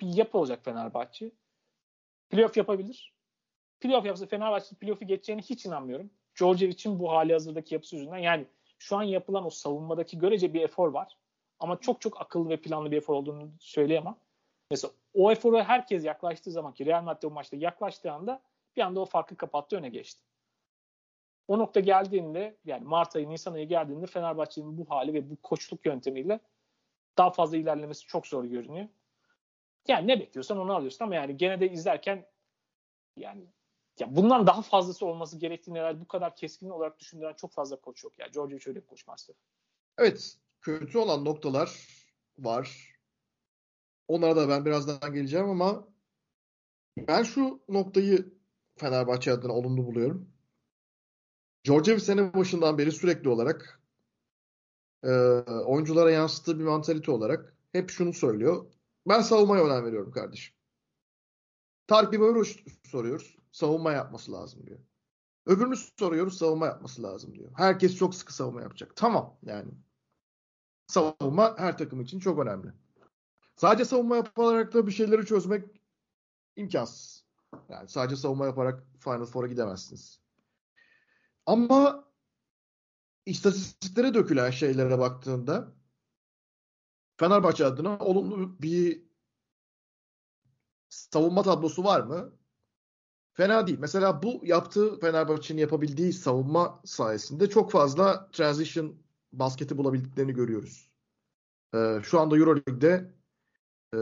bir 0.02 0.08
yapı 0.08 0.38
olacak 0.38 0.64
Fenerbahçe. 0.64 1.32
Playoff 2.30 2.58
yapabilir. 2.58 3.14
Playoff 3.80 4.06
yapsa 4.06 4.26
Fenerbahçe 4.26 4.76
playoff'u 4.76 5.08
geçeceğini 5.08 5.42
hiç 5.42 5.66
inanmıyorum. 5.66 6.12
Georgievic'in 6.40 7.00
bu 7.00 7.12
hali 7.12 7.34
hazırdaki 7.34 7.74
yapısı 7.74 7.96
yüzünden. 7.96 8.18
Yani 8.18 8.46
şu 8.80 8.98
an 8.98 9.04
yapılan 9.04 9.46
o 9.46 9.50
savunmadaki 9.50 10.20
görece 10.20 10.54
bir 10.54 10.62
efor 10.62 10.94
var. 10.94 11.18
Ama 11.60 11.80
çok 11.80 12.02
çok 12.02 12.22
akıllı 12.22 12.50
ve 12.50 12.58
planlı 12.58 12.92
bir 12.92 12.98
efor 12.98 13.14
olduğunu 13.14 13.52
söyleyemem. 13.60 14.16
Mesela 14.72 14.94
o 15.14 15.32
eforu 15.32 15.64
herkes 15.64 16.06
yaklaştığı 16.06 16.52
zaman 16.52 16.74
ki 16.74 16.86
Real 16.86 17.04
Madrid 17.04 17.24
o 17.24 17.32
maçta 17.32 17.58
yaklaştığı 17.58 18.12
anda 18.12 18.42
bir 18.76 18.82
anda 18.82 19.00
o 19.00 19.06
farkı 19.06 19.38
kapattı 19.38 19.76
öne 19.76 19.90
geçti. 19.90 20.22
O 21.50 21.60
nokta 21.60 21.80
geldiğinde 21.80 22.58
yani 22.66 22.84
Mart 22.84 23.16
ayı, 23.16 23.30
Nisan 23.30 23.54
ayı 23.54 23.68
geldiğinde 23.68 24.06
Fenerbahçe'nin 24.06 24.78
bu 24.78 24.90
hali 24.90 25.14
ve 25.14 25.30
bu 25.30 25.36
koçluk 25.36 25.86
yöntemiyle 25.86 26.40
daha 27.18 27.32
fazla 27.32 27.58
ilerlemesi 27.58 28.08
çok 28.08 28.28
zor 28.28 28.44
görünüyor. 28.44 28.88
Yani 29.88 30.08
ne 30.08 30.20
bekliyorsan 30.20 30.58
onu 30.58 30.76
alıyorsun 30.76 31.06
ama 31.06 31.16
yani 31.16 31.38
gene 31.38 31.60
de 31.60 31.72
izlerken 31.72 32.26
yani 33.16 33.48
ya 34.00 34.16
bundan 34.16 34.48
daha 34.48 34.62
fazlası 34.62 35.06
olması 35.06 35.38
gerektiğini 35.38 35.80
herhalde 35.80 36.02
bu 36.02 36.08
kadar 36.08 36.36
keskin 36.36 36.70
olarak 36.70 37.00
düşündüren 37.00 37.34
çok 37.34 37.52
fazla 37.52 37.76
koç 37.76 38.04
yok 38.04 38.20
ya. 38.20 38.26
Yani. 38.26 38.34
George 38.34 38.60
şöyle 38.60 38.82
bir 38.82 38.88
koç 38.88 39.08
maalesef. 39.08 39.36
Evet. 39.98 40.38
Kötü 40.62 40.98
olan 40.98 41.26
noktalar 41.26 41.88
var. 42.38 42.95
Onlara 44.08 44.36
da 44.36 44.50
ben 44.50 44.66
birazdan 44.66 45.14
geleceğim 45.14 45.50
ama 45.50 45.88
ben 46.97 47.24
şu 47.24 47.62
noktayı 47.70 48.34
Fenerbahçe 48.76 49.32
adına 49.32 49.54
olumlu 49.54 49.86
buluyorum. 49.86 50.39
Georgiev 51.64 51.97
sene 51.97 52.34
başından 52.34 52.78
beri 52.78 52.91
sürekli 52.91 53.30
olarak 53.30 53.82
e, 55.03 55.10
oyunculara 55.66 56.12
yansıttığı 56.12 56.60
bir 56.60 56.64
mantalite 56.64 57.12
olarak 57.12 57.55
hep 57.72 57.89
şunu 57.89 58.14
söylüyor. 58.14 58.66
Ben 59.07 59.22
savunmaya 59.22 59.66
önem 59.66 59.86
veriyorum 59.86 60.12
kardeşim. 60.12 60.55
Tarık 61.88 62.14
böyle 62.14 62.49
soruyoruz. 62.86 63.38
Savunma 63.51 63.91
yapması 63.91 64.32
lazım 64.32 64.68
diyor. 64.68 64.80
Öbürünü 65.45 65.76
soruyoruz 65.76 66.38
savunma 66.38 66.66
yapması 66.66 67.03
lazım 67.03 67.34
diyor. 67.36 67.51
Herkes 67.55 67.95
çok 67.95 68.16
sıkı 68.16 68.34
savunma 68.34 68.62
yapacak. 68.62 68.95
Tamam 68.95 69.38
yani. 69.41 69.72
Savunma 70.88 71.57
her 71.57 71.78
takım 71.78 72.01
için 72.01 72.20
çok 72.20 72.39
önemli. 72.39 72.74
Sadece 73.55 73.86
savunma 73.86 74.16
yaparak 74.16 74.74
da 74.74 74.88
bir 74.88 74.91
şeyleri 74.91 75.26
çözmek 75.26 75.82
imkansız. 76.55 77.26
Yani 77.70 77.89
sadece 77.89 78.16
savunma 78.16 78.45
yaparak 78.45 78.84
Final 78.99 79.26
Four'a 79.26 79.47
gidemezsiniz. 79.47 80.20
Ama 81.50 82.06
istatistiklere 83.26 84.14
dökülen 84.14 84.52
şeylere 84.52 85.00
baktığında 85.00 85.74
Fenerbahçe 87.18 87.66
adına 87.66 88.00
olumlu 88.00 88.62
bir 88.62 89.04
savunma 90.89 91.43
tablosu 91.43 91.84
var 91.84 92.02
mı? 92.02 92.34
Fena 93.34 93.68
değil. 93.68 93.80
Mesela 93.80 94.24
bu 94.24 94.41
yaptığı 94.43 95.00
Fenerbahçe'nin 95.00 95.62
yapabildiği 95.62 96.14
savunma 96.14 96.82
sayesinde 96.86 97.50
çok 97.50 97.72
fazla 97.72 98.32
transition 98.32 98.95
basketi 99.34 99.78
bulabildiklerini 99.78 100.34
görüyoruz. 100.34 100.89
Ee, 101.76 102.00
şu 102.04 102.20
anda 102.20 102.38
Euroleague'de 102.38 103.14
e, 103.93 103.97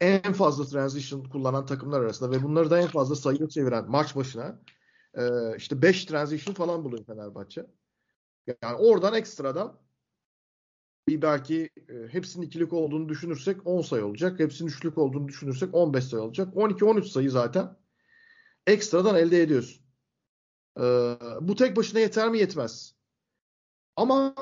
en 0.00 0.32
fazla 0.32 0.64
transition 0.64 1.24
kullanan 1.24 1.66
takımlar 1.66 2.00
arasında 2.00 2.30
ve 2.30 2.42
bunları 2.42 2.70
da 2.70 2.80
en 2.80 2.88
fazla 2.88 3.14
sayı 3.14 3.48
çeviren 3.48 3.90
maç 3.90 4.16
başına 4.16 4.60
e, 5.16 5.56
işte 5.56 5.82
5 5.82 6.04
transition 6.04 6.54
falan 6.54 6.84
buluyor 6.84 7.04
Fenerbahçe. 7.04 7.66
Yani 8.62 8.76
oradan 8.76 9.14
ekstradan 9.14 9.80
bir 11.08 11.22
belki 11.22 11.70
e, 11.88 12.08
hepsinin 12.08 12.46
ikilik 12.46 12.72
olduğunu 12.72 13.08
düşünürsek 13.08 13.66
10 13.66 13.82
sayı 13.82 14.04
olacak. 14.04 14.40
Hepsinin 14.40 14.68
üçlük 14.68 14.98
olduğunu 14.98 15.28
düşünürsek 15.28 15.74
15 15.74 16.04
sayı 16.04 16.22
olacak. 16.22 16.54
12-13 16.54 17.04
sayı 17.04 17.30
zaten 17.30 17.76
ekstradan 18.66 19.16
elde 19.16 19.42
ediyorsun. 19.42 19.86
Ee, 20.80 21.16
bu 21.40 21.54
tek 21.54 21.76
başına 21.76 22.00
yeter 22.00 22.28
mi? 22.28 22.38
Yetmez. 22.38 22.94
Ama 23.96 24.34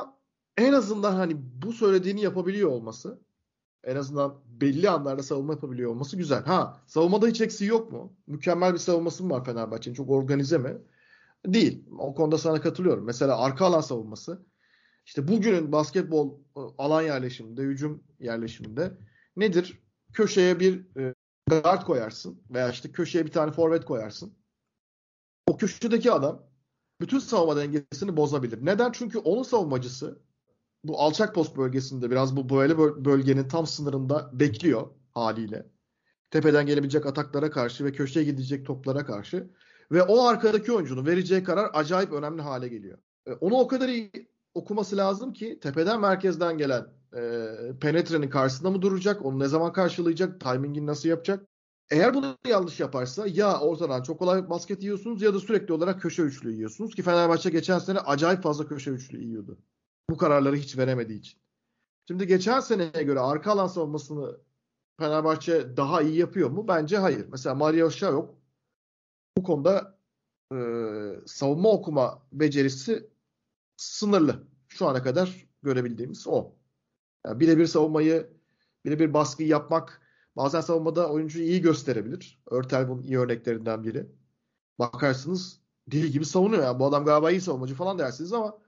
en 0.56 0.72
azından 0.72 1.12
hani 1.14 1.34
bu 1.36 1.72
söylediğini 1.72 2.20
yapabiliyor 2.20 2.70
olması 2.70 3.23
en 3.86 3.96
azından 3.96 4.34
belli 4.46 4.90
anlarda 4.90 5.22
savunma 5.22 5.52
yapabiliyor 5.52 5.90
olması 5.90 6.16
güzel. 6.16 6.44
Ha 6.44 6.80
savunmada 6.86 7.26
hiç 7.26 7.40
eksiği 7.40 7.70
yok 7.70 7.92
mu? 7.92 8.12
Mükemmel 8.26 8.72
bir 8.72 8.78
savunması 8.78 9.24
mı 9.24 9.30
var 9.34 9.44
Fenerbahçe'nin? 9.44 9.94
Çok 9.94 10.10
organize 10.10 10.58
mi? 10.58 10.78
Değil. 11.46 11.84
O 11.98 12.14
konuda 12.14 12.38
sana 12.38 12.60
katılıyorum. 12.60 13.04
Mesela 13.04 13.38
arka 13.38 13.66
alan 13.66 13.80
savunması. 13.80 14.46
İşte 15.06 15.28
bugünün 15.28 15.72
basketbol 15.72 16.38
e, 16.56 16.60
alan 16.78 17.02
yerleşiminde, 17.02 17.62
hücum 17.62 18.04
yerleşiminde 18.20 18.98
nedir? 19.36 19.82
Köşeye 20.12 20.60
bir 20.60 20.96
e, 21.00 21.14
guard 21.48 21.82
koyarsın 21.82 22.42
veya 22.50 22.70
işte 22.70 22.92
köşeye 22.92 23.26
bir 23.26 23.32
tane 23.32 23.52
forvet 23.52 23.84
koyarsın. 23.84 24.34
O 25.46 25.56
köşedeki 25.56 26.12
adam 26.12 26.46
bütün 27.00 27.18
savunma 27.18 27.56
dengesini 27.56 28.16
bozabilir. 28.16 28.66
Neden? 28.66 28.92
Çünkü 28.92 29.18
onun 29.18 29.42
savunmacısı 29.42 30.18
bu 30.84 31.00
alçak 31.00 31.34
post 31.34 31.56
bölgesinde 31.56 32.10
biraz 32.10 32.36
bu 32.36 32.48
böyle 32.48 32.78
bölgenin 32.78 33.48
tam 33.48 33.66
sınırında 33.66 34.30
bekliyor 34.32 34.86
haliyle. 35.14 35.66
Tepeden 36.30 36.66
gelebilecek 36.66 37.06
ataklara 37.06 37.50
karşı 37.50 37.84
ve 37.84 37.92
köşeye 37.92 38.24
gidecek 38.24 38.66
toplara 38.66 39.06
karşı. 39.06 39.50
Ve 39.92 40.02
o 40.02 40.24
arkadaki 40.24 40.72
oyuncunun 40.72 41.06
vereceği 41.06 41.44
karar 41.44 41.70
acayip 41.74 42.12
önemli 42.12 42.42
hale 42.42 42.68
geliyor. 42.68 42.98
E, 43.26 43.32
onu 43.32 43.54
o 43.54 43.68
kadar 43.68 43.88
iyi 43.88 44.10
okuması 44.54 44.96
lazım 44.96 45.32
ki 45.32 45.58
tepeden 45.60 46.00
merkezden 46.00 46.58
gelen 46.58 46.86
e, 47.16 47.48
penetrenin 47.80 48.30
karşısında 48.30 48.70
mı 48.70 48.82
duracak? 48.82 49.24
Onu 49.24 49.38
ne 49.38 49.48
zaman 49.48 49.72
karşılayacak? 49.72 50.40
Timingini 50.40 50.86
nasıl 50.86 51.08
yapacak? 51.08 51.46
Eğer 51.90 52.14
bunu 52.14 52.38
yanlış 52.48 52.80
yaparsa 52.80 53.26
ya 53.26 53.60
ortadan 53.60 54.02
çok 54.02 54.18
kolay 54.18 54.50
basket 54.50 54.82
yiyorsunuz 54.82 55.22
ya 55.22 55.34
da 55.34 55.40
sürekli 55.40 55.74
olarak 55.74 56.02
köşe 56.02 56.22
üçlü 56.22 56.52
yiyorsunuz 56.52 56.94
ki 56.94 57.02
Fenerbahçe 57.02 57.50
geçen 57.50 57.78
sene 57.78 57.98
acayip 57.98 58.42
fazla 58.42 58.66
köşe 58.66 58.90
üçlü 58.90 59.22
yiyordu. 59.24 59.58
Bu 60.10 60.16
kararları 60.16 60.56
hiç 60.56 60.78
veremediği 60.78 61.18
için. 61.18 61.38
Şimdi 62.08 62.26
geçen 62.26 62.60
seneye 62.60 63.02
göre 63.02 63.20
arka 63.20 63.52
alan 63.52 63.66
savunmasını 63.66 64.36
Fenerbahçe 64.98 65.76
daha 65.76 66.02
iyi 66.02 66.16
yapıyor 66.16 66.50
mu? 66.50 66.68
Bence 66.68 66.98
hayır. 66.98 67.26
Mesela 67.28 67.54
Mario 67.54 67.90
yok. 68.02 68.34
Bu 69.38 69.42
konuda 69.42 69.98
e, 70.52 70.56
savunma 71.26 71.68
okuma 71.68 72.22
becerisi 72.32 73.10
sınırlı. 73.76 74.48
Şu 74.68 74.86
ana 74.86 75.02
kadar 75.02 75.48
görebildiğimiz 75.62 76.26
o. 76.26 76.52
Yani 77.26 77.40
birebir 77.40 77.66
savunmayı, 77.66 78.30
birebir 78.84 79.14
baskıyı 79.14 79.48
yapmak 79.48 80.02
bazen 80.36 80.60
savunmada 80.60 81.10
oyuncuyu 81.10 81.44
iyi 81.44 81.60
gösterebilir. 81.60 82.42
Örtel 82.50 82.88
bunun 82.88 83.02
iyi 83.02 83.18
örneklerinden 83.18 83.84
biri. 83.84 84.06
Bakarsınız 84.78 85.60
deli 85.86 86.10
gibi 86.10 86.24
savunuyor. 86.24 86.62
Yani 86.64 86.78
bu 86.78 86.86
adam 86.86 87.04
galiba 87.04 87.30
iyi 87.30 87.40
savunmacı 87.40 87.74
falan 87.74 87.98
dersiniz 87.98 88.32
ama 88.32 88.58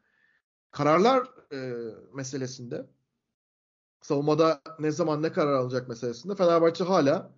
kararlar 0.77 1.29
e, 1.53 1.73
meselesinde 2.15 2.87
savunmada 4.01 4.61
ne 4.79 4.91
zaman 4.91 5.23
ne 5.23 5.33
karar 5.33 5.53
alacak 5.53 5.89
meselesinde 5.89 6.35
Fenerbahçe 6.35 6.85
hala 6.85 7.33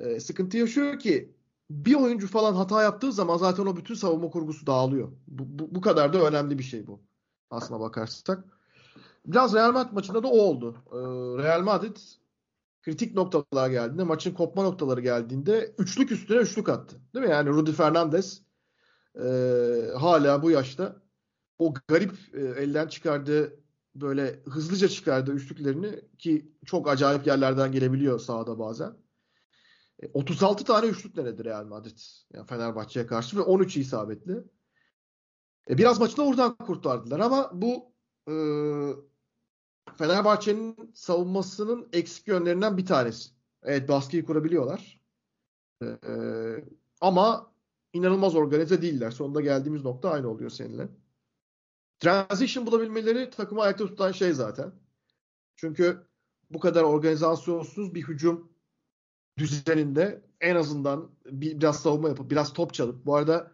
e, 0.00 0.20
sıkıntı 0.20 0.56
yaşıyor 0.56 0.98
ki 0.98 1.34
bir 1.70 1.94
oyuncu 1.94 2.28
falan 2.28 2.54
hata 2.54 2.82
yaptığı 2.82 3.12
zaman 3.12 3.36
zaten 3.36 3.66
o 3.66 3.76
bütün 3.76 3.94
savunma 3.94 4.30
kurgusu 4.30 4.66
dağılıyor. 4.66 5.08
Bu, 5.26 5.58
bu, 5.58 5.74
bu 5.74 5.80
kadar 5.80 6.12
da 6.12 6.26
önemli 6.26 6.58
bir 6.58 6.62
şey 6.64 6.86
bu. 6.86 7.00
Aslına 7.50 7.80
bakarsak. 7.80 8.44
Biraz 9.26 9.54
Real 9.54 9.72
Madrid 9.72 9.92
maçında 9.92 10.22
da 10.22 10.28
o 10.28 10.38
oldu. 10.38 10.76
Ee, 10.92 10.96
Real 11.42 11.62
Madrid 11.62 11.96
kritik 12.82 13.14
noktalar 13.14 13.70
geldiğinde, 13.70 14.02
maçın 14.02 14.34
kopma 14.34 14.62
noktaları 14.62 15.00
geldiğinde 15.00 15.74
üçlük 15.78 16.12
üstüne 16.12 16.38
üçlük 16.38 16.68
attı. 16.68 16.96
Değil 17.14 17.26
mi? 17.26 17.32
Yani 17.32 17.48
Rudy 17.48 17.72
Fernandez 17.72 18.42
e, 19.16 19.26
hala 19.98 20.42
bu 20.42 20.50
yaşta 20.50 21.03
o 21.58 21.74
garip 21.88 22.12
e, 22.34 22.40
elden 22.40 22.88
çıkardığı 22.88 23.64
böyle 23.94 24.42
hızlıca 24.44 24.88
çıkardığı 24.88 25.32
üçlüklerini 25.32 26.00
ki 26.18 26.52
çok 26.66 26.88
acayip 26.88 27.26
yerlerden 27.26 27.72
gelebiliyor 27.72 28.18
sahada 28.18 28.58
bazen. 28.58 28.96
36 30.12 30.62
e, 30.62 30.66
tane 30.66 30.86
üçlük 30.86 31.16
denedi 31.16 31.44
Real 31.44 31.64
Madrid. 31.64 31.98
Yani 32.32 32.46
Fenerbahçe'ye 32.46 33.06
karşı 33.06 33.36
ve 33.36 33.40
13 33.40 33.76
isabetli. 33.76 34.44
E, 35.70 35.78
biraz 35.78 36.00
maçı 36.00 36.16
da 36.16 36.26
oradan 36.26 36.56
kurtardılar 36.56 37.20
ama 37.20 37.50
bu 37.52 37.92
e, 38.28 38.34
Fenerbahçe'nin 39.98 40.92
savunmasının 40.94 41.88
eksik 41.92 42.28
yönlerinden 42.28 42.76
bir 42.76 42.86
tanesi. 42.86 43.30
Evet 43.62 43.88
baskıyı 43.88 44.24
kurabiliyorlar. 44.24 45.00
E, 45.82 45.86
e, 45.86 46.14
ama 47.00 47.54
inanılmaz 47.92 48.34
organize 48.34 48.82
değiller. 48.82 49.10
Sonunda 49.10 49.40
geldiğimiz 49.40 49.84
nokta 49.84 50.10
aynı 50.10 50.28
oluyor 50.28 50.50
seninle. 50.50 50.88
Transition 52.04 52.66
bulabilmeleri 52.66 53.30
takımı 53.30 53.62
ayakta 53.62 53.86
tutan 53.86 54.12
şey 54.12 54.32
zaten. 54.32 54.72
Çünkü 55.56 56.06
bu 56.50 56.60
kadar 56.60 56.82
organizasyonsuz 56.82 57.94
bir 57.94 58.02
hücum 58.02 58.52
düzeninde 59.38 60.24
en 60.40 60.56
azından 60.56 61.10
bir, 61.26 61.58
biraz 61.60 61.82
savunma 61.82 62.08
yapıp 62.08 62.30
biraz 62.30 62.52
top 62.52 62.74
çalıp 62.74 63.06
bu 63.06 63.16
arada 63.16 63.52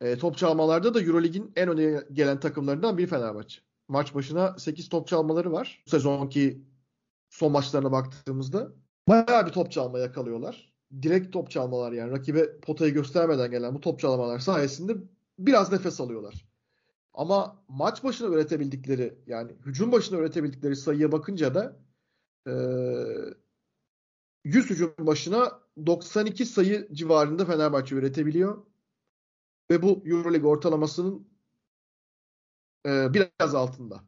e, 0.00 0.18
top 0.18 0.36
çalmalarda 0.36 0.94
da 0.94 1.00
Eurolig'in 1.00 1.52
en 1.56 1.68
öne 1.68 2.02
gelen 2.12 2.40
takımlarından 2.40 2.98
biri 2.98 3.06
Fenerbahçe. 3.06 3.60
Maç 3.88 4.14
başına 4.14 4.58
8 4.58 4.88
top 4.88 5.08
çalmaları 5.08 5.52
var. 5.52 5.82
Bu 5.86 5.90
sezonki 5.90 6.64
son 7.30 7.52
maçlarına 7.52 7.92
baktığımızda 7.92 8.72
bayağı 9.08 9.46
bir 9.46 9.52
top 9.52 9.72
çalma 9.72 9.98
yakalıyorlar. 9.98 10.72
Direkt 11.02 11.32
top 11.32 11.50
çalmalar 11.50 11.92
yani 11.92 12.10
rakibe 12.10 12.60
potayı 12.60 12.94
göstermeden 12.94 13.50
gelen 13.50 13.74
bu 13.74 13.80
top 13.80 14.00
çalmalar 14.00 14.38
sayesinde 14.38 14.96
biraz 15.38 15.72
nefes 15.72 16.00
alıyorlar. 16.00 16.49
Ama 17.14 17.64
maç 17.68 18.04
başına 18.04 18.28
üretebildikleri 18.28 19.18
yani 19.26 19.52
hücum 19.66 19.92
başına 19.92 20.18
üretebildikleri 20.18 20.76
sayıya 20.76 21.12
bakınca 21.12 21.54
da 21.54 21.76
e, 22.46 22.52
100 24.44 24.70
hücum 24.70 24.94
başına 24.98 25.60
92 25.86 26.46
sayı 26.46 26.88
civarında 26.92 27.44
Fenerbahçe 27.44 27.94
üretebiliyor. 27.94 28.66
Ve 29.70 29.82
bu 29.82 30.02
Euroleague 30.06 30.50
ortalamasının 30.50 31.28
e, 32.86 33.14
biraz 33.14 33.54
altında. 33.54 34.04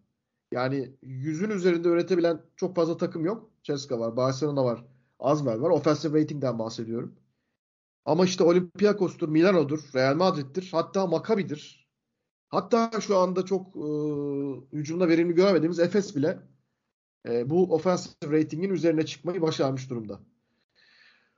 Yani 0.53 0.97
yüzün 1.03 1.51
üzerinde 1.51 1.89
üretebilen 1.89 2.43
çok 2.57 2.77
fazla 2.77 2.97
takım 2.97 3.25
yok. 3.25 3.51
Ceska 3.63 4.01
var, 4.01 4.17
Barcelona 4.17 4.65
var, 4.65 4.85
Azver 5.19 5.57
var. 5.57 5.71
Offensive 5.71 6.21
rating'den 6.21 6.59
bahsediyorum. 6.59 7.15
Ama 8.05 8.25
işte 8.25 8.45
Olympiakos'tur, 8.45 9.29
Milano'dur, 9.29 9.91
Real 9.95 10.17
Madrid'dir, 10.17 10.69
hatta 10.73 11.07
Maccabi'dir. 11.07 11.82
Hatta 12.53 13.01
şu 13.01 13.17
anda 13.17 13.45
çok 13.45 13.77
e, 13.77 13.81
hücumda 14.77 15.09
verimli 15.09 15.35
görmediğimiz 15.35 15.79
Efes 15.79 16.17
bile 16.17 16.39
e, 17.29 17.51
bu 17.51 17.75
offensive 17.75 18.39
rating'in 18.39 18.71
üzerine 18.71 19.07
çıkmayı 19.07 19.43
başarmış 19.43 19.91
durumda. 19.91 20.21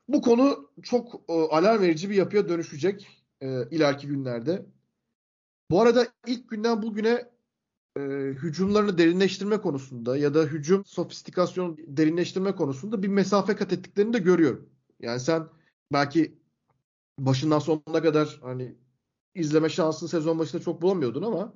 Bu 0.09 0.23
konu 0.23 0.71
çok 0.83 1.15
e, 1.29 1.33
alarm 1.33 1.83
verici 1.83 2.11
bir 2.11 2.15
yapıya 2.15 2.49
dönüşecek 2.49 3.25
e, 3.41 3.69
ileriki 3.71 4.07
günlerde. 4.07 4.67
Bu 5.71 5.83
arada 5.83 6.07
ilk 6.27 6.49
günden 6.49 6.83
bugüne 6.83 7.31
e, 7.97 8.01
hücumlarını 8.43 8.99
derinleştirme 8.99 9.61
konusunda 9.61 10.17
ya 10.17 10.35
da 10.35 10.43
hücum 10.43 10.85
sofistikasyonu 10.85 11.77
derinleştirme 11.87 12.55
konusunda 12.55 13.03
bir 13.03 13.09
mesafe 13.09 13.57
kat 13.57 13.73
ettiklerini 13.73 14.13
de 14.13 14.19
görüyorum. 14.19 14.69
Yani 15.01 15.21
sen 15.21 15.49
belki 15.93 16.39
başından 17.19 17.59
sonuna 17.59 18.03
kadar 18.03 18.39
hani 18.43 18.84
izleme 19.35 19.69
şansını 19.69 20.09
sezon 20.09 20.39
başında 20.39 20.63
çok 20.63 20.83
bulamıyordun 20.83 21.23
ama 21.23 21.55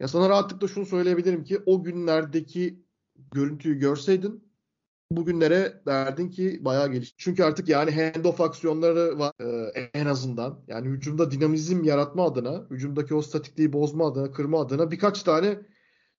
ya 0.00 0.08
sana 0.08 0.28
rahatlıkla 0.28 0.68
şunu 0.68 0.86
söyleyebilirim 0.86 1.44
ki 1.44 1.58
o 1.66 1.82
günlerdeki 1.82 2.84
görüntüyü 3.16 3.78
görseydin 3.78 4.52
bugünlere 5.16 5.82
derdin 5.86 6.28
ki 6.28 6.64
bayağı 6.64 6.92
geliş. 6.92 7.14
Çünkü 7.16 7.44
artık 7.44 7.68
yani 7.68 7.90
handoff 7.90 8.40
aksiyonları 8.40 9.18
var 9.18 9.32
e, 9.40 9.80
en 9.94 10.06
azından. 10.06 10.64
Yani 10.68 10.88
hücumda 10.88 11.30
dinamizm 11.30 11.84
yaratma 11.84 12.24
adına, 12.26 12.66
hücumdaki 12.70 13.14
o 13.14 13.22
statikliği 13.22 13.72
bozma 13.72 14.06
adına, 14.06 14.32
kırma 14.32 14.60
adına 14.60 14.90
birkaç 14.90 15.22
tane 15.22 15.58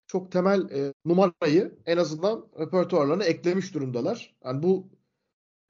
çok 0.07 0.31
temel 0.31 0.69
e, 0.71 0.93
numarayı 1.05 1.79
en 1.86 1.97
azından 1.97 2.47
repertuarlarına 2.59 3.23
eklemiş 3.23 3.73
durumdalar. 3.73 4.36
Yani 4.45 4.63
bu 4.63 4.89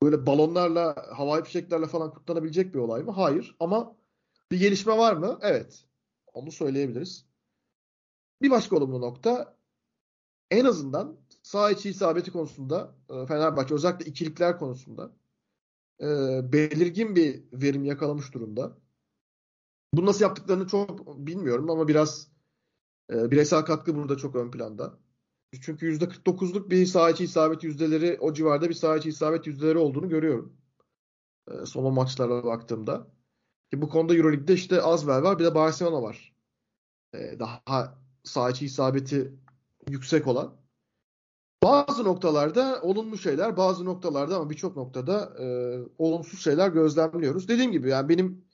böyle 0.03 0.25
balonlarla, 0.25 0.95
havai 1.11 1.43
fişeklerle 1.43 1.85
falan 1.85 2.11
kutlanabilecek 2.11 2.73
bir 2.73 2.79
olay 2.79 3.03
mı? 3.03 3.11
Hayır. 3.11 3.55
Ama 3.59 3.95
bir 4.53 4.59
gelişme 4.59 4.97
var 4.97 5.13
mı? 5.13 5.39
Evet. 5.41 5.85
Onu 6.33 6.51
söyleyebiliriz. 6.51 7.25
Bir 8.41 8.51
başka 8.51 8.75
olumlu 8.75 9.01
nokta 9.01 9.57
en 10.51 10.65
azından 10.65 11.17
sağ 11.43 11.71
içi 11.71 11.89
isabeti 11.89 12.31
konusunda 12.31 12.95
e, 13.09 13.25
Fenerbahçe 13.25 13.73
özellikle 13.73 14.05
ikilikler 14.05 14.59
konusunda 14.59 15.11
e, 16.01 16.07
belirgin 16.53 17.15
bir 17.15 17.43
verim 17.53 17.85
yakalamış 17.85 18.33
durumda. 18.33 18.77
Bunu 19.93 20.05
nasıl 20.05 20.21
yaptıklarını 20.21 20.67
çok 20.67 21.17
bilmiyorum 21.17 21.69
ama 21.69 21.87
biraz 21.87 22.27
e, 23.13 23.31
bireysel 23.31 23.65
katkı 23.65 23.95
burada 23.95 24.17
çok 24.17 24.35
ön 24.35 24.51
planda. 24.51 24.99
Çünkü 25.61 25.97
%49'luk 25.97 26.69
bir 26.69 26.85
sağ 26.85 27.09
içi 27.09 27.23
isabet 27.23 27.63
yüzdeleri 27.63 28.17
o 28.19 28.33
civarda 28.33 28.69
bir 28.69 28.73
sağ 28.73 28.97
içi 28.97 29.09
isabet 29.09 29.47
yüzdeleri 29.47 29.77
olduğunu 29.77 30.09
görüyorum. 30.09 30.57
E, 31.51 31.65
son 31.65 31.93
maçlara 31.93 32.43
baktığımda. 32.43 33.12
Ki 33.73 33.81
bu 33.81 33.89
konuda 33.89 34.15
Euroleague'de 34.15 34.53
işte 34.53 34.81
Azvel 34.81 35.23
var 35.23 35.39
bir 35.39 35.43
de 35.43 35.55
Barcelona 35.55 36.01
var. 36.01 36.33
E, 37.13 37.39
daha 37.39 37.97
sağ 38.23 38.49
içi 38.49 38.65
isabeti 38.65 39.33
yüksek 39.89 40.27
olan. 40.27 40.55
Bazı 41.63 42.03
noktalarda 42.03 42.81
olumlu 42.81 43.17
şeyler, 43.17 43.57
bazı 43.57 43.85
noktalarda 43.85 44.35
ama 44.35 44.49
birçok 44.49 44.75
noktada 44.75 45.33
e, 45.39 45.45
olumsuz 45.97 46.43
şeyler 46.43 46.69
gözlemliyoruz. 46.69 47.47
Dediğim 47.47 47.71
gibi 47.71 47.89
yani 47.89 48.09
benim 48.09 48.45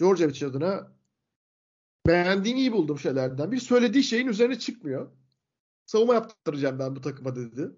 Djordjevic 0.00 0.46
adına 0.46 0.92
beğendiğim, 2.06 2.58
iyi 2.58 2.72
bulduğum 2.72 2.98
şeylerden 2.98 3.52
bir 3.52 3.60
söylediği 3.60 4.04
şeyin 4.04 4.26
üzerine 4.26 4.58
çıkmıyor. 4.58 5.10
Savunma 5.86 6.14
yaptıracağım 6.14 6.78
ben 6.78 6.96
bu 6.96 7.00
takıma 7.00 7.36
dedi. 7.36 7.70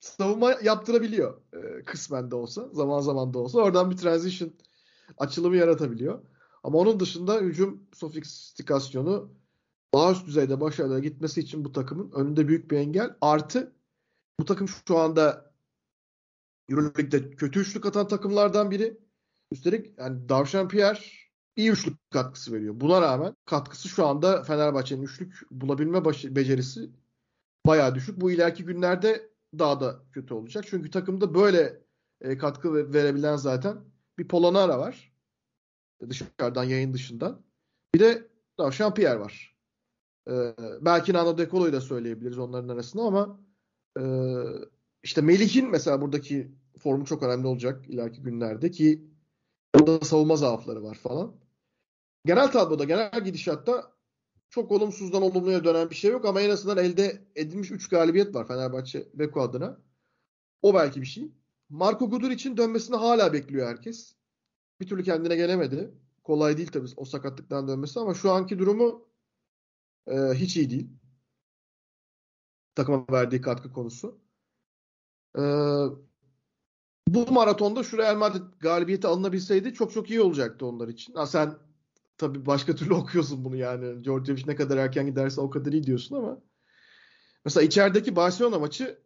Savunma 0.00 0.52
yaptırabiliyor 0.62 1.42
e, 1.52 1.82
kısmen 1.84 2.30
de 2.30 2.34
olsa, 2.34 2.68
zaman 2.72 3.00
zaman 3.00 3.34
da 3.34 3.38
olsa. 3.38 3.58
Oradan 3.58 3.90
bir 3.90 3.96
transition 3.96 4.52
açılımı 5.18 5.56
yaratabiliyor. 5.56 6.22
Ama 6.62 6.78
onun 6.78 7.00
dışında 7.00 7.40
hücum 7.40 7.88
sofistikasyonu 7.92 9.32
daha 9.94 10.12
üst 10.12 10.26
düzeyde 10.26 10.60
başarılara 10.60 10.98
gitmesi 10.98 11.40
için 11.40 11.64
bu 11.64 11.72
takımın 11.72 12.10
önünde 12.12 12.48
büyük 12.48 12.70
bir 12.70 12.76
engel. 12.76 13.16
Artı 13.20 13.72
bu 14.40 14.44
takım 14.44 14.68
şu 14.68 14.98
anda 14.98 15.52
Euroleague'de 16.68 17.30
kötü 17.30 17.60
üçlük 17.60 17.86
atan 17.86 18.08
takımlardan 18.08 18.70
biri. 18.70 18.98
Üstelik 19.52 19.98
yani 19.98 20.28
Davşan 20.28 20.68
Pierre 20.68 20.98
iyi 21.56 21.70
üçlük 21.70 22.10
katkısı 22.10 22.52
veriyor. 22.52 22.80
Buna 22.80 23.02
rağmen 23.02 23.36
katkısı 23.44 23.88
şu 23.88 24.06
anda 24.06 24.42
Fenerbahçe'nin 24.42 25.02
üçlük 25.02 25.34
bulabilme 25.50 26.04
becerisi 26.04 26.90
bayağı 27.66 27.94
düşük. 27.94 28.20
Bu 28.20 28.30
ileriki 28.30 28.64
günlerde 28.64 29.30
daha 29.58 29.80
da 29.80 30.04
kötü 30.12 30.34
olacak. 30.34 30.64
Çünkü 30.68 30.90
takımda 30.90 31.34
böyle 31.34 31.82
e, 32.20 32.38
katkı 32.38 32.92
verebilen 32.92 33.36
zaten 33.36 33.91
bir 34.18 34.28
Polonara 34.28 34.78
var. 34.78 35.12
Dışarıdan 36.08 36.64
yayın 36.64 36.94
dışından. 36.94 37.42
Bir 37.94 38.00
de 38.00 38.28
Davşan 38.58 38.94
Pierre 38.94 39.20
var. 39.20 39.56
Ee, 40.30 40.54
belki 40.80 41.12
Nano 41.12 41.38
Dekolo'yu 41.38 41.72
da 41.72 41.80
söyleyebiliriz 41.80 42.38
onların 42.38 42.68
arasında 42.68 43.02
ama 43.02 43.40
e, 43.98 44.02
işte 45.02 45.20
Melih'in 45.20 45.70
mesela 45.70 46.00
buradaki 46.00 46.52
formu 46.78 47.04
çok 47.04 47.22
önemli 47.22 47.46
olacak 47.46 47.88
ileriki 47.88 48.22
günlerde 48.22 48.70
ki 48.70 49.04
orada 49.74 50.04
savunma 50.04 50.36
zaafları 50.36 50.82
var 50.82 50.94
falan. 50.94 51.34
Genel 52.24 52.52
tabloda, 52.52 52.84
genel 52.84 53.24
gidişatta 53.24 53.92
çok 54.50 54.72
olumsuzdan 54.72 55.22
olumluya 55.22 55.64
dönen 55.64 55.90
bir 55.90 55.94
şey 55.94 56.10
yok 56.10 56.24
ama 56.24 56.40
en 56.40 56.50
azından 56.50 56.84
elde 56.84 57.22
edilmiş 57.36 57.70
3 57.70 57.88
galibiyet 57.88 58.34
var 58.34 58.48
Fenerbahçe 58.48 59.08
Beko 59.14 59.40
adına. 59.40 59.80
O 60.62 60.74
belki 60.74 61.00
bir 61.00 61.06
şey. 61.06 61.32
Marco 61.72 62.10
Gudur 62.10 62.30
için 62.30 62.56
dönmesini 62.56 62.96
hala 62.96 63.32
bekliyor 63.32 63.68
herkes. 63.68 64.14
Bir 64.80 64.86
türlü 64.88 65.02
kendine 65.02 65.36
gelemedi. 65.36 65.94
Kolay 66.24 66.56
değil 66.56 66.68
tabii 66.72 66.88
o 66.96 67.04
sakatlıktan 67.04 67.68
dönmesi 67.68 68.00
ama 68.00 68.14
şu 68.14 68.32
anki 68.32 68.58
durumu 68.58 69.08
e, 70.06 70.14
hiç 70.34 70.56
iyi 70.56 70.70
değil. 70.70 70.90
Takıma 72.74 73.06
verdiği 73.10 73.40
katkı 73.40 73.72
konusu. 73.72 74.20
E, 75.38 75.42
bu 77.08 77.32
maratonda 77.32 77.82
şu 77.82 77.98
Real 77.98 78.16
Madrid 78.16 78.42
galibiyeti 78.60 79.06
alınabilseydi 79.06 79.74
çok 79.74 79.92
çok 79.92 80.10
iyi 80.10 80.20
olacaktı 80.20 80.66
onlar 80.66 80.88
için. 80.88 81.14
Ha, 81.14 81.26
sen 81.26 81.58
tabii 82.18 82.46
başka 82.46 82.74
türlü 82.74 82.94
okuyorsun 83.02 83.44
bunu 83.44 83.56
yani. 83.56 84.04
Djordjevic 84.04 84.44
ne 84.46 84.56
kadar 84.56 84.76
erken 84.76 85.06
giderse 85.06 85.40
o 85.40 85.50
kadar 85.50 85.72
iyi 85.72 85.84
diyorsun 85.84 86.16
ama 86.16 86.42
mesela 87.44 87.64
içerideki 87.64 88.16
Barcelona 88.16 88.58
maçı 88.58 89.02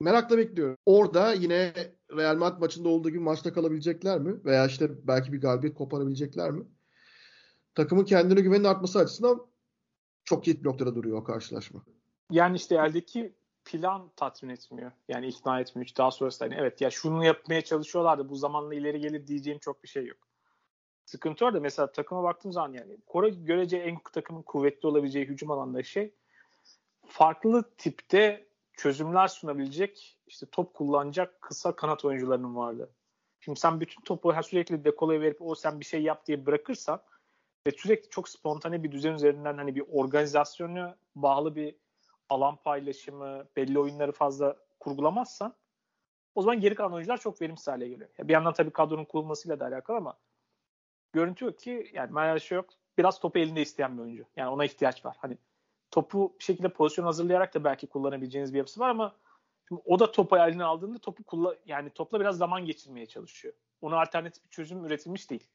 merakla 0.00 0.38
bekliyorum. 0.38 0.76
Orada 0.86 1.32
yine 1.32 1.72
Real 2.16 2.36
Madrid 2.36 2.60
maçında 2.60 2.88
olduğu 2.88 3.10
gibi 3.10 3.20
maçta 3.20 3.52
kalabilecekler 3.52 4.20
mi? 4.20 4.44
Veya 4.44 4.66
işte 4.66 4.90
belki 5.06 5.32
bir 5.32 5.40
galibiyet 5.40 5.74
koparabilecekler 5.74 6.50
mi? 6.50 6.64
Takımın 7.74 8.04
kendine 8.04 8.40
güvenin 8.40 8.64
artması 8.64 8.98
açısından 8.98 9.46
çok 10.24 10.46
bir 10.46 10.64
noktada 10.64 10.94
duruyor 10.94 11.18
o 11.18 11.24
karşılaşma. 11.24 11.82
Yani 12.30 12.56
işte 12.56 12.74
eldeki 12.74 13.34
plan 13.64 14.10
tatmin 14.16 14.50
etmiyor. 14.50 14.92
Yani 15.08 15.26
ikna 15.26 15.60
etmiyor. 15.60 15.88
Daha 15.98 16.10
sonrasında 16.10 16.48
hani 16.48 16.60
evet 16.60 16.80
ya 16.80 16.90
şunu 16.90 17.24
yapmaya 17.24 17.62
çalışıyorlardı 17.62 18.28
bu 18.28 18.36
zamanla 18.36 18.74
ileri 18.74 19.00
gelir 19.00 19.26
diyeceğim 19.26 19.58
çok 19.58 19.82
bir 19.82 19.88
şey 19.88 20.06
yok. 20.06 20.18
Sıkıntı 21.04 21.44
orada. 21.44 21.60
Mesela 21.60 21.92
takıma 21.92 22.22
baktığım 22.22 22.52
zaman 22.52 22.72
yani 22.72 22.96
Kore 23.06 23.28
görece 23.28 23.76
en 23.76 23.98
takımın 24.12 24.42
kuvvetli 24.42 24.86
olabileceği 24.86 25.24
hücum 25.24 25.50
alanında 25.50 25.82
şey 25.82 26.14
farklı 27.06 27.70
tipte 27.78 28.49
çözümler 28.80 29.28
sunabilecek 29.28 30.18
işte 30.26 30.46
top 30.46 30.74
kullanacak 30.74 31.40
kısa 31.40 31.76
kanat 31.76 32.04
oyuncularının 32.04 32.56
vardı. 32.56 32.90
Şimdi 33.40 33.60
sen 33.60 33.80
bütün 33.80 34.02
topu 34.02 34.32
her 34.32 34.42
sürekli 34.42 34.84
dekolaya 34.84 35.20
verip 35.20 35.42
o 35.42 35.54
sen 35.54 35.80
bir 35.80 35.84
şey 35.84 36.02
yap 36.02 36.26
diye 36.26 36.46
bırakırsan 36.46 37.02
ve 37.66 37.70
sürekli 37.70 38.10
çok 38.10 38.28
spontane 38.28 38.82
bir 38.82 38.92
düzen 38.92 39.14
üzerinden 39.14 39.56
hani 39.56 39.74
bir 39.74 39.84
organizasyonu 39.92 40.94
bağlı 41.14 41.56
bir 41.56 41.76
alan 42.28 42.56
paylaşımı, 42.56 43.44
belli 43.56 43.78
oyunları 43.78 44.12
fazla 44.12 44.56
kurgulamazsan 44.80 45.54
o 46.34 46.42
zaman 46.42 46.60
geri 46.60 46.74
kalan 46.74 46.92
oyuncular 46.92 47.18
çok 47.18 47.42
verimsiz 47.42 47.68
hale 47.68 47.88
geliyor. 47.88 48.10
Bir 48.18 48.32
yandan 48.32 48.52
tabii 48.52 48.70
kadronun 48.70 49.04
kurulmasıyla 49.04 49.60
da 49.60 49.66
alakalı 49.66 49.96
ama 49.96 50.18
görüntü 51.12 51.44
yok 51.44 51.58
ki 51.58 51.90
yani 51.92 52.12
Meral 52.12 52.38
şey 52.38 52.56
yok. 52.56 52.70
Biraz 52.98 53.20
topu 53.20 53.38
elinde 53.38 53.62
isteyen 53.62 53.98
bir 53.98 54.02
oyuncu. 54.02 54.24
Yani 54.36 54.48
ona 54.48 54.64
ihtiyaç 54.64 55.04
var. 55.04 55.16
Hani 55.18 55.38
topu 55.90 56.36
bir 56.38 56.44
şekilde 56.44 56.68
pozisyon 56.68 57.04
hazırlayarak 57.04 57.54
da 57.54 57.64
belki 57.64 57.86
kullanabileceğiniz 57.86 58.52
bir 58.52 58.58
yapısı 58.58 58.80
var 58.80 58.88
ama 58.88 59.16
şimdi 59.68 59.82
o 59.84 59.98
da 59.98 60.12
topu 60.12 60.36
eline 60.36 60.64
aldığında 60.64 60.98
topu 60.98 61.24
kullan 61.24 61.56
yani 61.66 61.90
topla 61.90 62.20
biraz 62.20 62.36
zaman 62.36 62.64
geçirmeye 62.64 63.06
çalışıyor. 63.06 63.54
Ona 63.80 64.00
alternatif 64.00 64.44
bir 64.44 64.50
çözüm 64.50 64.84
üretilmiş 64.84 65.30
değil. 65.30 65.46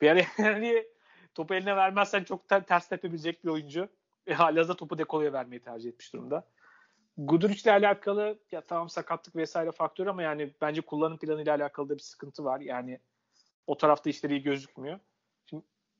Bir 0.00 0.10
ara 0.10 0.20
yani 0.38 0.86
topu 1.34 1.54
eline 1.54 1.76
vermezsen 1.76 2.24
çok 2.24 2.48
ter, 2.48 2.66
ters 2.66 2.88
tepebilecek 2.88 3.44
bir 3.44 3.50
oyuncu. 3.50 3.88
Ve 4.26 4.34
hala 4.34 4.68
da 4.68 4.76
topu 4.76 4.98
dekoloya 4.98 5.32
vermeyi 5.32 5.62
tercih 5.62 5.88
etmiş 5.88 6.12
durumda. 6.12 6.48
Guduric 7.18 7.62
ile 7.62 7.72
alakalı 7.72 8.38
ya 8.52 8.60
tamam 8.60 8.88
sakatlık 8.88 9.36
vesaire 9.36 9.72
faktör 9.72 10.06
ama 10.06 10.22
yani 10.22 10.54
bence 10.60 10.80
kullanım 10.80 11.18
planı 11.18 11.42
ile 11.42 11.52
alakalı 11.52 11.88
da 11.88 11.94
bir 11.94 12.02
sıkıntı 12.02 12.44
var. 12.44 12.60
Yani 12.60 13.00
o 13.66 13.76
tarafta 13.76 14.10
işleri 14.10 14.32
iyi 14.32 14.42
gözükmüyor. 14.42 14.98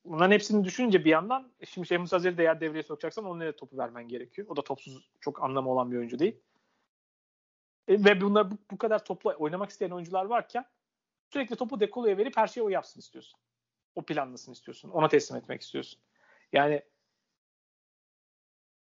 Bunların 0.07 0.31
hepsini 0.31 0.65
düşününce 0.65 1.05
bir 1.05 1.11
yandan 1.11 1.53
şimdi 1.65 1.89
Şemus 1.89 2.13
Azer'i 2.13 2.39
de 2.39 2.43
eğer 2.43 2.61
devreye 2.61 2.83
sokacaksan 2.83 3.25
onlara 3.25 3.57
topu 3.57 3.79
vermen 3.79 4.09
gerekiyor. 4.09 4.49
O 4.51 4.57
da 4.57 4.65
topsuz 4.65 5.11
çok 5.21 5.43
anlamı 5.43 5.71
olan 5.71 5.93
bir 5.93 5.97
oyuncu 5.97 6.19
değil. 6.19 6.41
E, 7.89 8.05
ve 8.05 8.21
bunlar 8.21 8.51
bu, 8.51 8.55
bu 8.71 8.79
kadar 8.79 9.05
topla 9.05 9.35
oynamak 9.35 9.71
isteyen 9.71 9.91
oyuncular 9.91 10.25
varken 10.25 10.65
sürekli 11.33 11.57
topu 11.57 11.81
dekoloya 11.81 12.19
verip 12.19 12.37
her 12.37 12.47
şeyi 12.47 12.65
o 12.65 12.69
yapsın 12.69 13.01
istiyorsun. 13.01 13.41
O 13.95 14.03
planlasın 14.03 14.53
istiyorsun. 14.53 14.91
Ona 14.91 15.09
teslim 15.09 15.37
etmek 15.37 15.63
istiyorsun. 15.63 16.01
Yani 16.53 16.83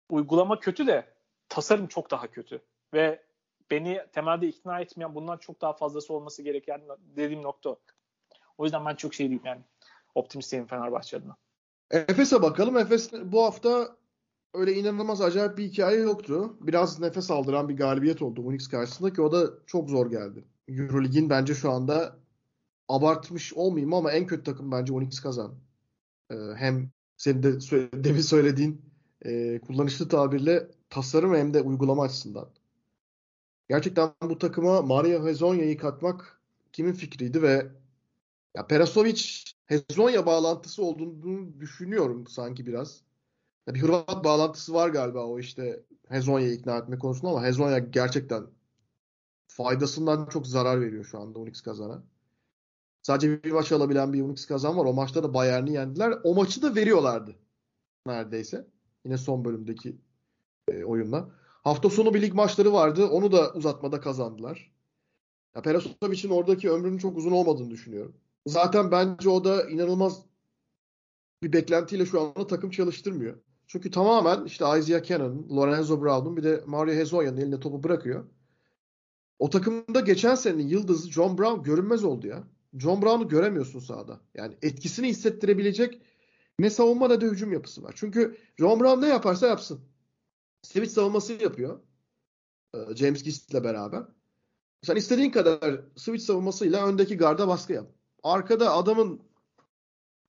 uygulama 0.08 0.60
kötü 0.60 0.86
de 0.86 1.14
tasarım 1.48 1.86
çok 1.86 2.10
daha 2.10 2.30
kötü. 2.30 2.62
Ve 2.94 3.22
beni 3.70 4.02
temelde 4.12 4.48
ikna 4.48 4.80
etmeyen 4.80 5.14
bundan 5.14 5.38
çok 5.38 5.60
daha 5.60 5.72
fazlası 5.72 6.14
olması 6.14 6.42
gereken 6.42 6.82
dediğim 7.16 7.42
nokta 7.42 7.70
o. 7.70 7.80
O 8.58 8.64
yüzden 8.64 8.86
ben 8.86 8.94
çok 8.94 9.14
şey 9.14 9.28
diyeyim 9.28 9.46
yani. 9.46 9.62
Optimistiyim 10.16 10.66
Fenerbahçe 10.66 11.16
adına. 11.16 11.36
Efes'e 11.90 12.42
bakalım. 12.42 12.76
Efes 12.76 13.12
bu 13.12 13.42
hafta 13.42 13.96
öyle 14.54 14.74
inanılmaz 14.74 15.20
acayip 15.20 15.58
bir 15.58 15.64
hikaye 15.64 15.98
yoktu. 15.98 16.56
Biraz 16.60 17.00
nefes 17.00 17.30
aldıran 17.30 17.68
bir 17.68 17.76
galibiyet 17.76 18.22
oldu 18.22 18.42
Unix 18.42 18.68
karşısında 18.68 19.12
ki 19.12 19.22
o 19.22 19.32
da 19.32 19.50
çok 19.66 19.90
zor 19.90 20.10
geldi. 20.10 20.44
Eurolig'in 20.68 21.30
bence 21.30 21.54
şu 21.54 21.70
anda 21.70 22.16
abartmış 22.88 23.54
olmayayım 23.54 23.94
ama 23.94 24.12
en 24.12 24.26
kötü 24.26 24.42
takım 24.44 24.72
bence 24.72 24.92
Unix 24.92 25.20
kazan. 25.20 25.54
Ee, 26.30 26.34
hem 26.56 26.90
senin 27.16 27.42
de 27.42 27.60
söyle, 27.60 27.88
demin 27.92 28.20
söylediğin 28.20 28.82
e, 29.24 29.60
kullanışlı 29.60 30.08
tabirle 30.08 30.70
tasarım 30.90 31.34
hem 31.34 31.54
de 31.54 31.62
uygulama 31.62 32.02
açısından. 32.02 32.48
Gerçekten 33.68 34.10
bu 34.22 34.38
takıma 34.38 34.82
Mario 34.82 35.26
Hezonya'yı 35.26 35.78
katmak 35.78 36.40
kimin 36.72 36.92
fikriydi 36.92 37.42
ve 37.42 37.66
ya 38.56 38.66
Perasovic 38.66 39.44
Hezonya 39.66 40.26
bağlantısı 40.26 40.84
olduğunu 40.84 41.60
düşünüyorum 41.60 42.26
sanki 42.26 42.66
biraz. 42.66 43.02
Ya 43.66 43.74
bir 43.74 43.82
Hırvat 43.82 44.24
bağlantısı 44.24 44.74
var 44.74 44.88
galiba 44.88 45.26
o 45.26 45.38
işte 45.38 45.82
Hezonya'yı 46.08 46.54
ikna 46.54 46.76
etme 46.78 46.98
konusunda 46.98 47.30
ama 47.30 47.44
Hezonya 47.44 47.78
gerçekten 47.78 48.46
faydasından 49.48 50.26
çok 50.26 50.46
zarar 50.46 50.80
veriyor 50.80 51.04
şu 51.04 51.18
anda 51.20 51.38
Unix 51.38 51.60
kazana. 51.60 52.02
Sadece 53.02 53.44
bir 53.44 53.52
maç 53.52 53.72
alabilen 53.72 54.12
bir 54.12 54.22
Unix 54.22 54.46
kazan 54.46 54.76
var. 54.78 54.84
O 54.84 54.92
maçta 54.92 55.22
da 55.22 55.34
Bayern'i 55.34 55.72
yendiler. 55.72 56.14
O 56.24 56.34
maçı 56.34 56.62
da 56.62 56.74
veriyorlardı 56.74 57.36
neredeyse. 58.06 58.66
Yine 59.04 59.18
son 59.18 59.44
bölümdeki 59.44 59.96
e, 60.68 60.84
oyunla. 60.84 61.30
Hafta 61.64 61.90
sonu 61.90 62.14
bir 62.14 62.22
lig 62.22 62.34
maçları 62.34 62.72
vardı. 62.72 63.06
Onu 63.06 63.32
da 63.32 63.52
uzatmada 63.52 64.00
kazandılar. 64.00 64.72
Ya 65.56 65.62
Perasovic'in 65.62 66.30
oradaki 66.30 66.70
ömrünün 66.70 66.98
çok 66.98 67.16
uzun 67.18 67.32
olmadığını 67.32 67.70
düşünüyorum. 67.70 68.16
Zaten 68.46 68.90
bence 68.90 69.28
o 69.28 69.44
da 69.44 69.68
inanılmaz 69.68 70.22
bir 71.42 71.52
beklentiyle 71.52 72.06
şu 72.06 72.20
anda 72.20 72.46
takım 72.46 72.70
çalıştırmıyor. 72.70 73.36
Çünkü 73.66 73.90
tamamen 73.90 74.44
işte 74.44 74.64
Isaiah 74.78 75.04
Cannon, 75.04 75.48
Lorenzo 75.50 76.02
Brown'un 76.02 76.36
bir 76.36 76.42
de 76.42 76.62
Mario 76.66 76.94
Hezonya'nın 76.94 77.36
eline 77.36 77.60
topu 77.60 77.82
bırakıyor. 77.82 78.24
O 79.38 79.50
takımda 79.50 80.00
geçen 80.00 80.34
senenin 80.34 80.68
yıldızı 80.68 81.12
John 81.12 81.38
Brown 81.38 81.62
görünmez 81.62 82.04
oldu 82.04 82.26
ya. 82.26 82.44
John 82.78 83.02
Brown'u 83.02 83.28
göremiyorsun 83.28 83.80
sahada. 83.80 84.20
Yani 84.34 84.56
etkisini 84.62 85.08
hissettirebilecek 85.08 86.02
ne 86.58 86.70
savunma 86.70 87.08
ne 87.08 87.20
de 87.20 87.26
hücum 87.26 87.52
yapısı 87.52 87.82
var. 87.82 87.92
Çünkü 87.96 88.36
John 88.58 88.80
Brown 88.80 89.02
ne 89.02 89.08
yaparsa 89.08 89.46
yapsın. 89.46 89.80
Switch 90.62 90.92
savunması 90.92 91.32
yapıyor. 91.32 91.80
Ee, 92.74 92.78
James 92.96 93.22
Gist 93.22 93.54
beraber. 93.54 94.02
Sen 94.82 94.96
istediğin 94.96 95.30
kadar 95.30 95.80
switch 95.96 96.24
savunmasıyla 96.24 96.86
öndeki 96.86 97.16
garda 97.16 97.48
baskı 97.48 97.72
yap. 97.72 97.86
Arkada 98.26 98.72
adamın 98.72 99.20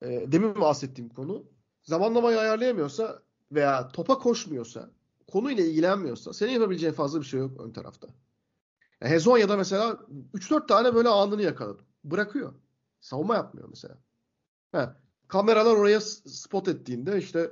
e, 0.01 0.31
demin 0.31 0.55
bahsettiğim 0.55 1.09
konu 1.09 1.43
zamanlamayı 1.83 2.39
ayarlayamıyorsa 2.39 3.21
veya 3.51 3.87
topa 3.87 4.17
koşmuyorsa 4.17 4.89
konuyla 5.27 5.63
ilgilenmiyorsa 5.63 6.33
senin 6.33 6.51
yapabileceğin 6.51 6.93
fazla 6.93 7.19
bir 7.19 7.25
şey 7.25 7.39
yok 7.39 7.61
ön 7.61 7.71
tarafta. 7.71 8.07
Yani 9.01 9.13
Hezonya'da 9.13 9.57
mesela 9.57 9.99
3-4 10.33 10.67
tane 10.67 10.95
böyle 10.95 11.09
anını 11.09 11.41
yakaladım. 11.41 11.85
Bırakıyor. 12.03 12.53
Savunma 12.99 13.35
yapmıyor 13.35 13.69
mesela. 13.69 13.97
He, 14.71 14.89
kameralar 15.27 15.75
oraya 15.75 16.01
spot 16.01 16.67
ettiğinde 16.67 17.17
işte 17.17 17.51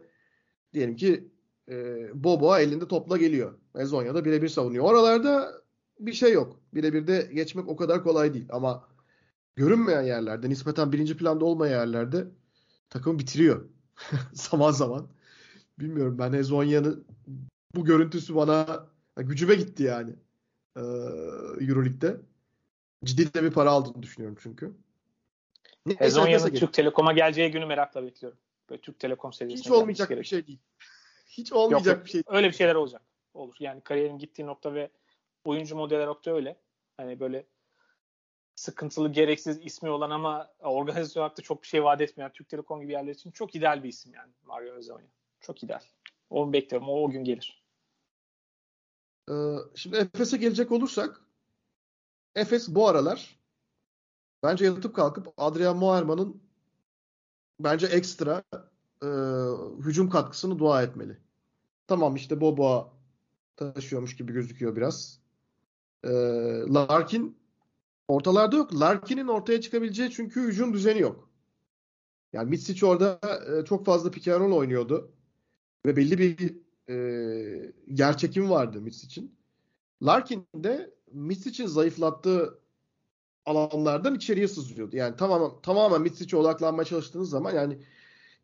diyelim 0.73 0.95
ki 0.95 1.31
e, 1.69 2.23
Bobo 2.23 2.57
elinde 2.57 2.87
topla 2.87 3.17
geliyor. 3.17 3.59
Hezonya'da 3.75 4.25
birebir 4.25 4.49
savunuyor. 4.49 4.85
Oralarda 4.85 5.61
bir 5.99 6.13
şey 6.13 6.33
yok. 6.33 6.59
Birebir 6.73 7.07
de 7.07 7.29
geçmek 7.33 7.67
o 7.67 7.75
kadar 7.75 8.03
kolay 8.03 8.33
değil. 8.33 8.47
Ama 8.51 8.87
görünmeyen 9.55 10.01
yerlerde, 10.01 10.49
nispeten 10.49 10.91
birinci 10.91 11.17
planda 11.17 11.45
olmayan 11.45 11.79
yerlerde 11.79 12.27
takım 12.89 13.19
bitiriyor. 13.19 13.69
zaman 14.33 14.71
zaman. 14.71 15.07
Bilmiyorum 15.79 16.19
ben 16.19 16.33
Ezonya'nın 16.33 17.05
bu 17.75 17.85
görüntüsü 17.85 18.35
bana 18.35 18.85
gücüme 19.17 19.55
gitti 19.55 19.83
yani. 19.83 20.11
Ee, 20.77 20.81
Euroleague'de. 21.61 22.17
Ciddi 23.03 23.33
de 23.33 23.43
bir 23.43 23.51
para 23.51 23.71
aldığını 23.71 24.03
düşünüyorum 24.03 24.37
çünkü. 24.41 24.75
Ezonya'nın 25.99 26.49
Türk 26.49 26.73
Telekom'a 26.73 27.13
geleceği 27.13 27.51
günü 27.51 27.65
merakla 27.65 28.03
bekliyorum. 28.03 28.39
Böyle 28.69 28.81
Türk 28.81 28.99
Telekom 28.99 29.33
seviyesine 29.33 29.65
Hiç 29.65 29.71
olmayacak 29.71 30.09
bir 30.09 30.23
şey 30.23 30.47
değil. 30.47 30.59
Hiç 31.27 31.53
olmayacak 31.53 31.97
yok, 31.97 32.05
bir 32.05 32.09
şey. 32.09 32.23
Öyle 32.27 32.47
bir 32.47 32.53
şeyler 32.53 32.75
olacak. 32.75 33.01
Olur. 33.33 33.55
Yani 33.59 33.81
kariyerin 33.81 34.17
gittiği 34.17 34.45
nokta 34.45 34.73
ve 34.73 34.89
oyuncu 35.43 35.75
modeli 35.75 36.07
da 36.25 36.31
öyle. 36.31 36.57
Hani 36.97 37.19
böyle 37.19 37.45
sıkıntılı, 38.55 39.11
gereksiz 39.11 39.59
ismi 39.61 39.89
olan 39.89 40.09
ama 40.09 40.51
organizasyon 40.59 41.23
olarak 41.23 41.37
da 41.37 41.41
çok 41.41 41.61
bir 41.61 41.67
şey 41.67 41.83
vaat 41.83 42.01
etmeyen 42.01 42.31
Türk 42.33 42.49
Telekom 42.49 42.81
gibi 42.81 42.91
yerler 42.91 43.15
için 43.15 43.31
çok 43.31 43.55
ideal 43.55 43.83
bir 43.83 43.89
isim 43.89 44.13
yani 44.13 44.31
Mario 44.43 44.73
Özonya. 44.73 45.07
Çok 45.41 45.63
ideal. 45.63 45.81
Onu 46.29 46.53
bekliyorum. 46.53 46.89
O, 46.89 47.03
o 47.03 47.09
gün 47.09 47.23
gelir. 47.23 47.63
Ee, 49.29 49.33
şimdi 49.75 49.97
Efes'e 49.97 50.37
gelecek 50.37 50.71
olursak 50.71 51.21
Efes 52.35 52.67
bu 52.67 52.87
aralar 52.87 53.39
bence 54.43 54.65
yatıp 54.65 54.95
kalkıp 54.95 55.33
Adrian 55.37 55.77
Moerman'ın 55.77 56.41
bence 57.59 57.87
ekstra 57.87 58.43
e, 59.03 59.07
hücum 59.79 60.09
katkısını 60.09 60.59
dua 60.59 60.83
etmeli. 60.83 61.17
Tamam 61.87 62.15
işte 62.15 62.41
Boboa 62.41 62.93
taşıyormuş 63.55 64.15
gibi 64.15 64.33
gözüküyor 64.33 64.75
biraz. 64.75 65.19
E, 66.03 66.09
Larkin 66.73 67.37
ortalarda 68.07 68.55
yok. 68.55 68.79
Larkin'in 68.79 69.27
ortaya 69.27 69.61
çıkabileceği 69.61 70.11
çünkü 70.11 70.41
hücum 70.41 70.73
düzeni 70.73 70.99
yok. 70.99 71.29
Yani 72.33 72.49
Mitsic 72.49 72.85
orada 72.85 73.19
e, 73.47 73.65
çok 73.65 73.85
fazla 73.85 74.11
pick 74.11 74.27
and 74.27 74.41
roll 74.41 74.51
oynuyordu. 74.51 75.11
Ve 75.85 75.95
belli 75.95 76.17
bir 76.17 76.55
e, 76.89 77.73
gerçekim 77.93 78.49
vardı 78.49 78.81
Mitsic'in. 78.81 79.35
Larkin 80.03 80.47
de 80.55 80.93
Mitsic'in 81.11 81.67
zayıflattığı 81.67 82.59
alanlardan 83.45 84.15
içeriye 84.15 84.47
sızıyordu. 84.47 84.95
Yani 84.97 85.15
tamamen 85.15 85.61
tamamen 85.63 86.01
Mitsic'e 86.01 86.37
odaklanmaya 86.37 86.85
çalıştığınız 86.85 87.29
zaman 87.29 87.55
yani 87.55 87.77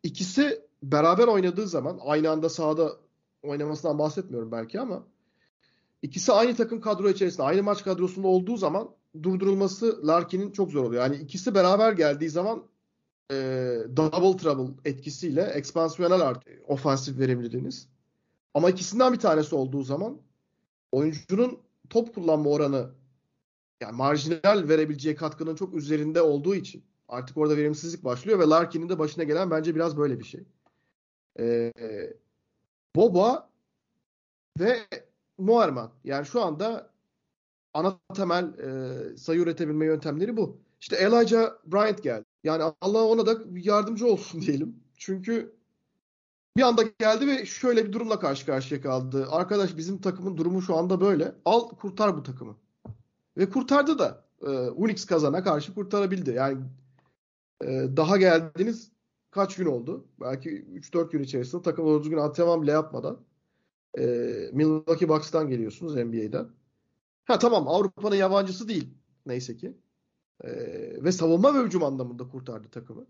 ikisi 0.03 0.61
beraber 0.83 1.27
oynadığı 1.27 1.67
zaman 1.67 1.99
aynı 2.01 2.29
anda 2.29 2.49
sahada 2.49 2.97
oynamasından 3.43 3.99
bahsetmiyorum 3.99 4.51
belki 4.51 4.79
ama 4.79 5.03
ikisi 6.01 6.31
aynı 6.31 6.55
takım 6.55 6.81
kadro 6.81 7.09
içerisinde, 7.09 7.43
aynı 7.43 7.63
maç 7.63 7.83
kadrosunda 7.83 8.27
olduğu 8.27 8.57
zaman 8.57 8.89
durdurulması 9.23 10.07
Larkin'in 10.07 10.51
çok 10.51 10.71
zor 10.71 10.83
oluyor. 10.83 11.03
Yani 11.03 11.15
ikisi 11.15 11.55
beraber 11.55 11.93
geldiği 11.93 12.29
zaman 12.29 12.63
e, 13.31 13.35
double 13.95 14.37
trouble 14.37 14.89
etkisiyle 14.89 15.41
ekspansiyonel 15.41 16.21
art 16.21 16.45
ofansif 16.67 17.19
verimliliğiniz. 17.19 17.87
Ama 18.53 18.69
ikisinden 18.69 19.13
bir 19.13 19.19
tanesi 19.19 19.55
olduğu 19.55 19.83
zaman 19.83 20.17
oyuncunun 20.91 21.59
top 21.89 22.15
kullanma 22.15 22.49
oranı 22.49 22.91
yani 23.81 23.95
marjinal 23.95 24.69
verebileceği 24.69 25.15
katkının 25.15 25.55
çok 25.55 25.73
üzerinde 25.73 26.21
olduğu 26.21 26.55
için 26.55 26.83
artık 27.07 27.37
orada 27.37 27.57
verimsizlik 27.57 28.03
başlıyor 28.03 28.39
ve 28.39 28.43
Larkin'in 28.43 28.89
de 28.89 28.99
başına 28.99 29.23
gelen 29.23 29.51
bence 29.51 29.75
biraz 29.75 29.97
böyle 29.97 30.19
bir 30.19 30.23
şey. 30.23 30.43
Ee, 31.39 31.73
Boba 32.95 33.49
ve 34.59 34.79
Muarman. 35.37 35.91
Yani 36.03 36.25
şu 36.25 36.41
anda 36.41 36.90
ana 37.73 37.99
temel 38.15 38.43
e, 38.43 39.17
sayı 39.17 39.39
üretebilme 39.39 39.85
yöntemleri 39.85 40.37
bu. 40.37 40.57
İşte 40.81 40.95
Elijah 40.95 41.51
Bryant 41.65 42.03
geldi. 42.03 42.25
Yani 42.43 42.73
Allah 42.81 43.03
ona 43.03 43.25
da 43.25 43.37
yardımcı 43.55 44.07
olsun 44.07 44.41
diyelim. 44.47 44.75
Çünkü 44.97 45.55
bir 46.57 46.61
anda 46.61 46.83
geldi 46.99 47.27
ve 47.27 47.45
şöyle 47.45 47.85
bir 47.85 47.93
durumla 47.93 48.19
karşı 48.19 48.45
karşıya 48.45 48.81
kaldı. 48.81 49.27
Arkadaş 49.31 49.77
bizim 49.77 50.01
takımın 50.01 50.37
durumu 50.37 50.61
şu 50.61 50.75
anda 50.75 51.01
böyle. 51.01 51.35
Al 51.45 51.69
kurtar 51.69 52.17
bu 52.17 52.23
takımı. 52.23 52.55
Ve 53.37 53.49
kurtardı 53.49 53.99
da. 53.99 54.25
E, 54.41 54.47
Unix 54.49 55.05
kazana 55.05 55.43
karşı 55.43 55.73
kurtarabildi. 55.73 56.31
Yani 56.31 56.63
e, 57.63 57.67
daha 57.97 58.17
geldiniz 58.17 58.91
kaç 59.31 59.55
gün 59.55 59.65
oldu? 59.65 60.05
Belki 60.21 60.49
3-4 60.49 61.11
gün 61.11 61.23
içerisinde 61.23 61.61
takım 61.61 61.85
doğru 61.85 62.03
düzgün 62.03 62.17
antrenman 62.17 62.61
bile 62.61 62.71
yapmadan 62.71 63.19
e, 63.97 64.03
Milwaukee 64.53 65.09
Bucks'tan 65.09 65.49
geliyorsunuz 65.49 65.95
NBA'den. 65.95 66.47
Ha 67.31 67.39
tamam 67.39 67.67
Avrupa'nın 67.67 68.15
yabancısı 68.15 68.67
değil 68.67 68.93
neyse 69.25 69.57
ki. 69.57 69.77
E, 70.43 70.49
ve 71.03 71.11
savunma 71.11 71.53
ve 71.55 71.65
hücum 71.65 71.83
anlamında 71.83 72.27
kurtardı 72.27 72.69
takımı. 72.69 73.07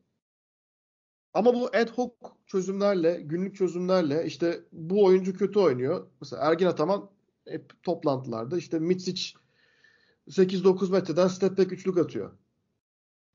Ama 1.34 1.54
bu 1.54 1.68
ad 1.68 1.90
hoc 1.90 2.12
çözümlerle, 2.46 3.22
günlük 3.22 3.56
çözümlerle 3.56 4.26
işte 4.26 4.66
bu 4.72 5.06
oyuncu 5.06 5.38
kötü 5.38 5.60
oynuyor. 5.60 6.08
Mesela 6.22 6.42
Ergin 6.46 6.66
Ataman 6.66 7.10
hep 7.48 7.84
toplantılarda 7.84 8.58
işte 8.58 8.80
Mitsic 8.80 9.34
8-9 10.28 10.92
metreden 10.92 11.28
step 11.28 11.58
back 11.58 11.72
üçlük 11.72 11.98
atıyor. 11.98 12.32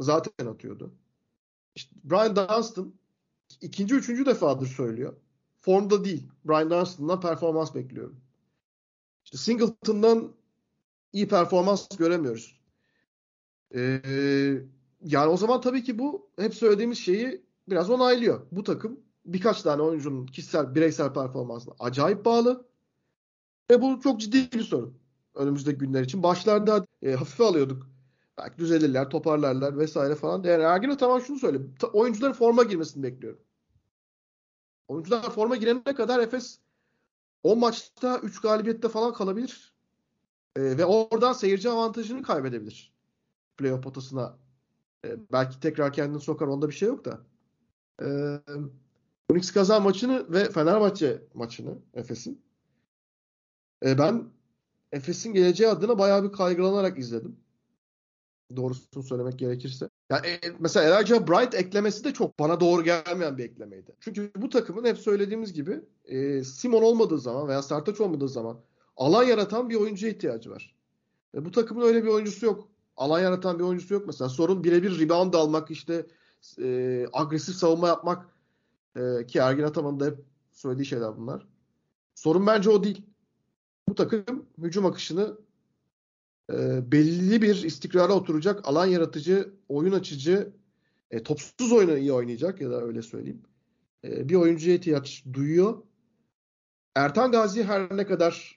Zaten 0.01 0.47
atıyordu. 0.47 0.95
İşte 1.74 1.97
Brian 2.05 2.37
Dunstan 2.37 2.95
ikinci, 3.61 3.95
üçüncü 3.95 4.26
defadır 4.26 4.66
söylüyor. 4.66 5.16
Formda 5.61 6.05
değil. 6.05 6.28
Brian 6.45 6.70
Dunstan'dan 6.70 7.20
performans 7.20 7.74
bekliyorum. 7.74 8.20
İşte 9.24 9.39
Singleton'dan 9.39 10.32
iyi 11.17 11.29
performans 11.29 11.89
göremiyoruz. 11.99 12.61
Ee, 13.75 14.01
yani 15.05 15.29
o 15.29 15.37
zaman 15.37 15.61
tabii 15.61 15.85
ki 15.85 15.99
bu 15.99 16.31
hep 16.39 16.55
söylediğimiz 16.55 16.99
şeyi 16.99 17.47
biraz 17.69 17.91
onaylıyor. 17.91 18.47
Bu 18.53 18.62
takım 18.62 19.01
birkaç 19.25 19.62
tane 19.62 19.83
oyuncunun 19.83 20.27
kişisel, 20.27 20.75
bireysel 20.75 21.12
performansına 21.12 21.75
acayip 21.79 22.25
bağlı. 22.25 22.67
Ve 23.71 23.83
bu 23.83 24.01
çok 24.01 24.21
ciddi 24.21 24.53
bir 24.59 24.62
sorun 24.62 24.99
önümüzdeki 25.35 25.79
günler 25.79 26.03
için. 26.03 26.23
Başlarda 26.23 26.87
e, 27.03 27.12
hafife 27.12 27.45
alıyorduk. 27.45 27.87
Belki 28.39 28.59
düzelirler, 28.59 29.11
toparlarlar 29.11 29.79
vesaire 29.79 30.14
falan. 30.14 30.43
Yani 30.43 30.62
Ergin 30.62 30.97
tamam 30.97 31.21
şunu 31.21 31.39
söyleyeyim. 31.39 31.75
Oyuncuların 31.93 32.33
forma 32.33 32.62
girmesini 32.62 33.03
bekliyorum. 33.03 33.41
Oyuncular 34.89 35.31
forma 35.31 35.57
girene 35.57 35.83
kadar 35.83 36.21
Efes 36.21 36.59
10 37.43 37.59
maçta 37.59 38.19
3 38.19 38.41
galibiyette 38.41 38.89
falan 38.89 39.12
kalabilir. 39.12 39.76
E, 40.57 40.78
ve 40.78 40.84
oradan 40.84 41.32
seyirci 41.32 41.70
avantajını 41.70 42.22
kaybedebilir. 42.22 42.92
Playoff 43.57 43.82
potasına 43.82 44.38
e, 45.07 45.16
belki 45.32 45.61
tekrar 45.61 45.92
kendini 45.92 46.20
sokar. 46.20 46.46
Onda 46.46 46.68
bir 46.68 46.74
şey 46.74 46.88
yok 46.88 47.04
da. 47.04 47.20
E, 48.02 48.07
Unix 49.30 49.52
kazan 49.52 49.82
maçını 49.82 50.32
ve 50.32 50.50
Fenerbahçe 50.50 51.22
maçını 51.34 51.78
Efes'in 51.94 52.46
e, 53.84 53.98
ben 53.98 54.24
Efes'in 54.92 55.32
geleceği 55.32 55.68
adına 55.68 55.98
bayağı 55.98 56.24
bir 56.24 56.32
kaygılanarak 56.32 56.98
izledim. 56.98 57.36
Doğrusunu 58.57 59.02
söylemek 59.02 59.38
gerekirse. 59.38 59.88
Yani 60.11 60.26
e, 60.26 60.40
mesela 60.59 60.98
Elijah 60.98 61.26
Bright 61.26 61.54
eklemesi 61.54 62.04
de 62.04 62.12
çok 62.12 62.38
bana 62.38 62.61
doğru 62.61 62.84
gelmeyen 62.84 63.38
bir 63.38 63.44
eklemeydi. 63.44 63.94
Çünkü 64.00 64.30
bu 64.36 64.48
takımın 64.48 64.84
hep 64.84 64.98
söylediğimiz 64.98 65.52
gibi 65.52 65.80
e, 66.04 66.44
Simon 66.44 66.82
olmadığı 66.82 67.18
zaman 67.18 67.48
veya 67.48 67.62
Sertaç 67.62 68.00
olmadığı 68.00 68.28
zaman 68.28 68.61
alan 68.97 69.24
yaratan 69.24 69.70
bir 69.70 69.74
oyuncuya 69.74 70.12
ihtiyacı 70.12 70.51
var. 70.51 70.74
E, 71.34 71.44
bu 71.44 71.51
takımın 71.51 71.82
öyle 71.82 72.03
bir 72.05 72.09
oyuncusu 72.09 72.47
yok. 72.47 72.68
Alan 72.97 73.20
yaratan 73.20 73.59
bir 73.59 73.64
oyuncusu 73.64 73.94
yok 73.94 74.07
mesela. 74.07 74.28
Sorun 74.28 74.64
birebir 74.64 74.99
rebound 75.01 75.34
almak 75.34 75.70
işte 75.70 76.07
e, 76.62 77.07
agresif 77.12 77.55
savunma 77.55 77.88
yapmak 77.88 78.26
e, 78.97 79.26
ki 79.26 79.38
Ergin 79.38 79.62
Ataman'ın 79.62 80.01
da 80.01 80.07
hep 80.07 80.18
söylediği 80.53 80.86
şeyler 80.86 81.16
bunlar. 81.16 81.47
Sorun 82.14 82.47
bence 82.47 82.70
o 82.70 82.84
değil. 82.84 83.03
Bu 83.88 83.94
takım 83.94 84.47
hücum 84.59 84.86
akışını 84.86 85.38
e, 86.53 86.92
belli 86.92 87.42
bir 87.42 87.62
istikrara 87.62 88.12
oturacak, 88.12 88.68
alan 88.68 88.86
yaratıcı, 88.86 89.53
oyun 89.68 89.92
açıcı, 89.92 90.53
e, 91.11 91.22
topsuz 91.22 91.72
oyunu 91.72 91.99
iyi 91.99 92.12
oynayacak 92.12 92.61
ya 92.61 92.70
da 92.70 92.82
öyle 92.82 93.03
söyleyeyim. 93.03 93.42
E, 94.05 94.28
bir 94.28 94.34
oyuncuya 94.34 94.74
ihtiyaç 94.74 95.24
duyuyor. 95.32 95.82
Ertan 96.94 97.32
Gazi 97.32 97.64
her 97.64 97.97
ne 97.97 98.07
kadar 98.07 98.55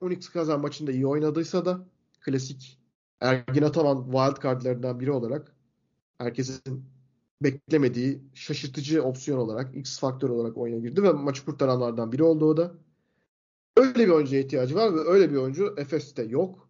Unix 0.00 0.28
kazan 0.28 0.60
maçında 0.60 0.92
iyi 0.92 1.06
oynadıysa 1.06 1.64
da 1.64 1.86
klasik 2.20 2.80
Ergin 3.20 3.62
Ataman 3.62 4.04
wild 4.04 4.42
cardlarından 4.42 5.00
biri 5.00 5.12
olarak 5.12 5.56
herkesin 6.18 6.84
beklemediği 7.42 8.22
şaşırtıcı 8.34 9.02
opsiyon 9.02 9.38
olarak 9.38 9.76
X 9.76 9.98
faktör 9.98 10.30
olarak 10.30 10.56
oyuna 10.56 10.78
girdi 10.78 11.02
ve 11.02 11.12
maçı 11.12 11.44
kurtaranlardan 11.44 12.12
biri 12.12 12.22
oldu 12.22 12.44
o 12.44 12.56
da. 12.56 12.74
Öyle 13.76 13.94
bir 13.94 14.08
oyuncuya 14.08 14.40
ihtiyacı 14.40 14.74
var 14.74 14.94
ve 14.94 15.00
öyle 15.00 15.30
bir 15.30 15.36
oyuncu 15.36 15.74
Efes'te 15.76 16.22
yok. 16.22 16.68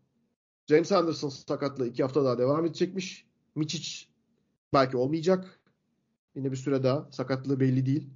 James 0.67 0.93
Anderson 0.93 1.29
sakatlığı 1.29 1.89
iki 1.89 2.03
hafta 2.03 2.25
daha 2.25 2.39
devam 2.39 2.67
edecekmiş. 2.67 3.27
Miçic 3.55 4.07
belki 4.73 4.97
olmayacak. 4.97 5.61
Yine 6.35 6.53
bir 6.53 6.57
süre 6.57 6.83
daha 6.83 7.09
sakatlığı 7.11 7.61
belli 7.61 7.87
değil. 7.87 8.11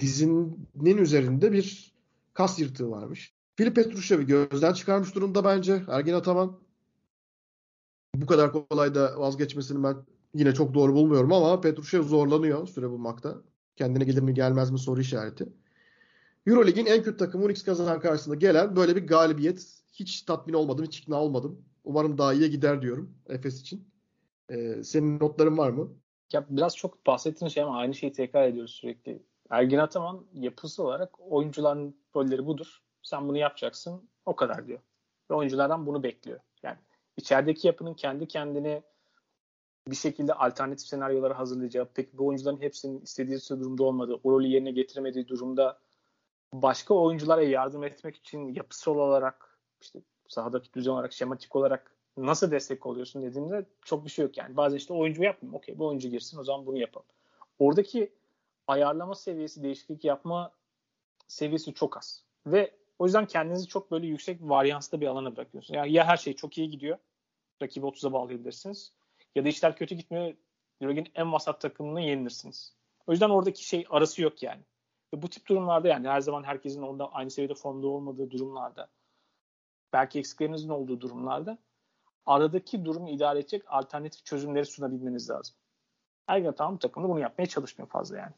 Dizinin 0.00 0.98
üzerinde 0.98 1.52
bir 1.52 1.94
kas 2.34 2.58
yırtığı 2.58 2.90
varmış. 2.90 3.33
Filip 3.56 3.76
Petrushev'i 3.76 4.26
gözden 4.26 4.72
çıkarmış 4.72 5.14
durumda 5.14 5.44
bence 5.44 5.82
Ergin 5.88 6.12
Ataman. 6.12 6.58
Bu 8.14 8.26
kadar 8.26 8.52
kolay 8.52 8.94
da 8.94 9.20
vazgeçmesini 9.20 9.84
ben 9.84 9.96
yine 10.34 10.54
çok 10.54 10.74
doğru 10.74 10.94
bulmuyorum 10.94 11.32
ama 11.32 11.60
Petrushev 11.60 12.02
zorlanıyor 12.02 12.66
süre 12.66 12.90
bulmakta. 12.90 13.34
Kendine 13.76 14.04
gelir 14.04 14.22
mi 14.22 14.34
gelmez 14.34 14.70
mi 14.70 14.78
soru 14.78 15.00
işareti. 15.00 15.48
Eurolig'in 16.46 16.86
en 16.86 17.02
kötü 17.02 17.16
takımı 17.16 17.44
Unix 17.44 17.62
kazanan 17.62 18.00
karşısında 18.00 18.34
gelen 18.34 18.76
böyle 18.76 18.96
bir 18.96 19.06
galibiyet. 19.06 19.66
Hiç 19.92 20.22
tatmin 20.22 20.54
olmadım, 20.54 20.84
hiç 20.84 20.98
ikna 20.98 21.22
olmadım. 21.22 21.64
Umarım 21.84 22.18
daha 22.18 22.34
iyiye 22.34 22.48
gider 22.48 22.82
diyorum 22.82 23.14
Efes 23.28 23.60
için. 23.60 23.88
Ee, 24.50 24.82
senin 24.84 25.20
notların 25.20 25.58
var 25.58 25.70
mı? 25.70 25.88
Ya 26.32 26.46
biraz 26.50 26.76
çok 26.76 27.06
bahsettiğin 27.06 27.48
şey 27.48 27.62
ama 27.62 27.76
aynı 27.76 27.94
şeyi 27.94 28.12
tekrar 28.12 28.48
ediyoruz 28.48 28.70
sürekli. 28.70 29.22
Ergin 29.50 29.78
Ataman 29.78 30.26
yapısı 30.32 30.82
olarak 30.82 31.20
oyuncuların 31.20 31.96
rolleri 32.16 32.46
budur. 32.46 32.83
Sen 33.04 33.28
bunu 33.28 33.38
yapacaksın. 33.38 34.08
O 34.26 34.36
kadar 34.36 34.66
diyor. 34.66 34.80
Ve 35.30 35.34
oyunculardan 35.34 35.86
bunu 35.86 36.02
bekliyor. 36.02 36.40
Yani 36.62 36.78
içerideki 37.16 37.66
yapının 37.66 37.94
kendi 37.94 38.28
kendine 38.28 38.82
bir 39.88 39.96
şekilde 39.96 40.34
alternatif 40.34 40.86
senaryoları 40.86 41.34
hazırlayacağı, 41.34 41.88
peki 41.94 42.18
bu 42.18 42.26
oyuncuların 42.26 42.60
hepsinin 42.60 43.00
istediği 43.00 43.38
durumda 43.48 43.84
olmadığı, 43.84 44.20
o 44.24 44.32
rolü 44.32 44.46
yerine 44.46 44.70
getiremediği 44.70 45.28
durumda 45.28 45.78
başka 46.52 46.94
oyunculara 46.94 47.42
yardım 47.42 47.84
etmek 47.84 48.16
için 48.16 48.54
yapısal 48.54 48.96
olarak 48.96 49.58
işte 49.80 50.00
sahadaki 50.28 50.72
düzen 50.72 50.90
olarak, 50.90 51.12
şematik 51.12 51.56
olarak 51.56 51.94
nasıl 52.16 52.50
destek 52.50 52.86
oluyorsun 52.86 53.22
dediğimde 53.22 53.66
çok 53.82 54.04
bir 54.04 54.10
şey 54.10 54.24
yok 54.24 54.36
yani. 54.36 54.56
Bazen 54.56 54.76
işte 54.76 54.94
oyuncu 54.94 55.22
yapmayayım. 55.22 55.54
Okey 55.54 55.78
bu 55.78 55.86
oyuncu 55.86 56.08
girsin 56.08 56.38
o 56.38 56.44
zaman 56.44 56.66
bunu 56.66 56.78
yapalım. 56.78 57.06
Oradaki 57.58 58.12
ayarlama 58.66 59.14
seviyesi, 59.14 59.62
değişiklik 59.62 60.04
yapma 60.04 60.52
seviyesi 61.28 61.74
çok 61.74 61.96
az. 61.96 62.24
Ve 62.46 62.70
o 62.98 63.04
yüzden 63.04 63.26
kendinizi 63.26 63.68
çok 63.68 63.90
böyle 63.90 64.06
yüksek 64.06 64.42
varyanslı 64.42 65.00
bir 65.00 65.06
alana 65.06 65.36
bırakıyorsunuz. 65.36 65.76
Yani 65.76 65.92
ya 65.92 66.06
her 66.06 66.16
şey 66.16 66.36
çok 66.36 66.58
iyi 66.58 66.70
gidiyor. 66.70 66.98
Rakibi 67.62 67.86
30'a 67.86 68.12
bağlayabilirsiniz. 68.12 68.92
Ya 69.34 69.44
da 69.44 69.48
işler 69.48 69.76
kötü 69.76 69.94
gitmiyor. 69.94 70.34
Euroleague'in 70.80 71.12
en 71.14 71.32
vasat 71.32 71.60
takımını 71.60 72.00
yenilirsiniz. 72.00 72.74
O 73.06 73.12
yüzden 73.12 73.30
oradaki 73.30 73.68
şey 73.68 73.86
arası 73.90 74.22
yok 74.22 74.42
yani. 74.42 74.62
Ve 75.14 75.22
bu 75.22 75.28
tip 75.28 75.46
durumlarda 75.46 75.88
yani 75.88 76.08
her 76.08 76.20
zaman 76.20 76.44
herkesin 76.44 76.82
onda 76.82 77.12
aynı 77.12 77.30
seviyede 77.30 77.54
formda 77.54 77.86
olmadığı 77.86 78.30
durumlarda 78.30 78.88
belki 79.92 80.18
eksiklerinizin 80.18 80.68
olduğu 80.68 81.00
durumlarda 81.00 81.58
aradaki 82.26 82.84
durumu 82.84 83.08
idare 83.10 83.38
edecek 83.38 83.62
alternatif 83.66 84.24
çözümleri 84.24 84.66
sunabilmeniz 84.66 85.30
lazım. 85.30 85.56
Ergen 86.26 86.54
tamam 86.54 86.78
takımda 86.78 87.08
bunu 87.08 87.20
yapmaya 87.20 87.46
çalışmıyor 87.46 87.88
fazla 87.88 88.18
yani. 88.18 88.32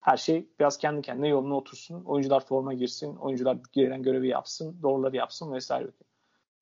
Her 0.00 0.16
şey 0.16 0.48
biraz 0.60 0.78
kendi 0.78 1.02
kendine 1.02 1.28
yoluna 1.28 1.56
otursun. 1.56 2.04
Oyuncular 2.04 2.44
forma 2.44 2.74
girsin. 2.74 3.16
Oyuncular 3.16 3.58
gelen 3.72 4.02
görevi 4.02 4.28
yapsın. 4.28 4.82
Doğruları 4.82 5.16
yapsın 5.16 5.52
vesaire. 5.52 5.88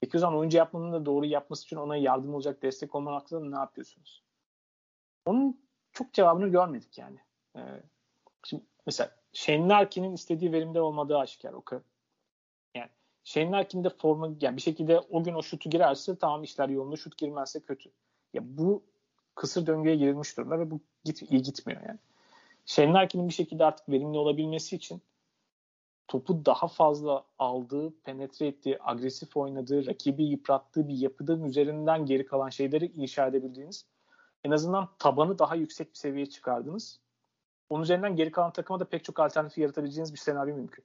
Peki 0.00 0.16
o 0.16 0.20
zaman 0.20 0.38
oyuncu 0.38 0.58
yapmanın 0.58 0.92
da 0.92 1.06
doğru 1.06 1.26
yapması 1.26 1.64
için 1.64 1.76
ona 1.76 1.96
yardım 1.96 2.34
olacak 2.34 2.62
destek 2.62 2.94
olman 2.94 3.12
hakkında 3.12 3.56
ne 3.56 3.56
yapıyorsunuz? 3.56 4.22
Onun 5.26 5.60
çok 5.92 6.12
cevabını 6.12 6.48
görmedik 6.48 6.98
yani. 6.98 7.18
Ee, 7.56 7.60
şimdi 8.44 8.64
mesela 8.86 9.10
Shane 9.32 9.68
Larkin'in 9.68 10.12
istediği 10.12 10.52
verimde 10.52 10.80
olmadığı 10.80 11.18
aşikar. 11.18 11.52
O. 11.52 11.62
Yani 12.74 12.90
Shane 13.24 13.50
Larkin 13.50 13.84
de 13.84 13.90
forma 13.90 14.30
yani 14.40 14.56
bir 14.56 14.62
şekilde 14.62 15.00
o 15.00 15.24
gün 15.24 15.34
o 15.34 15.42
şutu 15.42 15.70
girerse 15.70 16.18
tamam 16.18 16.42
işler 16.42 16.68
yolunda 16.68 16.96
şut 16.96 17.18
girmezse 17.18 17.60
kötü. 17.60 17.90
Ya 18.34 18.42
bu 18.44 18.82
kısır 19.34 19.66
döngüye 19.66 19.96
girilmiş 19.96 20.36
durumda 20.36 20.58
ve 20.58 20.70
bu 20.70 20.80
git, 21.04 21.22
iyi 21.22 21.42
gitmiyor 21.42 21.82
yani. 21.88 21.98
Shane 22.66 22.92
Larkin'in 22.92 23.28
bir 23.28 23.34
şekilde 23.34 23.64
artık 23.64 23.88
verimli 23.88 24.18
olabilmesi 24.18 24.76
için 24.76 25.02
topu 26.08 26.46
daha 26.46 26.68
fazla 26.68 27.24
aldığı, 27.38 28.00
penetre 28.00 28.46
ettiği, 28.46 28.78
agresif 28.80 29.36
oynadığı, 29.36 29.86
rakibi 29.86 30.24
yıprattığı 30.24 30.88
bir 30.88 30.94
yapıdan 30.94 31.44
üzerinden 31.44 32.06
geri 32.06 32.26
kalan 32.26 32.48
şeyleri 32.48 32.86
inşa 32.86 33.26
edebildiğiniz 33.26 33.86
en 34.44 34.50
azından 34.50 34.88
tabanı 34.98 35.38
daha 35.38 35.54
yüksek 35.54 35.90
bir 35.90 35.98
seviyeye 35.98 36.26
çıkardınız. 36.26 37.00
Onun 37.70 37.82
üzerinden 37.82 38.16
geri 38.16 38.30
kalan 38.30 38.52
takıma 38.52 38.80
da 38.80 38.84
pek 38.84 39.04
çok 39.04 39.20
alternatif 39.20 39.58
yaratabileceğiniz 39.58 40.12
bir 40.12 40.18
senaryo 40.18 40.56
mümkün. 40.56 40.84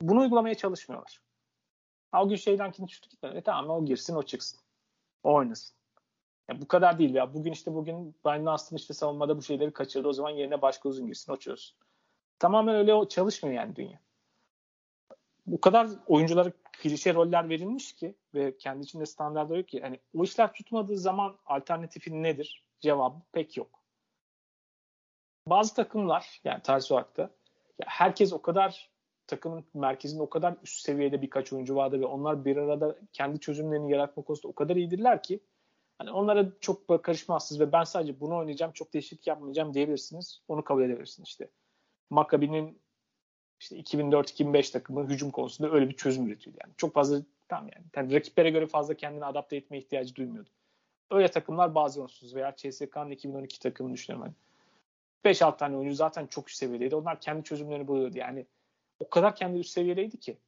Bunu 0.00 0.20
uygulamaya 0.20 0.54
çalışmıyorlar. 0.54 1.20
Ha, 2.12 2.22
o 2.24 2.28
gün 2.28 2.36
şeyden 2.36 2.70
kim 2.70 2.88
şutu 2.88 3.08
gitmedi. 3.08 3.36
E, 3.36 3.42
tamam 3.42 3.70
o 3.70 3.84
girsin 3.84 4.14
o 4.14 4.22
çıksın. 4.22 4.60
O 5.22 5.34
oynasın. 5.34 5.75
Ya 6.48 6.60
bu 6.60 6.68
kadar 6.68 6.98
değil 6.98 7.14
ya. 7.14 7.34
Bugün 7.34 7.52
işte 7.52 7.74
bugün 7.74 8.14
Brian 8.24 8.46
Aston 8.46 8.76
işte 8.76 8.94
savunmada 8.94 9.36
bu 9.36 9.42
şeyleri 9.42 9.72
kaçırdı. 9.72 10.08
O 10.08 10.12
zaman 10.12 10.30
yerine 10.30 10.62
başka 10.62 10.88
uzun 10.88 11.06
girsin 11.06 11.32
o 11.32 11.36
çözsün. 11.36 11.76
Tamamen 12.38 12.74
öyle 12.74 13.08
çalışmıyor 13.08 13.56
yani 13.56 13.76
dünya. 13.76 14.00
Bu 15.46 15.60
kadar 15.60 15.88
oyunculara 16.06 16.52
klişe 16.82 17.14
roller 17.14 17.48
verilmiş 17.48 17.92
ki 17.92 18.14
ve 18.34 18.56
kendi 18.58 18.84
içinde 18.84 19.06
standartlar 19.06 19.56
yok 19.56 19.68
ki. 19.68 19.80
Yani 19.82 20.00
o 20.14 20.24
işler 20.24 20.52
tutmadığı 20.52 20.98
zaman 20.98 21.38
alternatifin 21.46 22.22
nedir? 22.22 22.64
Cevabı 22.80 23.20
pek 23.32 23.56
yok. 23.56 23.82
Bazı 25.46 25.74
takımlar 25.74 26.40
yani 26.44 26.62
ters 26.62 26.92
olarak 26.92 27.16
da 27.16 27.22
ya 27.78 27.86
herkes 27.86 28.32
o 28.32 28.42
kadar 28.42 28.90
takımın 29.26 29.64
merkezinde 29.74 30.22
o 30.22 30.30
kadar 30.30 30.56
üst 30.62 30.80
seviyede 30.80 31.22
birkaç 31.22 31.52
oyuncu 31.52 31.76
vardı 31.76 32.00
ve 32.00 32.06
onlar 32.06 32.44
bir 32.44 32.56
arada 32.56 32.98
kendi 33.12 33.40
çözümlerini 33.40 33.92
yaratma 33.92 34.22
konusunda 34.22 34.50
o 34.50 34.54
kadar 34.54 34.76
iyidirler 34.76 35.22
ki 35.22 35.40
hani 35.98 36.10
onlara 36.10 36.52
çok 36.60 37.04
karışmazsınız 37.04 37.60
ve 37.60 37.72
ben 37.72 37.84
sadece 37.84 38.20
bunu 38.20 38.36
oynayacağım 38.36 38.72
çok 38.72 38.92
değişiklik 38.92 39.26
yapmayacağım 39.26 39.74
diyebilirsiniz. 39.74 40.42
Onu 40.48 40.64
kabul 40.64 40.82
edebilirsiniz 40.82 41.28
işte. 41.28 41.48
Maccabi'nin 42.10 42.78
işte 43.60 43.76
2004-2005 43.76 44.72
takımı 44.72 45.08
hücum 45.08 45.30
konusunda 45.30 45.70
öyle 45.70 45.88
bir 45.88 45.96
çözüm 45.96 46.26
üretiyordu. 46.26 46.58
Yani 46.64 46.74
çok 46.76 46.94
fazla 46.94 47.22
tam 47.48 47.68
yani, 47.74 47.84
yani 47.96 48.14
rakiplere 48.14 48.50
göre 48.50 48.66
fazla 48.66 48.94
kendini 48.94 49.24
adapte 49.24 49.56
etme 49.56 49.78
ihtiyacı 49.78 50.14
duymuyordu. 50.14 50.50
Öyle 51.10 51.28
takımlar 51.28 51.74
bazı 51.74 52.02
onsuz 52.02 52.34
veya 52.34 52.56
CSK'nın 52.56 53.10
2012 53.10 53.58
takımını 53.58 53.94
düşünüyorum. 53.94 54.34
Hani 55.24 55.34
5-6 55.34 55.56
tane 55.56 55.76
oyuncu 55.76 55.94
zaten 55.94 56.26
çok 56.26 56.48
üst 56.48 56.58
seviyedeydi. 56.58 56.96
Onlar 56.96 57.20
kendi 57.20 57.44
çözümlerini 57.44 57.88
buluyordu. 57.88 58.18
Yani 58.18 58.46
o 59.00 59.10
kadar 59.10 59.36
kendi 59.36 59.58
üst 59.58 59.70
seviyedeydi 59.70 60.20
ki. 60.20 60.38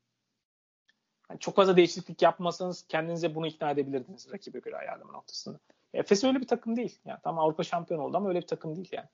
Yani 1.31 1.41
çok 1.41 1.57
fazla 1.57 1.77
değişiklik 1.77 2.23
yapmasanız 2.23 2.87
kendinize 2.89 3.35
bunu 3.35 3.47
ikna 3.47 3.71
edebilirdiniz 3.71 4.33
rakibe 4.33 4.59
göre 4.59 4.77
ayarlama 4.77 5.13
noktasında. 5.13 5.59
Efes 5.95 6.25
öyle 6.25 6.41
bir 6.41 6.47
takım 6.47 6.77
değil. 6.77 6.99
Yani 7.05 7.19
tam 7.23 7.39
Avrupa 7.39 7.65
şampiyon 7.65 8.01
oldu 8.01 8.17
ama 8.17 8.29
öyle 8.29 8.41
bir 8.41 8.47
takım 8.47 8.77
değil 8.77 8.89
yani. 8.93 9.09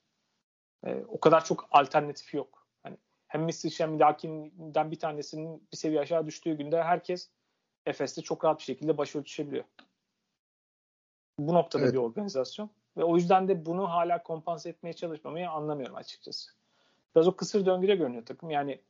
Ee, 0.87 1.05
o 1.09 1.21
kadar 1.21 1.45
çok 1.45 1.69
alternatif 1.71 2.35
yok. 2.35 2.67
Hani 2.83 2.97
hem 3.29 3.43
Misic 3.43 3.85
hem 3.85 4.01
Lakin'den 4.01 4.91
bir 4.91 4.99
tanesinin 4.99 5.69
bir 5.73 5.77
seviye 5.77 6.01
aşağı 6.01 6.27
düştüğü 6.27 6.55
günde 6.55 6.83
herkes 6.83 7.31
Efes'te 7.87 8.23
çok 8.23 8.45
rahat 8.45 8.59
bir 8.59 8.65
şekilde 8.65 8.99
baş 8.99 9.17
ölçüşebiliyor. 9.17 9.65
Bu 11.39 11.55
noktada 11.55 11.83
evet. 11.83 11.93
bir 11.93 11.99
organizasyon. 11.99 12.71
Ve 12.97 13.05
o 13.05 13.17
yüzden 13.17 13.49
de 13.49 13.67
bunu 13.67 13.91
hala 13.91 14.23
kompanse 14.23 14.69
etmeye 14.69 14.93
çalışmamayı 14.93 15.51
anlamıyorum 15.51 15.97
açıkçası. 15.97 16.51
Biraz 17.15 17.29
o 17.29 17.37
kısır 17.37 17.67
döngüde 17.67 17.95
görünüyor 17.95 18.27
takım. 18.27 18.51
Yani 18.51 18.81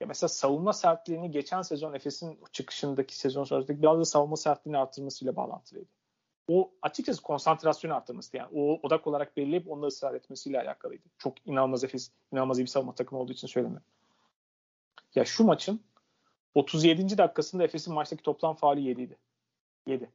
Ya 0.00 0.06
mesela 0.06 0.28
savunma 0.28 0.72
sertliğini 0.72 1.30
geçen 1.30 1.62
sezon 1.62 1.94
Efes'in 1.94 2.38
çıkışındaki 2.52 3.18
sezon 3.18 3.44
sonrasındaki 3.44 3.82
biraz 3.82 3.98
da 3.98 4.04
savunma 4.04 4.36
sertliğini 4.36 4.78
arttırmasıyla 4.78 5.36
bağlantılıydı. 5.36 5.88
O 6.48 6.70
açıkçası 6.82 7.22
konsantrasyonu 7.22 7.94
arttırması 7.94 8.36
yani 8.36 8.48
o 8.54 8.80
odak 8.82 9.06
olarak 9.06 9.36
belirleyip 9.36 9.70
onda 9.70 9.86
ısrar 9.86 10.14
etmesiyle 10.14 10.62
alakalıydı. 10.62 11.02
Çok 11.18 11.46
inanılmaz 11.46 11.84
Efes, 11.84 12.10
inanılmaz 12.32 12.58
iyi 12.58 12.62
bir 12.62 12.66
savunma 12.66 12.94
takımı 12.94 13.20
olduğu 13.20 13.32
için 13.32 13.46
söylemiyorum. 13.46 13.86
Ya 15.14 15.24
şu 15.24 15.44
maçın 15.44 15.80
37. 16.54 17.18
dakikasında 17.18 17.64
Efes'in 17.64 17.94
maçtaki 17.94 18.22
toplam 18.22 18.54
faali 18.54 18.82
7 18.82 19.02
idi. 19.02 19.18
7. 19.86 20.10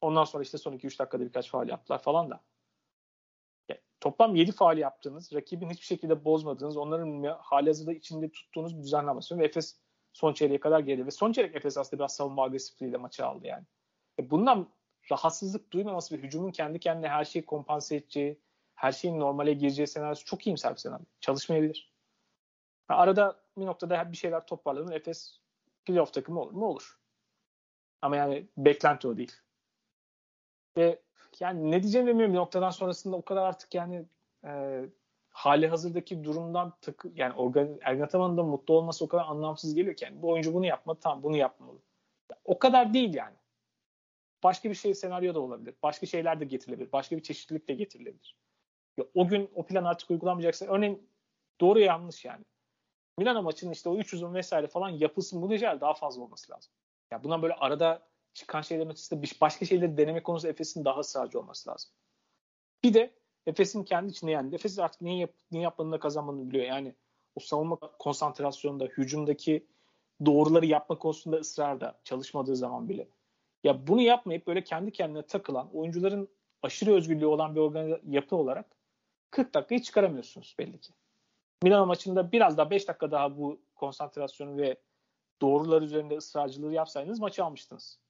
Ondan 0.00 0.24
sonra 0.24 0.42
işte 0.42 0.58
son 0.58 0.72
2-3 0.72 0.98
dakikada 0.98 1.24
birkaç 1.24 1.50
faal 1.50 1.68
yaptılar 1.68 2.02
falan 2.02 2.30
da. 2.30 2.40
Toplam 4.02 4.34
7 4.34 4.52
faal 4.52 4.78
yaptığınız, 4.78 5.32
rakibin 5.32 5.70
hiçbir 5.70 5.86
şekilde 5.86 6.24
bozmadığınız, 6.24 6.76
onların 6.76 7.38
hali 7.40 7.66
hazırda 7.66 7.92
içinde 7.92 8.32
tuttuğunuz 8.32 8.78
bir 8.78 8.82
düzenlemesi 8.82 9.38
ve 9.38 9.44
Efes 9.44 9.80
son 10.12 10.32
çeyreğe 10.32 10.60
kadar 10.60 10.80
geldi. 10.80 11.06
Ve 11.06 11.10
son 11.10 11.32
çeyrek 11.32 11.56
Efes 11.56 11.78
aslında 11.78 12.00
biraz 12.00 12.16
savunma 12.16 12.44
agresifliğiyle 12.44 12.96
maçı 12.96 13.26
aldı 13.26 13.46
yani. 13.46 13.64
E 14.18 14.30
bundan 14.30 14.68
rahatsızlık 15.10 15.72
duymaması 15.72 16.16
ve 16.16 16.22
hücumun 16.22 16.50
kendi 16.50 16.80
kendine 16.80 17.08
her 17.08 17.24
şeyi 17.24 17.46
kompanse 17.46 17.96
edeceği, 17.96 18.40
her 18.74 18.92
şeyin 18.92 19.20
normale 19.20 19.52
gireceği 19.52 19.86
senaryosu 19.86 20.24
çok 20.24 20.46
iyimser 20.46 20.72
bir 20.72 20.78
senaryo. 20.78 21.04
Çalışmayabilir. 21.20 21.92
Yani 22.90 23.00
arada 23.00 23.40
bir 23.56 23.66
noktada 23.66 24.12
bir 24.12 24.16
şeyler 24.16 24.46
toparlanır. 24.46 24.92
Efes 24.92 25.40
playoff 25.84 26.12
takımı 26.12 26.40
olur 26.40 26.52
mu? 26.52 26.66
Olur. 26.66 27.00
Ama 28.02 28.16
yani 28.16 28.48
beklenti 28.56 29.08
o 29.08 29.16
değil. 29.16 29.32
Ve 30.76 31.02
yani 31.40 31.70
ne 31.70 31.82
diyeceğimi 31.82 32.10
bilmiyorum 32.10 32.34
bir 32.34 32.38
noktadan 32.38 32.70
sonrasında 32.70 33.16
o 33.16 33.22
kadar 33.22 33.42
artık 33.42 33.74
yani 33.74 34.04
e, 34.44 34.82
hali 35.28 35.68
hazırdaki 35.68 36.24
durumdan 36.24 36.72
takı, 36.80 37.12
yani 37.14 37.34
organ, 37.34 37.78
Ergin 37.82 38.02
Ataman'ın 38.02 38.36
da 38.36 38.42
mutlu 38.42 38.74
olması 38.74 39.04
o 39.04 39.08
kadar 39.08 39.24
anlamsız 39.24 39.74
geliyor 39.74 39.96
ki 39.96 40.04
yani 40.04 40.22
bu 40.22 40.30
oyuncu 40.30 40.54
bunu 40.54 40.66
yapmadı 40.66 40.98
tamam 41.02 41.22
bunu 41.22 41.36
yapmalı. 41.36 41.78
O 42.44 42.58
kadar 42.58 42.94
değil 42.94 43.14
yani. 43.14 43.36
Başka 44.42 44.70
bir 44.70 44.74
şey 44.74 44.94
senaryo 44.94 45.34
da 45.34 45.40
olabilir. 45.40 45.74
Başka 45.82 46.06
şeyler 46.06 46.40
de 46.40 46.44
getirilebilir. 46.44 46.92
Başka 46.92 47.16
bir 47.16 47.22
çeşitlilik 47.22 47.68
de 47.68 47.74
getirilebilir. 47.74 48.36
Ya, 48.96 49.04
o 49.14 49.28
gün 49.28 49.50
o 49.54 49.66
plan 49.66 49.84
artık 49.84 50.10
uygulanmayacaksa 50.10 50.66
örneğin 50.66 51.08
doğru 51.60 51.80
yanlış 51.80 52.24
yani. 52.24 52.44
Milano 53.18 53.42
maçının 53.42 53.72
işte 53.72 53.88
o 53.88 53.96
3 53.96 54.14
uzun 54.14 54.34
vesaire 54.34 54.66
falan 54.66 54.88
yapılsın 54.88 55.42
bu 55.42 55.50
necel 55.50 55.80
daha 55.80 55.94
fazla 55.94 56.22
olması 56.22 56.52
lazım. 56.52 56.72
Ya 57.10 57.24
bundan 57.24 57.42
böyle 57.42 57.54
arada 57.54 58.02
çıkan 58.34 58.62
şeylerin 58.62 58.90
ötesinde 58.90 59.26
başka 59.40 59.66
şeyleri 59.66 59.96
deneme 59.96 60.22
konusunda 60.22 60.52
Efes'in 60.52 60.84
daha 60.84 61.00
ısrarcı 61.00 61.40
olması 61.40 61.70
lazım. 61.70 61.90
Bir 62.84 62.94
de 62.94 63.14
Efes'in 63.46 63.84
kendi 63.84 64.10
içinde 64.10 64.30
yani 64.30 64.54
Efes 64.54 64.78
artık 64.78 65.00
niye, 65.00 65.18
yap, 65.18 65.30
niye 65.50 65.62
yapmadığını 65.62 66.00
kazanmadığını 66.00 66.48
biliyor. 66.48 66.66
Yani 66.66 66.94
o 67.34 67.40
savunma 67.40 67.76
konsantrasyonunda, 67.76 68.84
hücumdaki 68.84 69.66
doğruları 70.26 70.66
yapma 70.66 70.98
konusunda 70.98 71.36
ısrarda 71.36 72.00
çalışmadığı 72.04 72.56
zaman 72.56 72.88
bile. 72.88 73.08
Ya 73.64 73.86
bunu 73.86 74.00
yapmayıp 74.00 74.46
böyle 74.46 74.64
kendi 74.64 74.92
kendine 74.92 75.26
takılan 75.26 75.76
oyuncuların 75.76 76.28
aşırı 76.62 76.94
özgürlüğü 76.94 77.26
olan 77.26 77.54
bir 77.54 77.60
organ 77.60 78.00
yapı 78.08 78.36
olarak 78.36 78.66
40 79.30 79.54
dakikayı 79.54 79.82
çıkaramıyorsunuz 79.82 80.54
belli 80.58 80.80
ki. 80.80 80.92
Milano 81.62 81.86
maçında 81.86 82.32
biraz 82.32 82.56
daha 82.56 82.70
5 82.70 82.88
dakika 82.88 83.10
daha 83.10 83.38
bu 83.38 83.60
konsantrasyonu 83.74 84.56
ve 84.56 84.76
doğrular 85.42 85.82
üzerinde 85.82 86.16
ısrarcılığı 86.16 86.72
yapsaydınız 86.72 87.20
maçı 87.20 87.44
almıştınız. 87.44 88.01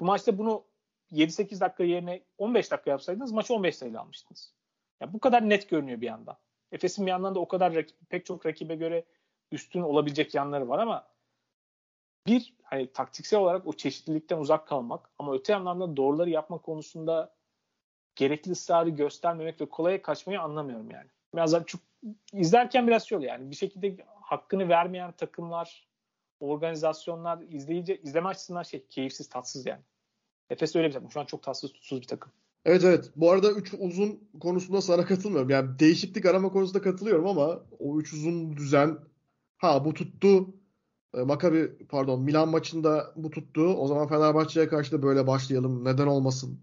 Bu 0.00 0.04
maçta 0.04 0.38
bunu 0.38 0.64
7-8 1.12 1.60
dakika 1.60 1.84
yerine 1.84 2.22
15 2.38 2.70
dakika 2.70 2.90
yapsaydınız 2.90 3.32
maçı 3.32 3.54
15 3.54 3.76
sayıyla 3.76 4.00
almıştınız. 4.00 4.54
Yani 5.00 5.12
bu 5.12 5.20
kadar 5.20 5.48
net 5.48 5.70
görünüyor 5.70 6.00
bir 6.00 6.06
yandan. 6.06 6.36
Efes'in 6.72 7.06
bir 7.06 7.10
yandan 7.10 7.34
da 7.34 7.40
o 7.40 7.48
kadar 7.48 7.74
rakip, 7.74 8.10
pek 8.10 8.26
çok 8.26 8.46
rakibe 8.46 8.76
göre 8.76 9.04
üstün 9.52 9.82
olabilecek 9.82 10.34
yanları 10.34 10.68
var 10.68 10.78
ama 10.78 11.08
bir 12.26 12.54
hani 12.62 12.92
taktiksel 12.92 13.40
olarak 13.40 13.66
o 13.66 13.72
çeşitlilikten 13.72 14.38
uzak 14.38 14.68
kalmak 14.68 15.10
ama 15.18 15.34
öte 15.34 15.52
yandan 15.52 15.80
da 15.80 15.96
doğruları 15.96 16.30
yapma 16.30 16.58
konusunda 16.58 17.34
gerekli 18.16 18.52
ısrarı 18.52 18.90
göstermemek 18.90 19.60
ve 19.60 19.66
kolaya 19.66 20.02
kaçmayı 20.02 20.40
anlamıyorum 20.40 20.90
yani. 20.90 21.08
Biraz 21.34 21.66
çok 21.66 21.80
izlerken 22.32 22.86
biraz 22.86 23.12
oluyor 23.12 23.32
yani 23.32 23.50
bir 23.50 23.56
şekilde 23.56 23.96
hakkını 24.20 24.68
vermeyen 24.68 25.12
takımlar, 25.12 25.87
organizasyonlar 26.40 27.42
izleyici 27.48 28.00
izleme 28.02 28.28
açısından 28.28 28.62
şey 28.62 28.86
keyifsiz, 28.86 29.28
tatsız 29.28 29.66
yani. 29.66 29.82
Efes 30.50 30.76
öyle 30.76 30.88
bir 30.88 30.92
takım. 30.92 31.10
Şu 31.10 31.20
an 31.20 31.24
çok 31.24 31.42
tatsız, 31.42 31.72
tutsuz 31.72 32.00
bir 32.00 32.06
takım. 32.06 32.32
Evet 32.64 32.84
evet. 32.84 33.10
Bu 33.16 33.30
arada 33.30 33.50
3 33.52 33.74
uzun 33.78 34.28
konusunda 34.40 34.80
sana 34.80 35.04
katılmıyorum. 35.04 35.50
Yani 35.50 35.78
değişiklik 35.78 36.26
arama 36.26 36.52
konusunda 36.52 36.82
katılıyorum 36.82 37.26
ama 37.26 37.60
o 37.78 37.98
3 38.00 38.12
uzun 38.12 38.56
düzen 38.56 38.98
ha 39.56 39.84
bu 39.84 39.94
tuttu. 39.94 40.54
E, 41.14 41.22
Makabi 41.22 41.86
pardon 41.88 42.20
Milan 42.20 42.48
maçında 42.48 43.12
bu 43.16 43.30
tuttu. 43.30 43.74
O 43.74 43.86
zaman 43.86 44.08
Fenerbahçe'ye 44.08 44.68
karşı 44.68 44.92
da 44.92 45.02
böyle 45.02 45.26
başlayalım. 45.26 45.84
Neden 45.84 46.06
olmasın 46.06 46.60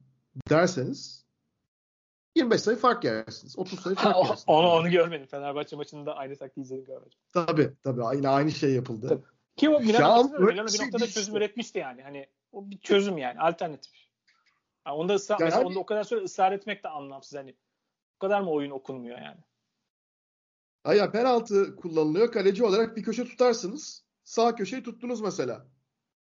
derseniz 0.49 1.25
25 2.35 2.61
sayı 2.61 2.77
fark 2.77 3.03
yersiniz. 3.03 3.59
30 3.59 3.79
sayı 3.79 3.95
fark 3.95 4.15
yersiniz. 4.17 4.43
onu, 4.47 4.67
onu 4.67 4.89
görmedim. 4.89 5.27
Fenerbahçe 5.27 5.75
maçında 5.75 6.15
aynı 6.15 6.35
taktiği 6.35 6.61
izledim 6.61 6.85
görmedim. 6.85 7.17
Tabii 7.33 7.73
tabii. 7.83 8.17
Yine 8.17 8.29
aynı 8.29 8.51
şey 8.51 8.73
yapıldı. 8.73 9.07
Tabii. 9.09 9.34
Ki 9.57 9.69
o 9.69 9.79
Milan, 9.79 10.41
Milan 10.41 10.67
bir 10.67 10.71
şey 10.71 10.85
noktada 10.85 11.07
çözüm 11.07 11.21
işte. 11.21 11.37
üretmişti 11.37 11.79
yani. 11.79 12.01
Hani 12.03 12.27
o 12.51 12.69
bir 12.69 12.77
çözüm 12.77 13.17
yani. 13.17 13.39
Alternatif. 13.39 13.93
Yani 14.87 14.95
onda 14.95 15.13
ısrar, 15.13 15.39
yani 15.39 15.47
mesela 15.47 15.67
onda 15.67 15.79
o 15.79 15.85
kadar 15.85 16.03
süre 16.03 16.23
ısrar 16.23 16.51
etmek 16.51 16.83
de 16.83 16.89
anlamsız. 16.89 17.39
Hani 17.39 17.55
o 18.15 18.19
kadar 18.19 18.41
mı 18.41 18.51
oyun 18.51 18.71
okunmuyor 18.71 19.17
yani? 19.17 19.39
Hayır 20.83 21.11
penaltı 21.11 21.75
kullanılıyor. 21.75 22.31
Kaleci 22.31 22.65
olarak 22.65 22.97
bir 22.97 23.03
köşe 23.03 23.25
tutarsınız. 23.25 24.05
Sağ 24.23 24.55
köşeyi 24.55 24.83
tuttunuz 24.83 25.21
mesela. 25.21 25.65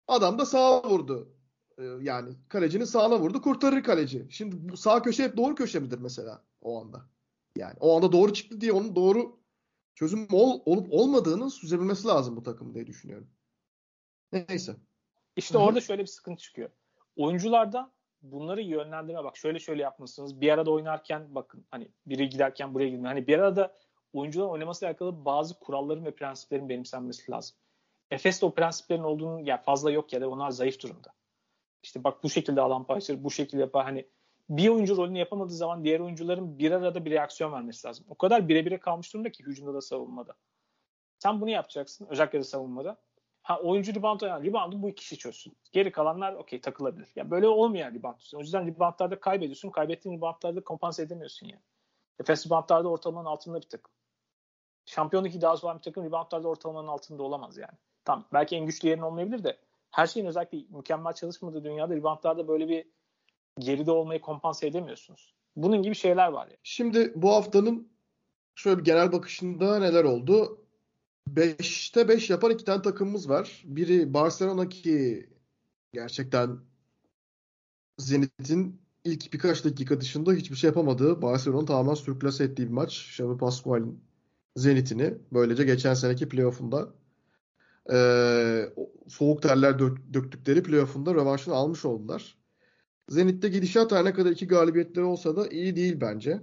Adam 0.09 0.39
da 0.39 0.47
sağa 0.47 0.91
vurdu. 0.91 1.35
Ee, 1.79 1.83
yani 2.01 2.35
kalecinin 2.49 2.85
sağına 2.85 3.21
vurdu. 3.21 3.43
Kurtarır 3.43 3.83
kaleci. 3.83 4.27
Şimdi 4.31 4.69
bu 4.69 4.77
sağ 4.77 5.03
köşe 5.03 5.25
hep 5.25 5.37
doğru 5.37 5.55
köşe 5.55 5.81
midir 5.81 5.99
mesela 5.99 6.45
o 6.61 6.81
anda? 6.81 7.03
Yani 7.57 7.75
o 7.81 7.97
anda 7.97 8.13
doğru 8.13 8.33
çıktı 8.33 8.61
diye 8.61 8.73
onun 8.73 8.97
doğru 8.97 9.44
çözüm 9.95 10.29
ol, 10.33 10.61
olup 10.65 10.87
olmadığını 10.91 11.51
süzebilmesi 11.51 12.09
lazım 12.09 12.37
bu 12.37 12.43
takım 12.43 12.75
diye 12.75 12.87
düşünüyorum. 12.87 13.31
Neyse. 14.33 14.77
İşte 15.37 15.59
Hı-hı. 15.59 15.65
orada 15.67 15.81
şöyle 15.81 16.03
bir 16.03 16.07
sıkıntı 16.07 16.43
çıkıyor. 16.43 16.71
Oyuncularda 17.17 17.93
bunları 18.23 18.63
yönlendirme 18.63 19.25
bak 19.25 19.37
şöyle 19.37 19.59
şöyle 19.59 19.83
yapmışsınız. 19.83 20.41
Bir 20.41 20.51
arada 20.51 20.71
oynarken 20.71 21.35
bakın 21.35 21.67
hani 21.71 21.89
biri 22.07 22.29
giderken 22.29 22.75
buraya 22.75 22.89
gidin. 22.89 23.05
Hani 23.05 23.27
bir 23.27 23.39
arada 23.39 23.75
oyuncuların 24.13 24.51
oynamasıyla 24.51 24.91
alakalı 24.91 25.25
bazı 25.25 25.59
kuralların 25.59 26.05
ve 26.05 26.15
prensiplerin 26.15 26.69
benimsenmesi 26.69 27.31
lazım. 27.31 27.57
Efes'te 28.11 28.47
o 28.47 28.55
prensiplerin 28.55 29.03
olduğunu 29.03 29.49
ya 29.49 29.63
fazla 29.63 29.91
yok 29.91 30.13
ya 30.13 30.21
da 30.21 30.29
onlar 30.29 30.51
zayıf 30.51 30.83
durumda. 30.83 31.13
İşte 31.83 32.05
bak 32.05 32.25
bu 32.25 32.31
şekilde 32.31 32.61
alan 32.61 32.87
paylaşır, 32.87 33.25
bu 33.25 33.31
şekilde 33.31 33.61
yapar. 33.61 33.85
Hani 33.85 34.09
bir 34.49 34.69
oyuncu 34.69 34.97
rolünü 34.97 35.19
yapamadığı 35.19 35.55
zaman 35.55 35.85
diğer 35.85 36.01
oyuncuların 36.01 36.59
bir 36.59 36.73
arada 36.73 37.05
bir 37.05 37.11
reaksiyon 37.11 37.53
vermesi 37.53 37.87
lazım. 37.87 38.07
O 38.09 38.15
kadar 38.15 38.49
birebire 38.49 38.81
kalmış 38.81 39.15
durumda 39.15 39.33
ki 39.33 39.45
hücumda 39.45 39.75
da 39.75 39.81
savunmada. 39.81 40.35
Sen 41.19 41.41
bunu 41.41 41.51
yapacaksın 41.51 42.07
özellikle 42.11 42.39
de 42.39 42.45
savunmada. 42.45 42.97
Ha 43.43 43.61
oyuncu 43.61 43.95
rebound 43.95 44.21
yani 44.21 44.47
reboundu 44.47 44.83
bu 44.83 44.95
kişi 44.95 45.19
çözsün. 45.19 45.57
Geri 45.73 45.93
kalanlar 45.93 46.33
okey 46.33 46.61
takılabilir. 46.61 47.13
Ya 47.17 47.31
böyle 47.31 47.49
olmayan 47.49 47.95
rebound 47.95 48.21
O 48.35 48.41
yüzden 48.41 48.67
reboundlarda 48.67 49.21
kaybediyorsun. 49.21 49.71
Kaybettiğin 49.71 50.17
reboundlarda 50.17 50.65
kompanse 50.65 51.03
edemiyorsun 51.03 51.47
yani. 51.47 51.63
Efes 52.21 52.47
reboundlarda 52.47 52.89
ortalamanın 52.89 53.27
altında 53.27 53.57
bir 53.61 53.69
takım. 53.69 53.93
Şampiyonluk 54.87 55.35
iddiası 55.35 55.67
olan 55.67 55.79
bir 55.79 55.83
takım 55.83 56.05
reboundlarda 56.05 56.49
ortalamanın 56.49 56.89
altında 56.89 57.23
olamaz 57.23 57.57
yani. 57.57 57.79
Tamam 58.05 58.25
belki 58.33 58.57
en 58.57 58.67
güçlü 58.67 58.89
yerin 58.89 59.03
olmayabilir 59.03 59.45
de 59.45 59.59
her 59.91 60.07
şeyin 60.07 60.27
özellikle 60.27 60.59
mükemmel 60.71 61.13
çalışmadığı 61.13 61.65
dünyada 61.65 61.95
reboundlarda 61.95 62.49
böyle 62.49 62.69
bir 62.69 62.87
geride 63.59 63.91
olmayı 63.91 64.21
kompanse 64.21 64.67
edemiyorsunuz. 64.67 65.35
Bunun 65.57 65.83
gibi 65.83 65.95
şeyler 65.95 66.29
var 66.29 66.47
yani. 66.47 66.59
Şimdi 66.63 67.13
bu 67.17 67.31
haftanın 67.33 67.89
şöyle 68.55 68.79
bir 68.79 68.85
genel 68.85 69.13
bakışında 69.13 69.79
neler 69.79 70.05
oldu? 70.05 70.61
5'te 71.31 72.09
5 72.09 72.31
yapan 72.31 72.51
iki 72.51 72.65
tane 72.65 72.83
takımımız 72.83 73.29
var. 73.29 73.63
Biri 73.65 74.15
Barcelona 74.15 74.69
ki 74.69 75.27
gerçekten 75.93 76.59
Zenit'in 77.99 78.81
ilk 79.05 79.33
birkaç 79.33 79.65
dakika 79.65 80.01
dışında 80.01 80.33
hiçbir 80.33 80.57
şey 80.57 80.69
yapamadığı 80.69 81.23
Barcelona'nın 81.23 81.67
tamamen 81.67 81.95
sürklase 81.95 82.45
ettiği 82.45 82.63
bir 82.63 82.73
maç. 82.73 83.09
Xavi 83.11 83.39
Pascual'in 83.39 84.05
Zenit'ini 84.57 85.15
böylece 85.33 85.65
geçen 85.65 85.95
seneki 85.95 86.29
playoff'unda 86.29 86.95
e, 87.93 87.97
soğuk 89.09 89.43
terler 89.43 89.79
dök, 89.79 89.99
döktükleri 90.13 90.63
playoff'unda 90.63 91.15
rövanşını 91.15 91.55
almış 91.55 91.85
oldular. 91.85 92.39
Zenit'te 93.09 93.49
gidişat 93.49 93.93
her 93.93 94.05
ne 94.05 94.13
kadar 94.13 94.31
iki 94.31 94.47
galibiyetleri 94.47 95.05
olsa 95.05 95.37
da 95.37 95.49
iyi 95.49 95.77
değil 95.77 96.01
bence. 96.01 96.43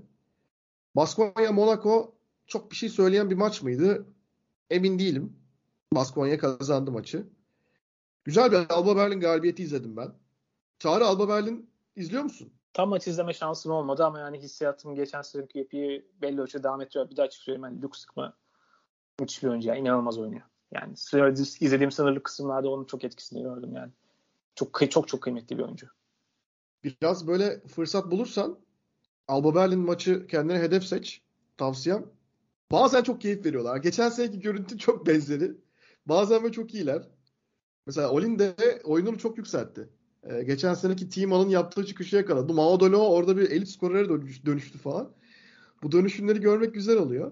Baskonya 0.95 1.51
Monaco 1.51 2.15
çok 2.47 2.71
bir 2.71 2.75
şey 2.75 2.89
söyleyen 2.89 3.29
bir 3.29 3.35
maç 3.35 3.61
mıydı? 3.61 4.05
Emin 4.69 4.99
değilim. 4.99 5.35
Baskonya 5.93 6.37
kazandı 6.37 6.91
maçı. 6.91 7.27
Güzel 8.23 8.51
bir 8.51 8.57
Alba 8.69 8.95
Berlin 8.95 9.19
galibiyeti 9.19 9.63
izledim 9.63 9.97
ben. 9.97 10.11
Çağrı 10.79 11.05
Alba 11.05 11.29
Berlin 11.29 11.69
izliyor 11.95 12.23
musun? 12.23 12.53
Tam 12.73 12.89
maç 12.89 13.07
izleme 13.07 13.33
şansım 13.33 13.71
olmadı 13.71 14.05
ama 14.05 14.19
yani 14.19 14.39
hissiyatım 14.39 14.95
geçen 14.95 15.21
seneki 15.21 15.59
yapıyı 15.59 16.05
belli 16.21 16.41
ölçüde 16.41 16.63
devam 16.63 16.81
ettiriyor. 16.81 17.09
Bir 17.09 17.17
daha 17.17 17.25
açık 17.25 17.43
söyleyeyim. 17.43 17.63
Yani 17.63 17.81
Lux 17.81 17.99
sıkma 17.99 18.33
müthiş 19.19 19.43
bir 19.43 19.47
oyuncu. 19.47 19.67
Yani 19.67 19.79
inanılmaz 19.79 20.17
oynuyor. 20.17 20.41
Yani 20.71 20.93
izlediğim 21.59 21.91
sınırlı 21.91 22.23
kısımlarda 22.23 22.69
onun 22.69 22.85
çok 22.85 23.03
etkisini 23.03 23.41
gördüm 23.41 23.75
yani. 23.75 23.91
Çok 24.55 24.91
çok 24.91 25.07
çok 25.07 25.21
kıymetli 25.21 25.57
bir 25.57 25.63
oyuncu. 25.63 25.87
Biraz 26.83 27.27
böyle 27.27 27.61
fırsat 27.67 28.11
bulursan 28.11 28.59
Alba 29.27 29.55
Berlin 29.55 29.79
maçı 29.79 30.27
kendine 30.27 30.59
hedef 30.59 30.83
seç. 30.83 31.21
Tavsiyem. 31.57 32.05
Bazen 32.71 33.03
çok 33.03 33.21
keyif 33.21 33.45
veriyorlar. 33.45 33.77
Geçen 33.77 34.09
seneki 34.09 34.39
görüntü 34.39 34.77
çok 34.77 35.07
benzeri. 35.07 35.51
Bazen 36.05 36.43
böyle 36.43 36.53
çok 36.53 36.73
iyiler. 36.73 37.07
Mesela 37.85 38.11
Olin 38.11 38.39
de 38.39 38.55
oyununu 38.83 39.17
çok 39.17 39.37
yükseltti. 39.37 39.89
Ee, 40.23 40.43
geçen 40.43 40.73
seneki 40.73 41.09
Timan'ın 41.09 41.49
yaptığı 41.49 41.85
çıkışı 41.85 42.15
yakaladı. 42.15 42.53
Mao 42.53 42.77
orada 43.13 43.37
bir 43.37 43.51
elit 43.51 43.69
skorere 43.69 44.09
dönüştü 44.45 44.77
falan. 44.77 45.11
Bu 45.83 45.91
dönüşümleri 45.91 46.39
görmek 46.39 46.73
güzel 46.73 46.97
oluyor. 46.97 47.31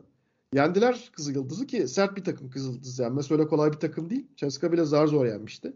Yendiler 0.53 1.09
Kızıl 1.13 1.35
Yıldız'ı 1.35 1.67
ki 1.67 1.87
sert 1.87 2.17
bir 2.17 2.23
takım 2.23 2.49
Kızıl 2.49 2.73
Yıldız 2.73 2.99
yenmesi 2.99 3.33
öyle 3.33 3.47
kolay 3.47 3.71
bir 3.71 3.77
takım 3.77 4.09
değil. 4.09 4.27
Ceska 4.35 4.71
bile 4.71 4.85
zar 4.85 5.07
zor 5.07 5.25
yenmişti. 5.25 5.73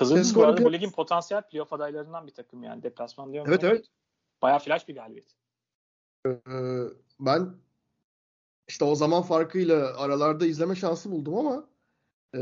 Kızıl 0.00 0.16
Yıldız 0.16 0.34
bu 0.34 0.44
arada 0.44 0.64
bu 0.64 0.72
ligin 0.72 0.90
potansiyel 0.90 1.42
playoff 1.42 1.72
adaylarından 1.72 2.26
bir 2.26 2.32
takım 2.32 2.62
yani. 2.62 2.82
Deplasman 2.82 3.32
diyorum. 3.32 3.52
Evet 3.52 3.64
evet. 3.64 3.86
Bayağı 4.42 4.58
flash 4.58 4.88
bir 4.88 4.94
galibiyet. 4.94 5.34
Ee, 6.26 6.32
ben 7.20 7.54
işte 8.68 8.84
o 8.84 8.94
zaman 8.94 9.22
farkıyla 9.22 9.96
aralarda 9.98 10.46
izleme 10.46 10.74
şansı 10.74 11.10
buldum 11.10 11.34
ama 11.34 11.68
e, 12.36 12.40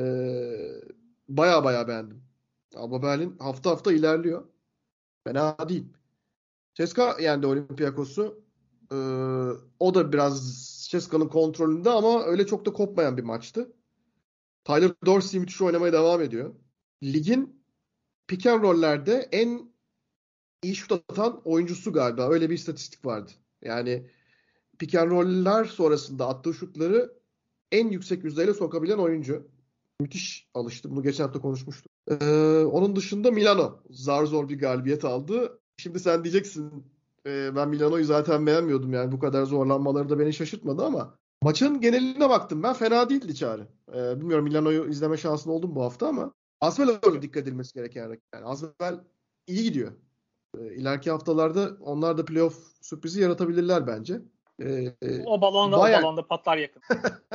baya 1.29 1.65
baya 1.65 1.89
beğendim. 1.89 2.23
Alba 2.77 3.03
Berlin 3.03 3.39
hafta 3.39 3.71
hafta 3.71 3.93
ilerliyor. 3.93 4.45
Fena 5.25 5.69
değil. 5.69 5.87
Ceska 6.75 7.17
yendi 7.21 7.47
Olympiakos'u. 7.47 8.45
Ee, 8.93 8.97
o 9.79 9.95
da 9.95 10.13
biraz 10.13 10.65
Ceska'nın 10.91 11.29
kontrolünde 11.29 11.91
ama 11.91 12.25
öyle 12.25 12.47
çok 12.47 12.67
da 12.67 12.73
kopmayan 12.73 13.17
bir 13.17 13.23
maçtı. 13.23 13.73
Tyler 14.65 14.91
Dorsey 15.07 15.41
müthiş 15.41 15.63
oynamaya 15.63 15.93
devam 15.93 16.23
ediyor. 16.23 16.55
Ligin 17.03 17.63
pick 18.27 18.47
and 18.47 18.63
roll'lerde 18.63 19.29
en 19.33 19.73
iyi 20.63 20.75
şut 20.75 20.93
atan 20.93 21.41
oyuncusu 21.45 21.93
galiba. 21.93 22.29
Öyle 22.29 22.51
bir 22.51 22.55
istatistik 22.55 23.05
vardı. 23.07 23.31
Yani 23.63 24.11
pick 24.79 24.95
and 24.95 25.11
roll'ler 25.11 25.65
sonrasında 25.65 26.29
attığı 26.29 26.55
şutları 26.55 27.19
en 27.73 27.89
yüksek 27.89 28.25
yüzdeyle 28.25 28.55
sokabilen 28.55 28.99
oyuncu. 28.99 29.49
Müthiş 30.01 30.49
alıştı. 30.55 30.91
Bunu 30.91 31.03
geçen 31.03 31.25
hafta 31.25 31.41
konuşmuştuk. 31.41 31.93
Ee, 32.11 32.65
onun 32.73 32.97
dışında 32.97 33.31
Milano 33.31 33.81
zar 33.91 34.25
zor 34.25 34.49
bir 34.49 34.59
galibiyet 34.59 35.05
aldı. 35.05 35.61
Şimdi 35.77 36.01
sen 36.01 36.25
diyeceksin 36.25 36.85
e, 37.27 37.57
ben 37.57 37.69
Milano'yu 37.69 38.05
zaten 38.05 38.47
beğenmiyordum 38.47 38.93
yani 38.93 39.13
bu 39.13 39.19
kadar 39.19 39.45
zorlanmaları 39.45 40.09
da 40.09 40.19
beni 40.19 40.33
şaşırtmadı 40.33 40.85
ama 40.85 41.19
maçın 41.43 41.81
geneline 41.81 42.29
baktım 42.29 42.63
ben 42.63 42.73
fena 42.73 43.11
değildi 43.11 43.35
Çağrı. 43.35 43.69
Ee, 43.95 44.21
bilmiyorum 44.21 44.45
Milano'yu 44.45 44.89
izleme 44.89 45.17
şansın 45.17 45.51
oldu 45.51 45.75
bu 45.75 45.83
hafta 45.83 46.09
ama 46.09 46.33
Asvel 46.61 46.89
öyle 47.03 47.23
dikkat 47.23 47.43
edilmesi 47.43 47.75
gereken 47.75 48.11
rakip. 48.11 48.25
Yani 48.35 48.45
Asvel 48.45 49.01
iyi 49.47 49.63
gidiyor. 49.63 49.93
İleriki 50.57 51.11
haftalarda 51.11 51.77
onlar 51.81 52.19
da 52.19 52.25
playoff 52.25 52.55
sürprizi 52.81 53.21
yaratabilirler 53.21 53.87
bence. 53.87 54.21
Ee, 54.63 54.95
o 55.27 55.41
balonda 55.41 55.79
bayağı... 55.79 56.01
o 56.01 56.03
balonda 56.03 56.27
patlar 56.27 56.57
yakın. 56.57 56.83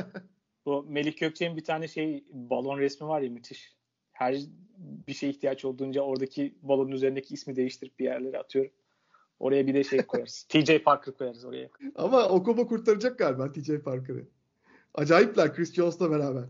bu 0.65 0.85
Melik 0.89 1.17
Gökçe'nin 1.19 1.57
bir 1.57 1.63
tane 1.63 1.87
şey 1.87 2.23
balon 2.31 2.77
resmi 2.77 3.07
var 3.07 3.21
ya 3.21 3.29
müthiş. 3.29 3.75
Her 4.11 4.37
bir 4.77 5.13
şey 5.13 5.29
ihtiyaç 5.29 5.65
olduğunca 5.65 6.01
oradaki 6.01 6.55
balonun 6.61 6.91
üzerindeki 6.91 7.33
ismi 7.33 7.55
değiştirip 7.55 7.99
bir 7.99 8.05
yerlere 8.05 8.39
atıyorum. 8.39 8.71
Oraya 9.39 9.67
bir 9.67 9.73
de 9.73 9.83
şey 9.83 10.01
koyarız. 10.01 10.43
TJ 10.49 10.83
Parker 10.85 11.13
koyarız 11.13 11.45
oraya. 11.45 11.69
Ama 11.95 12.29
Okobo 12.29 12.67
kurtaracak 12.67 13.19
galiba 13.19 13.51
TJ 13.51 13.71
Parker'ı. 13.83 14.27
Acayipler 14.93 15.55
Chris 15.55 15.73
Jones'la 15.73 16.11
beraber. 16.11 16.43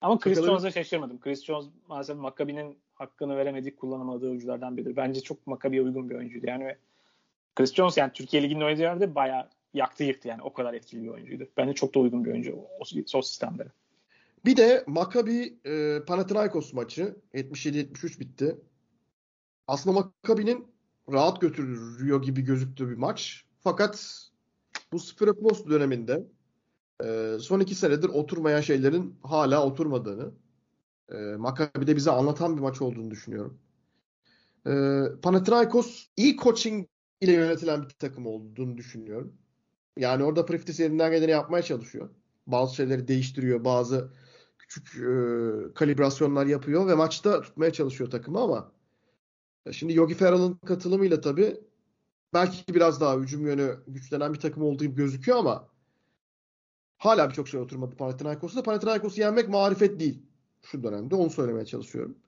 Ama 0.00 0.18
Chris 0.18 0.38
Bakalım. 0.38 0.50
Jones'a 0.50 0.70
şaşırmadım. 0.70 1.20
Chris 1.20 1.44
Jones 1.44 1.66
maalesef 1.88 2.16
Maccabi'nin 2.16 2.78
hakkını 2.94 3.36
veremedik 3.36 3.76
kullanamadığı 3.76 4.26
oyunculardan 4.26 4.76
biridir. 4.76 4.96
Bence 4.96 5.20
çok 5.20 5.46
Maccabi'ye 5.46 5.82
uygun 5.82 6.10
bir 6.10 6.14
oyuncuydu. 6.14 6.46
Yani 6.46 6.76
Chris 7.56 7.74
Jones 7.74 7.96
yani 7.96 8.12
Türkiye 8.12 8.42
Ligi'nin 8.42 8.60
oynadığı 8.60 8.82
yerde 8.82 9.14
bayağı 9.14 9.48
yaktı 9.74 10.04
yıktı 10.04 10.28
yani. 10.28 10.42
O 10.42 10.52
kadar 10.52 10.74
etkili 10.74 11.02
bir 11.02 11.08
oyuncuydu. 11.08 11.48
Bence 11.56 11.74
çok 11.74 11.94
da 11.94 11.98
uygun 11.98 12.24
bir 12.24 12.30
oyuncu 12.30 12.56
o, 12.56 12.84
o, 13.14 13.22
sistemlere. 13.22 13.68
Bir 14.44 14.56
de 14.56 14.84
Maccabi 14.86 15.58
e, 15.64 15.98
Panathinaikos 16.06 16.72
maçı 16.72 17.16
77-73 17.34 18.20
bitti. 18.20 18.56
Aslında 19.66 20.00
Maccabi'nin 20.00 20.66
rahat 21.12 21.40
götürüyor 21.40 22.22
gibi 22.22 22.42
gözüktüğü 22.42 22.90
bir 22.90 22.96
maç. 22.96 23.44
Fakat 23.60 24.24
bu 24.92 24.98
Spiropoulos 24.98 25.66
döneminde 25.66 26.24
e, 27.04 27.36
son 27.40 27.60
iki 27.60 27.74
senedir 27.74 28.08
oturmayan 28.08 28.60
şeylerin 28.60 29.18
hala 29.22 29.66
oturmadığını 29.66 30.32
e, 31.12 31.16
Maccabi'de 31.16 31.96
bize 31.96 32.10
anlatan 32.10 32.56
bir 32.56 32.62
maç 32.62 32.82
olduğunu 32.82 33.10
düşünüyorum. 33.10 33.58
E, 34.66 34.72
Panathinaikos 35.22 36.06
iyi 36.16 36.36
coaching 36.36 36.88
ile 37.20 37.32
yönetilen 37.32 37.82
bir 37.82 37.88
takım 37.88 38.26
olduğunu 38.26 38.76
düşünüyorum. 38.76 39.34
Yani 39.96 40.24
orada 40.24 40.46
Priftis 40.46 40.80
elinden 40.80 41.10
geleni 41.10 41.30
yapmaya 41.30 41.62
çalışıyor. 41.62 42.10
Bazı 42.46 42.74
şeyleri 42.74 43.08
değiştiriyor, 43.08 43.64
bazı 43.64 44.12
küçük 44.58 44.86
e, 44.96 45.74
kalibrasyonlar 45.74 46.46
yapıyor 46.46 46.86
ve 46.86 46.94
maçta 46.94 47.42
tutmaya 47.42 47.72
çalışıyor 47.72 48.10
takımı 48.10 48.40
ama 48.40 48.72
Şimdi 49.72 49.94
Yogi 49.94 50.14
Ferrell'ın 50.14 50.54
katılımıyla 50.54 51.20
tabii 51.20 51.60
belki 52.34 52.74
biraz 52.74 53.00
daha 53.00 53.16
hücum 53.16 53.46
yönü 53.46 53.78
güçlenen 53.86 54.34
bir 54.34 54.40
takım 54.40 54.62
olduğu 54.62 54.84
gibi 54.84 54.96
gözüküyor 54.96 55.38
ama 55.38 55.68
hala 56.98 57.28
birçok 57.28 57.48
şey 57.48 57.60
oturmadı 57.60 57.96
Panathinaikos'ta. 57.96 58.62
Panathinaikos'u 58.62 59.20
yenmek 59.20 59.48
marifet 59.48 60.00
değil 60.00 60.22
şu 60.62 60.82
dönemde. 60.82 61.14
Onu 61.14 61.30
söylemeye 61.30 61.66
çalışıyorum. 61.66 62.18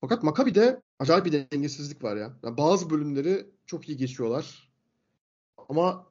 Fakat 0.00 0.22
Maccabi'de 0.22 0.82
acayip 0.98 1.24
bir 1.24 1.32
dengesizlik 1.32 2.04
var 2.04 2.16
ya. 2.16 2.32
Yani 2.44 2.56
bazı 2.56 2.90
bölümleri 2.90 3.46
çok 3.66 3.88
iyi 3.88 3.96
geçiyorlar. 3.96 4.72
Ama 5.68 6.06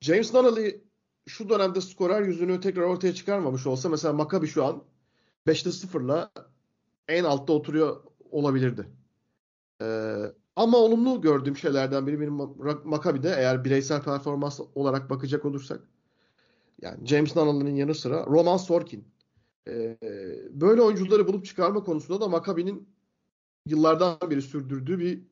James 0.00 0.34
Nunnally 0.34 0.84
şu 1.26 1.48
dönemde 1.48 1.80
skorer 1.80 2.22
yüzünü 2.22 2.60
tekrar 2.60 2.82
ortaya 2.82 3.14
çıkarmamış 3.14 3.66
olsa 3.66 3.88
mesela 3.88 4.14
Maccabi 4.14 4.46
şu 4.46 4.64
an 4.64 4.82
5'te 5.46 5.70
0'la 5.70 6.30
en 7.08 7.24
altta 7.24 7.52
oturuyor 7.52 8.04
olabilirdi. 8.30 8.88
Ee, 9.82 10.16
ama 10.56 10.78
olumlu 10.78 11.20
gördüğüm 11.20 11.56
şeylerden 11.56 12.06
biri 12.06 12.20
benim 12.20 12.34
Maccabi'de 12.84 13.34
eğer 13.38 13.64
bireysel 13.64 14.02
performans 14.02 14.60
olarak 14.74 15.10
bakacak 15.10 15.44
olursak 15.44 15.80
yani 16.84 17.06
James 17.06 17.36
Nunnally'nin 17.36 17.76
yanı 17.76 17.94
sıra 17.94 18.26
Roman 18.26 18.56
Sorkin. 18.56 19.04
Ee, 19.68 19.98
böyle 20.50 20.82
oyuncuları 20.82 21.26
bulup 21.26 21.44
çıkarma 21.44 21.84
konusunda 21.84 22.20
da 22.20 22.28
Maccabi'nin 22.28 22.88
yıllardan 23.66 24.18
beri 24.30 24.42
sürdürdüğü 24.42 24.98
bir 24.98 25.22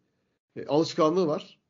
e, 0.57 0.67
alışkanlığı 0.67 1.27
var. 1.27 1.61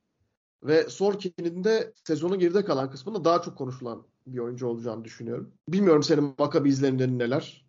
Ve 0.63 0.89
Sorkin'in 0.89 1.65
de 1.65 1.93
sezonun 2.05 2.39
geride 2.39 2.65
kalan 2.65 2.91
kısmında 2.91 3.25
daha 3.25 3.43
çok 3.43 3.59
konuşulan 3.59 4.07
bir 4.27 4.39
oyuncu 4.39 4.67
olacağını 4.67 5.05
düşünüyorum. 5.05 5.53
Bilmiyorum 5.69 6.03
senin 6.03 6.35
Maccabi 6.39 6.69
izlenimlerin 6.69 7.19
neler. 7.19 7.67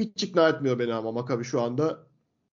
Hiç 0.00 0.22
ikna 0.22 0.48
etmiyor 0.48 0.78
beni 0.78 0.94
ama 0.94 1.12
Maccabi 1.12 1.44
şu 1.44 1.60
anda 1.60 2.06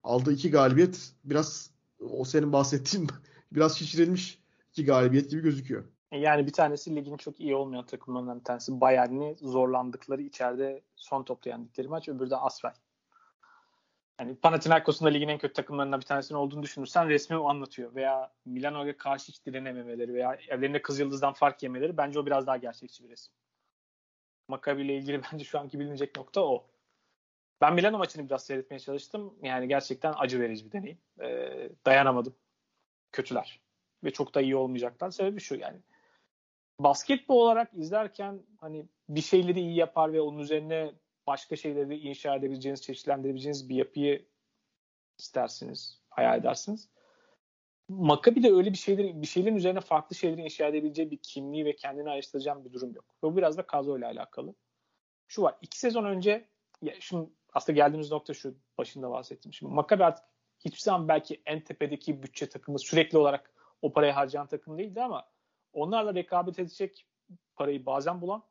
aldığı 0.03 0.33
iki 0.33 0.51
galibiyet 0.51 1.13
biraz 1.25 1.71
o 2.01 2.25
senin 2.25 2.53
bahsettiğin 2.53 3.09
biraz 3.53 3.79
şişirilmiş 3.79 4.39
iki 4.73 4.85
galibiyet 4.85 5.31
gibi 5.31 5.43
gözüküyor. 5.43 5.85
Yani 6.19 6.47
bir 6.47 6.53
tanesi 6.53 6.97
ligin 6.97 7.17
çok 7.17 7.41
iyi 7.41 7.55
olmayan 7.55 7.87
takımlarından 7.87 8.39
bir 8.39 8.45
tanesi 8.45 8.81
Bayern'i 8.81 9.37
zorlandıkları 9.41 10.23
içeride 10.23 10.83
son 10.97 11.23
topta 11.23 11.51
yendikleri 11.51 11.89
maç. 11.89 12.09
Öbürü 12.09 12.31
de 12.31 12.37
Asfel. 12.37 12.75
Yani 14.21 14.37
Panathinaikos'un 14.37 15.07
da 15.07 15.11
ligin 15.11 15.29
en 15.29 15.39
kötü 15.39 15.55
takımlarından 15.55 16.01
bir 16.01 16.07
tanesinin 16.07 16.39
olduğunu 16.39 16.63
düşünürsen 16.63 17.09
resmi 17.09 17.37
o 17.37 17.49
anlatıyor. 17.49 17.95
Veya 17.95 18.33
Milano'ya 18.45 18.97
karşı 18.97 19.29
hiç 19.29 19.47
direnememeleri 19.47 20.15
veya 20.15 20.39
evlerinde 20.49 20.83
Kızıldız'dan 20.83 21.33
fark 21.33 21.63
yemeleri 21.63 21.97
bence 21.97 22.19
o 22.19 22.27
biraz 22.27 22.47
daha 22.47 22.57
gerçekçi 22.57 23.05
bir 23.05 23.09
resim. 23.09 23.35
Maccabi 24.49 24.83
ile 24.83 24.97
ilgili 24.97 25.23
bence 25.33 25.45
şu 25.45 25.59
anki 25.59 25.81
bilinecek 25.81 26.17
nokta 26.17 26.41
o. 26.41 26.67
Ben 27.61 27.75
Milano 27.75 27.99
maçını 27.99 28.29
biraz 28.29 28.45
seyretmeye 28.45 28.81
çalıştım. 28.81 29.35
Yani 29.43 29.69
gerçekten 29.69 30.15
acı 30.17 30.41
verici 30.41 30.67
bir 30.67 30.73
deneyim. 30.73 30.99
Ee, 31.21 31.71
dayanamadım. 31.87 32.35
Kötüler. 33.13 33.61
Ve 34.05 34.11
çok 34.11 34.35
da 34.35 34.41
iyi 34.41 34.57
olmayacaklar. 34.57 35.11
Sebebi 35.11 35.41
şu 35.41 35.55
yani. 35.55 35.79
Basketbol 36.81 37.37
olarak 37.37 37.75
izlerken 37.75 38.43
hani 38.61 38.87
bir 39.09 39.21
şeyleri 39.21 39.61
iyi 39.61 39.77
yapar 39.77 40.13
ve 40.13 40.21
onun 40.21 40.39
üzerine 40.39 40.93
başka 41.27 41.57
şeyleri 41.57 41.99
inşa 41.99 42.35
edebileceğiniz, 42.35 42.83
çeşitlendirebileceğiniz 42.83 43.69
bir 43.69 43.77
yapıyı 43.77 44.29
istersiniz, 45.19 46.03
hayal 46.11 46.39
edersiniz. 46.39 46.89
Maccabi 47.89 48.43
de 48.43 48.53
öyle 48.53 48.73
bir 48.73 48.79
şeyleri, 48.79 49.23
bir 49.23 49.27
şeylerin 49.27 49.57
üzerine 49.57 49.81
farklı 49.81 50.17
şeyleri 50.17 50.43
inşa 50.43 50.67
edebileceği 50.67 51.11
bir 51.11 51.19
kimliği 51.23 51.65
ve 51.65 51.77
kendini 51.77 52.11
ayrıştıracağım 52.11 52.65
bir 52.65 52.73
durum 52.73 52.95
yok. 52.95 53.05
Bu 53.23 53.37
biraz 53.37 53.59
da 53.59 53.67
kadro 53.67 53.99
ile 53.99 54.07
alakalı. 54.07 54.55
Şu 55.29 55.43
var, 55.43 55.55
iki 55.63 55.79
sezon 55.79 56.05
önce 56.05 56.49
ya 56.83 56.95
şimdi 57.01 57.31
aslında 57.53 57.77
geldiğimiz 57.77 58.11
nokta 58.11 58.35
şu 58.35 58.57
başında 58.79 59.11
bahsettim. 59.11 59.53
Şimdi 59.53 59.73
Maccabi 59.73 60.05
artık 60.05 60.25
hiçbir 60.65 60.81
zaman 60.81 61.09
belki 61.09 61.43
en 61.47 61.65
tepedeki 61.65 62.23
bütçe 62.23 62.49
takımı 62.49 62.79
sürekli 62.79 63.19
olarak 63.19 63.55
o 63.83 63.93
parayı 63.93 64.13
harcayan 64.13 64.47
takım 64.47 64.79
değildi 64.79 65.03
ama 65.03 65.29
onlarla 65.77 66.15
rekabet 66.15 66.59
edecek 66.59 67.07
parayı 67.57 67.87
bazen 67.87 68.21
bulan 68.21 68.43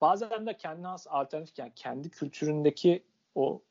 bazen 0.00 0.46
de 0.46 0.56
kendi 0.56 0.86
has 0.86 1.06
alternatif 1.10 1.58
yani 1.58 1.72
kendi 1.74 2.10
kültüründeki 2.10 3.04
o 3.34 3.62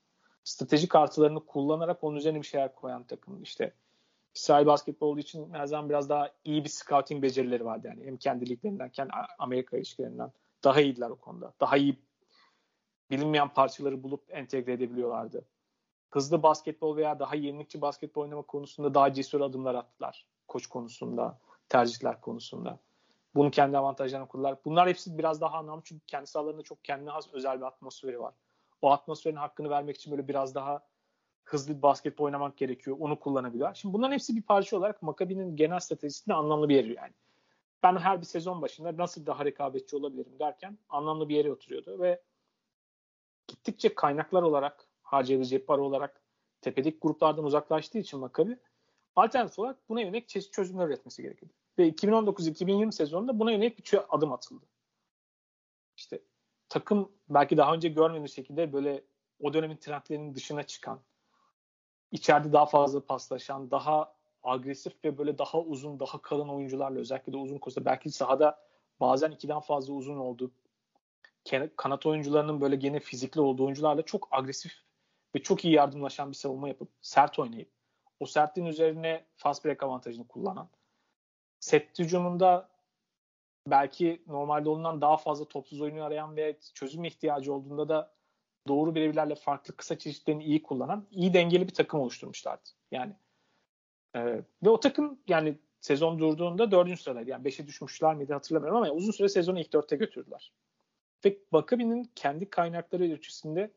stratejik 0.43 0.95
artılarını 0.95 1.45
kullanarak 1.45 2.03
onun 2.03 2.17
üzerine 2.17 2.41
bir 2.41 2.47
şeyler 2.47 2.75
koyan 2.75 3.03
takım. 3.03 3.43
İşte 3.43 3.73
İsrail 4.36 4.65
basketbol 4.65 5.07
olduğu 5.07 5.19
için 5.19 5.53
her 5.53 5.65
zaman 5.65 5.89
biraz 5.89 6.09
daha 6.09 6.31
iyi 6.43 6.63
bir 6.63 6.69
scouting 6.69 7.23
becerileri 7.23 7.65
vardı 7.65 7.88
yani. 7.88 8.05
Hem 8.05 8.17
kendi 8.17 8.49
liglerinden, 8.49 8.89
kendi 8.89 9.11
Amerika 9.39 9.77
ilişkilerinden 9.77 10.31
daha 10.63 10.81
iyiydiler 10.81 11.09
o 11.09 11.15
konuda. 11.15 11.53
Daha 11.59 11.77
iyi 11.77 11.99
bilinmeyen 13.11 13.49
parçaları 13.49 14.03
bulup 14.03 14.23
entegre 14.29 14.73
edebiliyorlardı. 14.73 15.45
Hızlı 16.09 16.43
basketbol 16.43 16.97
veya 16.97 17.19
daha 17.19 17.36
yenilikçi 17.36 17.81
basketbol 17.81 18.21
oynama 18.21 18.41
konusunda 18.41 18.93
daha 18.93 19.13
cesur 19.13 19.41
adımlar 19.41 19.75
attılar. 19.75 20.25
Koç 20.47 20.67
konusunda, 20.67 21.39
tercihler 21.70 22.22
konusunda. 22.22 22.80
Bunu 23.36 23.51
kendi 23.51 23.78
avantajlarına 23.78 24.28
kurdular. 24.28 24.57
Bunlar 24.66 24.89
hepsi 24.89 25.18
biraz 25.18 25.41
daha 25.41 25.57
anlamlı 25.57 25.82
çünkü 25.86 26.05
kendi 26.05 26.28
sahalarında 26.28 26.61
çok 26.61 26.84
kendine 26.84 27.09
has 27.09 27.34
özel 27.34 27.57
bir 27.57 27.66
atmosferi 27.66 28.20
var. 28.20 28.34
O 28.82 28.91
atmosferin 28.91 29.36
hakkını 29.36 29.70
vermek 29.70 29.95
için 29.95 30.11
böyle 30.11 30.28
biraz 30.28 30.55
daha 30.55 30.86
hızlı 31.43 31.78
bir 31.78 31.82
basketbol 31.82 32.26
oynamak 32.26 32.57
gerekiyor. 32.57 32.97
Onu 32.99 33.20
kullanabiliyorlar. 33.20 33.74
Şimdi 33.74 33.93
bunların 33.93 34.13
hepsi 34.13 34.36
bir 34.36 34.41
parça 34.41 34.78
olarak 34.78 35.01
Maccabi'nin 35.01 35.55
genel 35.55 35.80
stratejisinde 35.80 36.36
anlamlı 36.36 36.70
bir 36.70 36.76
yeri 36.76 36.93
yani. 36.93 37.13
Ben 37.84 37.97
her 37.97 38.22
bir 38.22 38.26
sezon 38.26 38.61
başında 38.61 38.97
nasıl 38.97 39.26
daha 39.26 39.45
rekabetçi 39.45 39.95
olabilirim 39.95 40.39
derken 40.39 40.78
anlamlı 40.89 41.30
bir 41.30 41.36
yere 41.36 41.51
oturuyordu 41.51 41.99
ve 41.99 42.22
gittikçe 43.47 43.95
kaynaklar 43.95 44.41
olarak 44.41 44.88
harcayabilecek 45.01 45.68
para 45.68 45.82
olarak 45.82 46.22
tepedeki 46.61 46.99
gruplardan 46.99 47.45
uzaklaştığı 47.45 47.97
için 47.97 48.20
Maccabi 48.20 48.57
alternatif 49.16 49.59
olarak 49.59 49.89
buna 49.89 50.01
yönelik 50.01 50.30
çeşitli 50.30 50.51
çözümler 50.51 50.88
üretmesi 50.88 51.22
gerekiyordu. 51.22 51.53
Ve 51.78 51.89
2019-2020 51.89 52.91
sezonunda 52.91 53.39
buna 53.39 53.51
yönelik 53.51 53.93
bir 53.93 53.99
adım 54.09 54.34
atıldı. 54.34 54.66
İşte 55.97 56.22
takım 56.70 57.11
belki 57.30 57.57
daha 57.57 57.74
önce 57.74 57.89
görmediğimiz 57.89 58.36
şekilde 58.36 58.74
böyle 58.74 59.03
o 59.39 59.53
dönemin 59.53 59.78
trendlerinin 59.78 60.36
dışına 60.36 60.63
çıkan, 60.63 60.99
içeride 62.11 62.53
daha 62.53 62.66
fazla 62.66 63.05
paslaşan, 63.05 63.72
daha 63.72 64.16
agresif 64.43 64.93
ve 65.03 65.18
böyle 65.18 65.38
daha 65.38 65.61
uzun, 65.61 65.99
daha 65.99 66.22
kalın 66.22 66.49
oyuncularla 66.49 66.99
özellikle 66.99 67.34
de 67.34 67.38
uzun 67.38 67.57
kosta 67.57 67.86
belki 67.86 68.11
sahada 68.11 68.66
bazen 68.99 69.32
ikiden 69.32 69.59
fazla 69.59 69.93
uzun 69.93 70.18
oldu. 70.18 70.51
Kanat 71.76 72.05
oyuncularının 72.05 72.61
böyle 72.61 72.76
gene 72.76 72.99
fizikli 72.99 73.41
olduğu 73.41 73.66
oyuncularla 73.66 74.01
çok 74.01 74.28
agresif 74.32 74.74
ve 75.36 75.43
çok 75.43 75.66
iyi 75.66 75.74
yardımlaşan 75.74 76.32
bir 76.32 76.36
savunma 76.36 76.68
yapıp 76.68 76.89
sert 77.01 77.39
oynayıp 77.39 77.74
o 78.20 78.26
sertliğin 78.26 78.68
üzerine 78.68 79.26
fast 79.36 79.66
break 79.66 79.84
avantajını 79.84 80.28
kullanan 80.28 80.70
set 81.59 81.99
hücumunda 81.99 82.70
belki 83.68 84.24
normalde 84.28 84.70
ondan 84.70 85.01
daha 85.01 85.18
fazla 85.18 85.45
topsuz 85.45 85.82
oyunu 85.82 86.03
arayan 86.03 86.36
ve 86.36 86.57
çözüm 86.74 87.03
ihtiyacı 87.03 87.53
olduğunda 87.53 87.89
da 87.89 88.13
doğru 88.68 88.95
birebirlerle 88.95 89.36
farklı 89.36 89.76
kısa 89.76 89.97
çeşitlerini 89.97 90.43
iyi 90.43 90.63
kullanan 90.63 91.07
iyi 91.11 91.34
dengeli 91.34 91.68
bir 91.68 91.74
takım 91.74 91.99
oluşturmuşlardı. 91.99 92.70
Yani 92.91 93.13
e, 94.16 94.43
ve 94.63 94.70
o 94.70 94.80
takım 94.80 95.20
yani 95.28 95.59
sezon 95.82 96.20
durduğunda 96.20 96.72
dördüncü 96.72 97.01
sıradaydı. 97.01 97.30
Yani 97.30 97.45
beşe 97.45 97.68
düşmüşler 97.68 98.16
miydi 98.16 98.34
hatırlamıyorum 98.34 98.78
ama 98.78 98.89
uzun 98.89 99.11
süre 99.11 99.30
sezonu 99.30 99.59
ilk 99.59 99.74
dörtte 99.74 99.95
götürdüler. 99.95 100.53
Ve 101.26 101.38
Bakabi'nin 101.53 102.11
kendi 102.16 102.49
kaynakları 102.49 103.03
ölçüsünde 103.03 103.72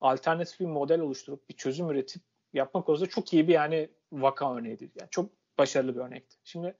alternatif 0.00 0.60
bir 0.60 0.66
model 0.66 1.00
oluşturup 1.00 1.48
bir 1.48 1.54
çözüm 1.54 1.90
üretip 1.90 2.22
yapmak 2.54 2.86
konusunda 2.86 3.10
çok 3.10 3.32
iyi 3.32 3.48
bir 3.48 3.52
yani 3.52 3.88
vaka 4.12 4.56
örneğidir. 4.56 4.90
Yani 5.00 5.10
çok 5.10 5.30
başarılı 5.58 5.94
bir 5.94 6.00
örnekti. 6.00 6.36
Şimdi 6.44 6.76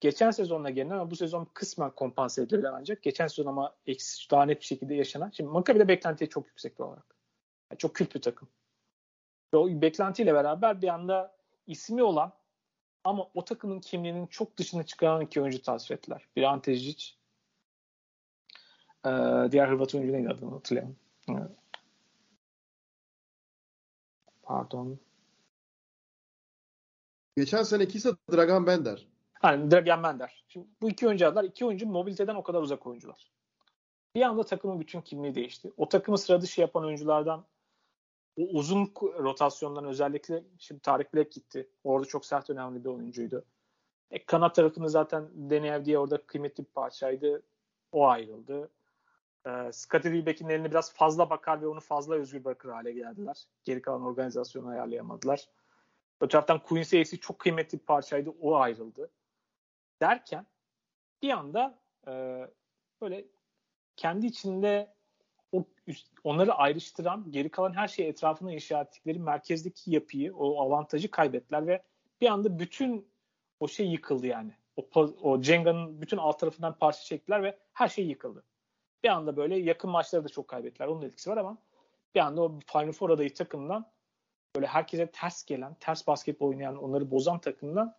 geçen 0.00 0.30
sezonla 0.30 0.70
gelinen 0.70 0.94
ama 0.94 1.10
bu 1.10 1.16
sezon 1.16 1.48
kısmen 1.54 1.90
kompanse 1.90 2.42
edilebilen 2.42 2.72
ancak 2.72 3.02
geçen 3.02 3.26
sezon 3.26 3.46
ama 3.50 3.76
eksi 3.86 4.30
daha 4.30 4.44
net 4.44 4.60
bir 4.60 4.66
şekilde 4.66 4.94
yaşanan. 4.94 5.30
Şimdi 5.30 5.50
Maccabi'de 5.50 5.88
beklenti 5.88 6.28
çok 6.28 6.46
yüksek 6.46 6.80
olarak. 6.80 7.16
Yani 7.70 7.78
çok 7.78 7.94
kült 7.94 8.14
bir 8.14 8.20
takım. 8.20 8.48
Ve 9.54 9.56
o 9.56 9.68
beklentiyle 9.68 10.34
beraber 10.34 10.82
bir 10.82 10.88
anda 10.88 11.36
ismi 11.66 12.02
olan 12.02 12.32
ama 13.04 13.28
o 13.34 13.44
takımın 13.44 13.80
kimliğinin 13.80 14.26
çok 14.26 14.56
dışına 14.56 14.82
çıkan 14.82 15.20
iki 15.20 15.40
oyuncu 15.40 15.62
tasvir 15.62 15.96
ettiler. 15.96 16.28
Bir 16.36 16.42
Ante 16.42 16.72
ee, 19.06 19.10
diğer 19.50 19.68
Hırvat 19.68 19.94
oyuncu 19.94 20.12
neydi 20.12 20.28
adını 20.28 20.50
hatırlayamam. 20.50 20.96
Pardon. 24.48 24.98
Geçen 27.36 27.62
seneki 27.62 27.98
ise 27.98 28.10
Dragan 28.32 28.66
Bender. 28.66 29.08
Hani 29.32 29.70
Dragan 29.70 30.02
Bender. 30.02 30.44
Şimdi 30.48 30.66
bu 30.82 30.90
iki 30.90 31.06
oyuncu 31.08 31.26
adlar. 31.26 31.44
iki 31.44 31.64
oyuncu 31.64 31.86
mobiliteden 31.86 32.34
o 32.34 32.42
kadar 32.42 32.62
uzak 32.62 32.86
oyuncular. 32.86 33.30
Bir 34.14 34.22
anda 34.22 34.42
takımın 34.42 34.80
bütün 34.80 35.00
kimliği 35.00 35.34
değişti. 35.34 35.72
O 35.76 35.88
takımı 35.88 36.18
sıra 36.18 36.40
dışı 36.40 36.60
yapan 36.60 36.84
oyunculardan 36.84 37.46
o 38.36 38.42
uzun 38.42 38.92
rotasyondan 39.18 39.84
özellikle 39.84 40.44
şimdi 40.58 40.80
Tarık 40.80 41.14
Black 41.14 41.32
gitti. 41.32 41.68
Orada 41.84 42.06
çok 42.06 42.26
sert 42.26 42.50
önemli 42.50 42.84
bir 42.84 42.88
oyuncuydu. 42.88 43.44
E, 44.10 44.26
kanat 44.26 44.54
tarafını 44.54 44.90
zaten 44.90 45.28
Deneyev 45.34 45.84
diye 45.84 45.98
orada 45.98 46.26
kıymetli 46.26 46.64
bir 46.64 46.70
parçaydı. 46.70 47.42
O 47.92 48.06
ayrıldı. 48.06 48.70
E, 49.46 49.72
Scottie 49.72 50.10
Wilbeck'in 50.10 50.48
eline 50.48 50.70
biraz 50.70 50.92
fazla 50.92 51.30
bakar 51.30 51.62
ve 51.62 51.66
onu 51.66 51.80
fazla 51.80 52.14
özgür 52.14 52.44
bırakır 52.44 52.68
hale 52.68 52.92
geldiler. 52.92 53.44
Geri 53.64 53.82
kalan 53.82 54.02
organizasyonu 54.02 54.68
ayarlayamadılar. 54.68 55.48
Öte 56.20 56.32
taraftan 56.32 56.62
Quincy 56.62 57.00
Ace'i 57.00 57.20
çok 57.20 57.38
kıymetli 57.38 57.78
bir 57.78 57.84
parçaydı. 57.84 58.30
O 58.40 58.56
ayrıldı. 58.56 59.10
Derken 60.00 60.46
bir 61.22 61.30
anda 61.30 61.78
e, 62.08 62.44
böyle 63.00 63.24
kendi 63.96 64.26
içinde 64.26 64.94
o 65.52 65.64
onları 66.24 66.54
ayrıştıran 66.54 67.30
geri 67.30 67.48
kalan 67.48 67.72
her 67.72 67.88
şeyi 67.88 68.08
etrafına 68.08 68.52
inşa 68.52 68.82
ettikleri 68.82 69.18
merkezdeki 69.18 69.90
yapıyı, 69.90 70.36
o 70.36 70.60
avantajı 70.60 71.10
kaybettiler 71.10 71.66
ve 71.66 71.82
bir 72.20 72.28
anda 72.28 72.58
bütün 72.58 73.08
o 73.60 73.68
şey 73.68 73.86
yıkıldı 73.86 74.26
yani. 74.26 74.52
O, 74.76 75.00
o 75.00 75.40
Cenga'nın 75.40 76.00
bütün 76.00 76.16
alt 76.16 76.40
tarafından 76.40 76.78
parça 76.78 77.00
çektiler 77.00 77.42
ve 77.42 77.58
her 77.72 77.88
şey 77.88 78.06
yıkıldı. 78.06 78.44
Bir 79.04 79.08
anda 79.08 79.36
böyle 79.36 79.58
yakın 79.58 79.90
maçları 79.90 80.24
da 80.24 80.28
çok 80.28 80.48
kaybettiler. 80.48 80.86
Onun 80.88 81.02
etkisi 81.02 81.30
var 81.30 81.36
ama 81.36 81.58
bir 82.14 82.20
anda 82.20 82.42
o 82.42 82.58
Final 82.72 82.92
Four 82.92 83.10
adayı 83.10 83.34
takımdan 83.34 83.90
böyle 84.56 84.66
herkese 84.66 85.10
ters 85.10 85.44
gelen, 85.44 85.74
ters 85.74 86.06
basketbol 86.06 86.48
oynayan, 86.48 86.76
onları 86.76 87.10
bozan 87.10 87.38
takımdan 87.38 87.94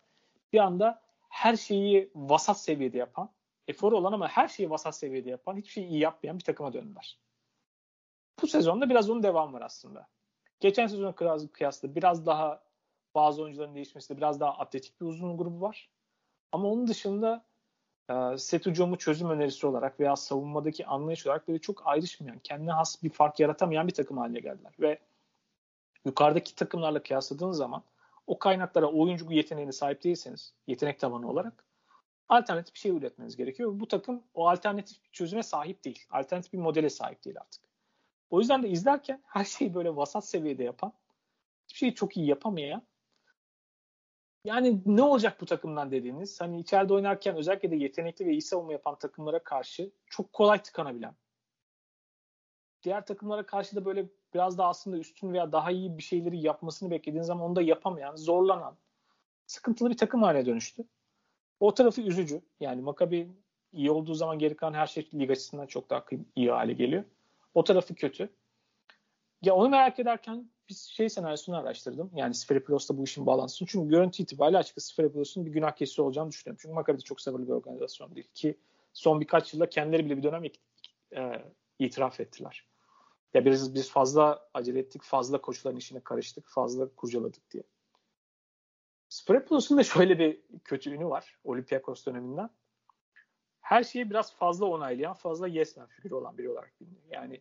bir 0.52 0.58
anda 0.58 1.02
her 1.28 1.56
şeyi 1.56 2.10
vasat 2.14 2.60
seviyede 2.60 2.98
yapan, 2.98 3.30
eforu 3.68 3.96
olan 3.96 4.12
ama 4.12 4.28
her 4.28 4.48
şeyi 4.48 4.70
vasat 4.70 4.96
seviyede 4.96 5.30
yapan, 5.30 5.56
hiçbir 5.56 5.70
şeyi 5.70 5.86
iyi 5.86 5.98
yapmayan 5.98 6.38
bir 6.38 6.44
takıma 6.44 6.72
döndüler. 6.72 7.18
Bu 8.42 8.46
sezonda 8.46 8.90
biraz 8.90 9.10
onun 9.10 9.22
devam 9.22 9.52
var 9.52 9.62
aslında. 9.62 10.08
Geçen 10.60 10.86
sezon 10.86 11.12
kıyasla 11.52 11.94
biraz 11.94 12.26
daha 12.26 12.62
bazı 13.14 13.42
oyuncuların 13.42 13.74
değişmesi 13.74 14.16
biraz 14.16 14.40
daha 14.40 14.52
atletik 14.52 15.00
bir 15.00 15.06
uzun 15.06 15.36
grubu 15.36 15.60
var. 15.60 15.90
Ama 16.52 16.68
onun 16.68 16.86
dışında 16.86 17.44
e, 18.10 18.38
set 18.38 18.66
ucumu 18.66 18.98
çözüm 18.98 19.30
önerisi 19.30 19.66
olarak 19.66 20.00
veya 20.00 20.16
savunmadaki 20.16 20.86
anlayış 20.86 21.26
olarak 21.26 21.48
böyle 21.48 21.58
çok 21.58 21.86
ayrışmayan, 21.86 22.38
kendine 22.38 22.72
has 22.72 23.02
bir 23.02 23.10
fark 23.10 23.40
yaratamayan 23.40 23.88
bir 23.88 23.94
takım 23.94 24.18
haline 24.18 24.40
geldiler. 24.40 24.72
Ve 24.80 24.98
yukarıdaki 26.04 26.54
takımlarla 26.54 27.02
kıyasladığın 27.02 27.52
zaman 27.52 27.82
o 28.26 28.38
kaynaklara 28.38 28.86
oyuncu 28.86 29.32
yeteneğine 29.32 29.72
sahip 29.72 30.04
değilseniz, 30.04 30.54
yetenek 30.66 31.00
tabanı 31.00 31.30
olarak 31.30 31.64
alternatif 32.28 32.74
bir 32.74 32.80
şey 32.80 32.90
üretmeniz 32.90 33.36
gerekiyor. 33.36 33.70
Bu 33.74 33.88
takım 33.88 34.22
o 34.34 34.48
alternatif 34.48 35.04
bir 35.04 35.10
çözüme 35.10 35.42
sahip 35.42 35.84
değil. 35.84 36.06
Alternatif 36.10 36.52
bir 36.52 36.58
modele 36.58 36.90
sahip 36.90 37.24
değil 37.24 37.36
artık. 37.40 37.62
O 38.30 38.40
yüzden 38.40 38.62
de 38.62 38.68
izlerken 38.68 39.22
her 39.26 39.44
şeyi 39.44 39.74
böyle 39.74 39.96
vasat 39.96 40.28
seviyede 40.28 40.64
yapan, 40.64 40.92
hiçbir 41.68 41.78
şeyi 41.78 41.94
çok 41.94 42.16
iyi 42.16 42.26
yapamayan 42.26 42.82
yani 44.44 44.82
ne 44.86 45.02
olacak 45.02 45.40
bu 45.40 45.46
takımdan 45.46 45.90
dediğiniz 45.90 46.40
hani 46.40 46.60
içeride 46.60 46.94
oynarken 46.94 47.36
özellikle 47.36 47.70
de 47.70 47.76
yetenekli 47.76 48.26
ve 48.26 48.32
iyi 48.32 48.42
savunma 48.42 48.72
yapan 48.72 48.98
takımlara 48.98 49.38
karşı 49.38 49.90
çok 50.06 50.32
kolay 50.32 50.62
tıkanabilen. 50.62 51.14
Diğer 52.82 53.06
takımlara 53.06 53.46
karşı 53.46 53.76
da 53.76 53.84
böyle 53.84 54.06
biraz 54.34 54.58
daha 54.58 54.68
aslında 54.68 54.98
üstün 54.98 55.32
veya 55.32 55.52
daha 55.52 55.70
iyi 55.70 55.98
bir 55.98 56.02
şeyleri 56.02 56.40
yapmasını 56.40 56.90
beklediğin 56.90 57.22
zaman 57.22 57.44
onu 57.44 57.56
da 57.56 57.62
yapamayan, 57.62 58.16
zorlanan, 58.16 58.76
sıkıntılı 59.46 59.90
bir 59.90 59.96
takım 59.96 60.22
haline 60.22 60.46
dönüştü. 60.46 60.84
O 61.60 61.74
tarafı 61.74 62.00
üzücü. 62.00 62.42
Yani 62.60 62.82
Maccabi 62.82 63.30
iyi 63.72 63.90
olduğu 63.90 64.14
zaman 64.14 64.38
geri 64.38 64.56
kalan 64.56 64.74
her 64.74 64.86
şey 64.86 65.08
lig 65.14 65.30
açısından 65.30 65.66
çok 65.66 65.90
daha 65.90 66.04
iyi 66.36 66.50
hale 66.50 66.72
geliyor. 66.72 67.04
O 67.54 67.64
tarafı 67.64 67.94
kötü. 67.94 68.28
Ya 69.42 69.54
onu 69.54 69.68
merak 69.68 69.98
ederken 69.98 70.50
bir 70.68 70.74
şey 70.74 71.08
senaryosunu 71.08 71.56
araştırdım. 71.56 72.10
Yani 72.14 72.34
Sferiplos'ta 72.34 72.98
bu 72.98 73.04
işin 73.04 73.26
bağlantısını. 73.26 73.68
Çünkü 73.68 73.88
görüntü 73.88 74.22
itibariyle 74.22 74.58
açıkçası 74.58 74.88
Sferiplos'un 74.88 75.46
bir 75.46 75.50
günah 75.50 75.72
keçisi 75.72 76.02
olacağını 76.02 76.30
düşünüyorum. 76.30 76.58
Çünkü 76.62 76.74
Maccabi 76.74 76.98
de 76.98 77.02
çok 77.04 77.20
sabırlı 77.20 77.46
bir 77.46 77.52
organizasyon 77.52 78.14
değil. 78.14 78.28
Ki 78.34 78.58
son 78.92 79.20
birkaç 79.20 79.54
yılda 79.54 79.68
kendileri 79.68 80.04
bile 80.04 80.16
bir 80.16 80.22
dönem 80.22 80.44
e, 81.16 81.44
itiraf 81.78 82.20
ettiler. 82.20 82.66
Ya 83.34 83.44
biz, 83.44 83.74
biz 83.74 83.90
fazla 83.90 84.48
acele 84.54 84.78
ettik, 84.78 85.02
fazla 85.02 85.40
koçların 85.40 85.76
işine 85.76 86.00
karıştık, 86.00 86.48
fazla 86.48 86.94
kurcaladık 86.94 87.50
diye. 87.50 87.62
Sferiplos'un 89.08 89.78
da 89.78 89.82
şöyle 89.82 90.18
bir 90.18 90.42
kötü 90.64 90.90
ünü 90.90 91.06
var 91.06 91.38
Olympiakos 91.44 92.06
döneminden. 92.06 92.50
her 93.60 93.84
şeyi 93.84 94.10
biraz 94.10 94.34
fazla 94.34 94.66
onaylayan, 94.66 95.14
fazla 95.14 95.48
yes 95.48 95.76
man 95.76 95.86
figürü 95.86 96.14
olan 96.14 96.38
biri 96.38 96.50
olarak 96.50 96.80
biliniyor. 96.80 97.04
Yani 97.10 97.40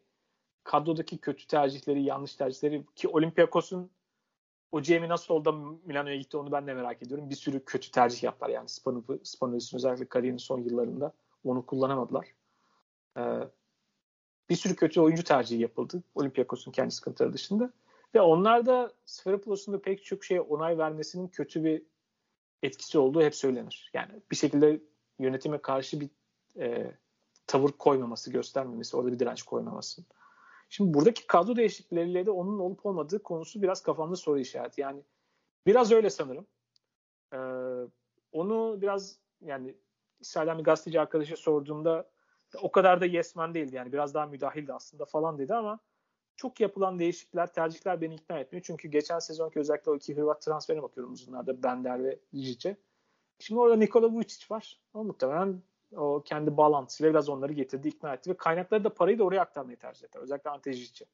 kadrodaki 0.64 1.18
kötü 1.18 1.48
tercihleri, 1.48 2.04
yanlış 2.04 2.36
tercihleri 2.36 2.86
ki 2.96 3.08
Olympiakos'un 3.08 3.92
o 4.72 4.82
GM'i 4.82 5.10
nasıl 5.10 5.34
oldu 5.34 5.46
da 5.46 5.52
Milano'ya 5.86 6.16
gitti 6.16 6.38
onu 6.38 6.52
ben 6.52 6.68
de 6.68 6.74
merak 6.74 7.04
ediyorum. 7.04 7.30
Bir 7.30 7.36
sürü 7.36 7.66
kötü 7.66 7.92
tercih 7.92 8.24
yaptılar 8.24 8.50
yani 8.50 8.70
Spanulis'in 9.24 9.78
özellikle 9.78 10.06
kariyerinin 10.06 10.38
son 10.38 10.60
yıllarında 10.60 11.14
onu 11.44 11.66
kullanamadılar. 11.66 12.28
Ee, 13.18 13.22
bir 14.50 14.56
sürü 14.56 14.76
kötü 14.76 15.02
oyuncu 15.02 15.24
tercihi 15.24 15.62
yapıldı 15.62 16.04
Olympiakos'un 16.16 16.72
kendi 16.72 16.92
sıkıntıları 16.92 17.34
dışında. 17.34 17.74
Ve 18.16 18.22
onlar 18.22 18.66
da 18.66 18.94
Sferipoulos'un 19.06 19.74
da 19.74 19.82
pek 19.82 20.06
çok 20.06 20.24
şeye 20.24 20.42
onay 20.42 20.78
vermesinin 20.78 21.28
kötü 21.28 21.64
bir 21.64 21.84
etkisi 22.64 22.98
olduğu 22.98 23.22
hep 23.22 23.36
söylenir. 23.36 23.92
Yani 23.94 24.12
bir 24.32 24.36
şekilde 24.36 24.82
yönetime 25.20 25.58
karşı 25.58 26.00
bir 26.00 26.10
e, 26.58 26.92
tavır 27.48 27.72
koymaması, 27.72 28.32
göstermemesi, 28.32 28.98
orada 28.98 29.12
bir 29.12 29.20
direnç 29.20 29.44
koymaması. 29.44 30.04
Şimdi 30.70 30.94
buradaki 30.94 31.28
kadro 31.28 31.56
değişiklikleriyle 31.56 32.26
de 32.26 32.32
onun 32.32 32.60
olup 32.60 32.86
olmadığı 32.86 33.24
konusu 33.24 33.62
biraz 33.62 33.84
kafamda 33.84 34.16
soru 34.16 34.40
işareti. 34.40 34.82
Yani 34.82 35.04
biraz 35.66 35.92
öyle 35.92 36.10
sanırım. 36.10 36.48
Ee, 37.34 37.38
onu 38.32 38.82
biraz 38.82 39.20
yani 39.42 39.76
İsrail'den 40.20 40.60
bir 40.60 40.64
gazeteci 40.64 41.02
arkadaşa 41.02 41.36
sorduğumda 41.36 42.10
o 42.62 42.72
kadar 42.72 43.02
da 43.02 43.06
yesmen 43.06 43.54
değildi 43.54 43.76
yani 43.76 43.94
biraz 43.94 44.14
daha 44.14 44.26
müdahildi 44.26 44.74
aslında 44.74 45.06
falan 45.06 45.38
dedi 45.38 45.54
ama 45.54 45.80
çok 46.36 46.60
yapılan 46.60 47.00
değişiklikler, 47.00 47.54
tercihler 47.54 48.02
beni 48.02 48.16
ikna 48.16 48.40
etmiyor. 48.40 48.64
Çünkü 48.66 48.88
geçen 48.88 49.20
sezonki 49.20 49.60
özellikle 49.60 49.92
o 49.92 49.96
iki 49.96 50.18
Hırvat 50.18 50.42
transferine 50.42 50.84
bakıyorum 50.84 51.14
uzunlarda 51.14 51.64
Bender 51.64 52.04
ve 52.04 52.20
Lijice. 52.34 52.78
Şimdi 53.40 53.62
orada 53.62 53.76
Nikola 53.76 54.12
Vucic 54.12 54.46
var. 54.52 54.80
O 54.94 55.04
muhtemelen 55.04 55.62
o 55.96 56.22
kendi 56.26 56.58
bağlantısıyla 56.58 57.14
biraz 57.14 57.30
onları 57.30 57.54
getirdi, 57.54 57.88
ikna 57.88 58.14
etti 58.14 58.30
ve 58.30 58.38
kaynakları 58.38 58.84
da 58.84 58.94
parayı 58.94 59.20
da 59.20 59.24
oraya 59.24 59.42
aktarmayı 59.42 59.78
tercih 59.78 60.04
ettiler. 60.04 60.24
Özellikle 60.24 60.50
Antejic'e. 60.50 61.06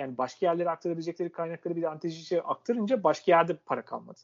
Yani 0.00 0.18
başka 0.18 0.46
yerlere 0.46 0.70
aktarabilecekleri 0.70 1.32
kaynakları 1.32 1.76
bir 1.76 1.82
de 1.82 1.88
Antejic'e 1.88 2.42
aktarınca 2.42 3.04
başka 3.04 3.32
yerde 3.32 3.56
para 3.56 3.84
kalmadı. 3.84 4.20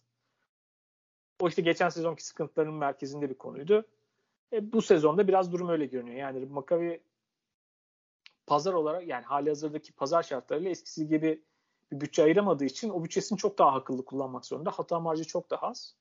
O 1.41 1.49
işte 1.49 1.63
geçen 1.63 1.89
sezonki 1.89 2.27
sıkıntıların 2.27 2.75
merkezinde 2.75 3.31
bir 3.31 3.35
konuydu. 3.35 3.85
E, 4.53 4.73
bu 4.73 4.83
sezonda 4.83 5.29
biraz 5.29 5.53
durum 5.53 5.69
öyle 5.69 5.87
görünüyor. 5.87 6.17
Yani 6.17 6.47
Maccabi 6.47 7.03
pazar 8.47 8.73
olarak 8.73 9.07
yani 9.07 9.25
hali 9.25 9.49
hazırdaki 9.49 9.93
pazar 9.93 10.23
şartlarıyla 10.23 10.71
eskisi 10.71 11.09
gibi 11.09 11.43
bir 11.93 12.01
bütçe 12.01 12.23
ayıramadığı 12.23 12.65
için 12.65 12.91
o 12.91 13.05
bütçesini 13.05 13.39
çok 13.39 13.59
daha 13.59 13.73
akıllı 13.73 14.05
kullanmak 14.05 14.47
zorunda. 14.47 14.71
Hata 14.71 15.01
marjı 15.01 15.25
çok 15.25 15.51
daha 15.51 15.67
az. 15.67 15.97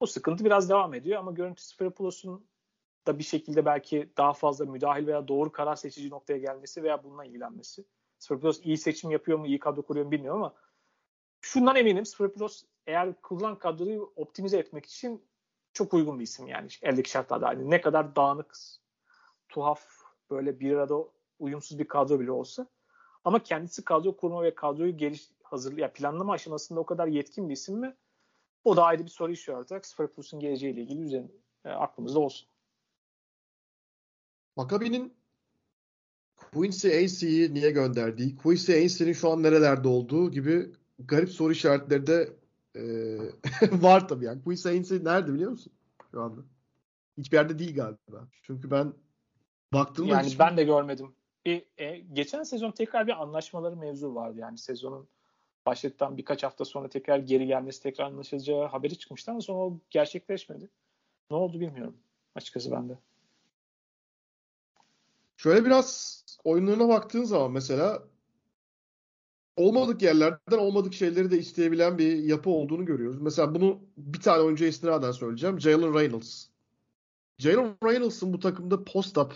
O 0.00 0.06
sıkıntı 0.06 0.44
biraz 0.44 0.70
devam 0.70 0.94
ediyor 0.94 1.18
ama 1.18 1.32
görüntü 1.32 1.62
Sferopoulos 1.62 2.24
da 3.06 3.18
bir 3.18 3.24
şekilde 3.24 3.64
belki 3.64 4.12
daha 4.16 4.32
fazla 4.32 4.64
müdahil 4.64 5.06
veya 5.06 5.28
doğru 5.28 5.52
karar 5.52 5.76
seçici 5.76 6.10
noktaya 6.10 6.38
gelmesi 6.38 6.82
veya 6.82 7.04
bununla 7.04 7.24
ilgilenmesi. 7.24 7.84
Sferopoulos 8.18 8.60
iyi 8.62 8.78
seçim 8.78 9.10
yapıyor 9.10 9.38
mu, 9.38 9.46
iyi 9.46 9.58
kadro 9.58 9.82
kuruyor 9.82 10.06
mu 10.06 10.12
bilmiyorum 10.12 10.42
ama 10.42 10.54
şundan 11.40 11.76
eminim 11.76 12.06
Sferopoulos 12.06 12.64
eğer 12.86 13.20
kurulan 13.20 13.58
kadroyu 13.58 14.12
optimize 14.16 14.58
etmek 14.58 14.86
için 14.86 15.24
çok 15.72 15.94
uygun 15.94 16.18
bir 16.18 16.24
isim 16.24 16.46
yani 16.46 16.68
eldeki 16.82 17.10
şartlarda. 17.10 17.46
Yani 17.46 17.70
ne 17.70 17.80
kadar 17.80 18.16
dağınık, 18.16 18.56
tuhaf, 19.48 19.86
böyle 20.30 20.60
bir 20.60 20.76
arada 20.76 21.04
uyumsuz 21.38 21.78
bir 21.78 21.88
kadro 21.88 22.20
bile 22.20 22.30
olsa. 22.32 22.66
Ama 23.24 23.42
kendisi 23.42 23.84
kadro 23.84 24.16
kurma 24.16 24.42
ve 24.42 24.54
kadroyu 24.54 24.96
geliş 24.96 25.30
hazır 25.42 25.76
ya 25.76 25.92
planlama 25.92 26.32
aşamasında 26.32 26.80
o 26.80 26.86
kadar 26.86 27.06
yetkin 27.06 27.48
bir 27.48 27.54
isim 27.54 27.78
mi? 27.78 27.96
O 28.64 28.76
da 28.76 28.84
ayrı 28.84 29.04
bir 29.04 29.10
soru 29.10 29.32
işareti 29.32 29.74
olarak 29.74 29.86
Sferopoulos 29.86 30.32
geleceğiyle 30.38 30.80
ilgili 30.80 31.02
üzerine 31.02 31.28
e, 31.64 31.68
aklımızda 31.70 32.18
olsun. 32.18 32.51
Maccabi'nin 34.56 35.14
Quincy 36.52 36.88
Ainsley'i 36.88 37.54
niye 37.54 37.70
gönderdiği, 37.70 38.36
Quincy 38.36 38.72
Ainsley'nin 38.72 39.12
şu 39.12 39.30
an 39.30 39.42
nerelerde 39.42 39.88
olduğu 39.88 40.30
gibi 40.30 40.70
garip 40.98 41.30
soru 41.30 41.52
işaretleri 41.52 42.06
de 42.06 42.36
e, 42.76 42.82
var 43.82 44.08
tabii 44.08 44.24
yani. 44.24 44.42
Quincy 44.42 44.68
Ainsley 44.68 45.04
nerede 45.04 45.34
biliyor 45.34 45.50
musun 45.50 45.72
şu 46.10 46.22
anda? 46.22 46.40
Hiçbir 47.18 47.36
yerde 47.36 47.58
değil 47.58 47.74
galiba. 47.74 48.28
Çünkü 48.42 48.70
ben 48.70 48.92
baktığımda 49.72 50.12
yani 50.12 50.26
hiç... 50.26 50.38
ben 50.38 50.56
de 50.56 50.64
görmedim. 50.64 51.14
E, 51.46 51.64
e, 51.78 51.98
geçen 52.12 52.42
sezon 52.42 52.70
tekrar 52.70 53.06
bir 53.06 53.22
anlaşmaları 53.22 53.76
mevzu 53.76 54.14
vardı 54.14 54.38
yani 54.38 54.58
sezonun 54.58 55.08
başladıktan 55.66 56.16
birkaç 56.16 56.42
hafta 56.42 56.64
sonra 56.64 56.88
tekrar 56.88 57.18
geri 57.18 57.46
gelmesi 57.46 57.82
tekrar 57.82 58.04
anlaşılacağı 58.04 58.66
haberi 58.66 58.98
çıkmıştı 58.98 59.30
ama 59.30 59.40
sonra 59.40 59.58
o 59.58 59.78
gerçekleşmedi. 59.90 60.68
Ne 61.30 61.36
oldu 61.36 61.60
bilmiyorum 61.60 61.96
açıkçası 62.34 62.70
ben 62.70 62.88
de. 62.88 62.98
Şöyle 65.42 65.64
biraz 65.64 66.22
oyunlarına 66.44 66.88
baktığın 66.88 67.24
zaman 67.24 67.52
mesela 67.52 68.02
olmadık 69.56 70.02
yerlerden 70.02 70.58
olmadık 70.58 70.94
şeyleri 70.94 71.30
de 71.30 71.38
isteyebilen 71.38 71.98
bir 71.98 72.16
yapı 72.16 72.50
olduğunu 72.50 72.84
görüyoruz. 72.84 73.20
Mesela 73.20 73.54
bunu 73.54 73.80
bir 73.96 74.20
tane 74.20 74.42
oyuncuya 74.42 74.70
istinaden 74.70 75.12
söyleyeceğim. 75.12 75.60
Jalen 75.60 75.94
Reynolds. 75.94 76.46
Jalen 77.38 77.76
Reynolds'ın 77.84 78.32
bu 78.32 78.38
takımda 78.38 78.84
post-up 78.84 79.32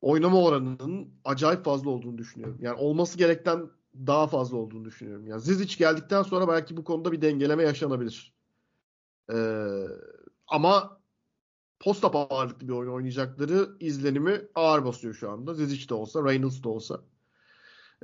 oynama 0.00 0.42
oranının 0.42 1.08
acayip 1.24 1.64
fazla 1.64 1.90
olduğunu 1.90 2.18
düşünüyorum. 2.18 2.58
Yani 2.60 2.76
olması 2.76 3.18
gerekten 3.18 3.70
daha 3.94 4.26
fazla 4.26 4.56
olduğunu 4.56 4.84
düşünüyorum. 4.84 5.26
Yani 5.26 5.40
Zizic 5.40 5.76
geldikten 5.78 6.22
sonra 6.22 6.48
belki 6.48 6.76
bu 6.76 6.84
konuda 6.84 7.12
bir 7.12 7.22
dengeleme 7.22 7.62
yaşanabilir. 7.62 8.34
Ee, 9.32 9.36
ama 10.46 10.93
post-up 11.80 12.16
ağırlıklı 12.16 12.68
bir 12.68 12.72
oyun 12.72 12.92
oynayacakları 12.92 13.68
izlenimi 13.80 14.42
ağır 14.54 14.84
basıyor 14.84 15.14
şu 15.14 15.30
anda. 15.30 15.54
Zizic 15.54 15.88
de 15.88 15.94
olsa, 15.94 16.24
Reynolds 16.24 16.62
da 16.62 16.68
olsa. 16.68 17.00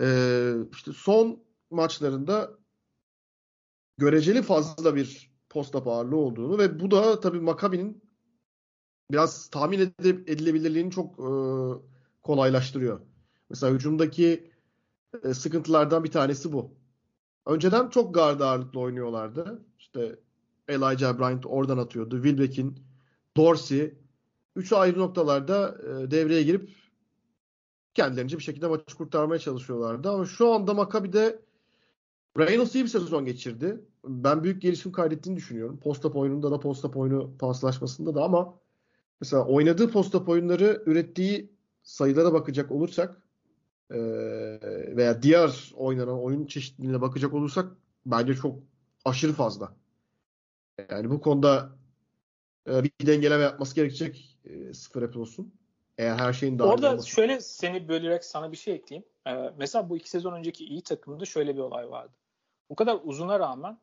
Ee, 0.01 0.53
işte 0.73 0.93
son 0.93 1.43
maçlarında 1.71 2.51
göreceli 3.99 4.43
fazla 4.43 4.97
bir 4.97 5.31
post-up 5.49 5.87
ağırlığı 5.87 6.17
olduğunu 6.17 6.59
ve 6.59 6.81
bu 6.81 6.91
da 6.91 7.21
tabii 7.21 7.41
Maccabi'nin 7.41 8.03
biraz 9.11 9.49
tahmin 9.49 9.79
edilebilirliğini 9.79 10.91
çok 10.91 11.19
e, 11.19 11.31
kolaylaştırıyor. 12.23 13.01
Mesela 13.51 13.73
hücumdaki 13.73 14.53
e, 15.25 15.35
sıkıntılardan 15.35 16.05
bir 16.05 16.11
tanesi 16.11 16.53
bu. 16.53 16.75
Önceden 17.47 17.89
çok 17.89 18.15
guard 18.15 18.41
ağırlıklı 18.41 18.81
oynuyorlardı. 18.81 19.67
İşte 19.79 20.19
Elijah 20.69 21.19
Bryant 21.19 21.47
oradan 21.47 21.79
atıyordu. 21.79 22.23
Wilbeck'in, 22.23 22.90
Dorsey. 23.37 23.95
Üç 24.57 24.73
ayrı 24.73 24.99
noktalarda 24.99 25.79
e, 25.83 26.11
devreye 26.11 26.43
girip 26.43 26.71
kendilerince 27.95 28.39
bir 28.39 28.43
şekilde 28.43 28.69
maçı 28.69 28.97
kurtarmaya 28.97 29.39
çalışıyorlardı. 29.39 30.11
Ama 30.11 30.27
şu 30.27 30.53
anda 30.53 30.75
Maccabi'de 30.75 31.43
Reynolds 32.39 32.75
iyi 32.75 32.85
bir 32.85 32.89
sezon 32.89 33.25
geçirdi. 33.25 33.81
Ben 34.05 34.45
büyük 34.45 34.63
gelişim 34.63 34.93
kaydettiğini 34.93 35.37
düşünüyorum. 35.37 35.81
Post-up 35.81 36.17
oyununda 36.17 36.51
da 36.51 36.61
post-up 36.61 36.97
oyunu 36.99 37.39
paslaşmasında 37.39 38.15
da 38.15 38.25
ama 38.25 38.55
mesela 39.21 39.47
oynadığı 39.47 39.91
post-up 39.91 40.31
oyunları 40.31 40.83
ürettiği 40.87 41.53
sayılara 41.83 42.33
bakacak 42.33 42.71
olursak 42.71 43.23
veya 44.97 45.23
diğer 45.23 45.73
oynanan 45.77 46.23
oyun 46.23 46.47
çeşitliliğine 46.47 47.01
bakacak 47.01 47.35
olursak 47.35 47.73
bence 48.07 48.35
çok 48.35 48.59
aşırı 49.05 49.33
fazla. 49.33 49.77
Yani 50.91 51.11
bu 51.11 51.21
konuda 51.21 51.80
bir 52.85 53.07
dengeleme 53.07 53.43
yapması 53.43 53.75
gerekecek 53.75 54.39
e, 54.45 54.73
sıfır 54.75 55.15
olsun. 55.15 55.55
Eğer 55.99 56.19
her 56.19 56.33
şeyin 56.33 56.59
daha 56.59 56.69
Orada 56.69 56.91
olması. 56.91 57.09
şöyle 57.09 57.41
seni 57.41 57.89
bölerek 57.89 58.25
sana 58.25 58.53
bir 58.53 58.57
şey 58.57 58.75
ekleyeyim. 58.75 59.09
Ee, 59.27 59.51
mesela 59.59 59.89
bu 59.91 59.97
iki 59.97 60.11
sezon 60.11 60.33
önceki 60.33 60.65
iyi 60.65 60.83
takımda 60.83 61.25
şöyle 61.25 61.55
bir 61.55 61.61
olay 61.61 61.91
vardı. 61.91 62.13
Bu 62.71 62.75
kadar 62.75 62.99
uzuna 63.05 63.41
rağmen 63.41 63.79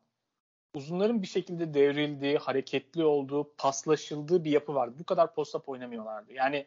uzunların 0.74 1.22
bir 1.22 1.26
şekilde 1.26 1.74
devrildiği, 1.74 2.38
hareketli 2.38 3.04
olduğu, 3.04 3.52
paslaşıldığı 3.56 4.44
bir 4.44 4.50
yapı 4.50 4.74
vardı. 4.74 4.94
Bu 4.98 5.04
kadar 5.04 5.34
post-up 5.34 5.62
oynamıyorlardı. 5.66 6.32
Yani 6.32 6.66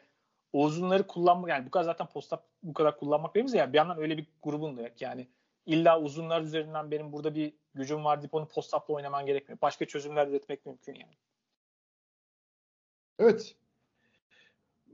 o 0.54 0.64
uzunları 0.64 1.08
kullanmak 1.08 1.50
yani 1.50 1.66
bu 1.66 1.72
kadar 1.72 1.84
zaten 1.84 2.08
posta 2.08 2.44
bu 2.64 2.74
kadar 2.74 3.00
kullanmak 3.00 3.36
benim 3.36 3.56
ya 3.56 3.74
bir 3.74 3.78
yandan 3.78 3.98
öyle 3.98 4.18
bir 4.18 4.28
grubun 4.44 4.78
da 4.78 4.82
yok. 4.82 5.02
Yani 5.02 5.28
illa 5.66 6.02
uzunlar 6.02 6.42
üzerinden 6.42 6.92
benim 6.92 7.12
burada 7.12 7.36
bir 7.36 7.54
gücüm 7.74 8.04
var 8.04 8.22
deyip 8.22 8.34
onu 8.34 8.48
post-up'la 8.48 8.94
oynaman 8.94 9.26
gerekmiyor. 9.26 9.62
Başka 9.62 9.86
çözümler 9.86 10.28
üretmek 10.28 10.66
mümkün 10.66 10.94
yani. 10.94 11.14
Evet. 13.22 13.56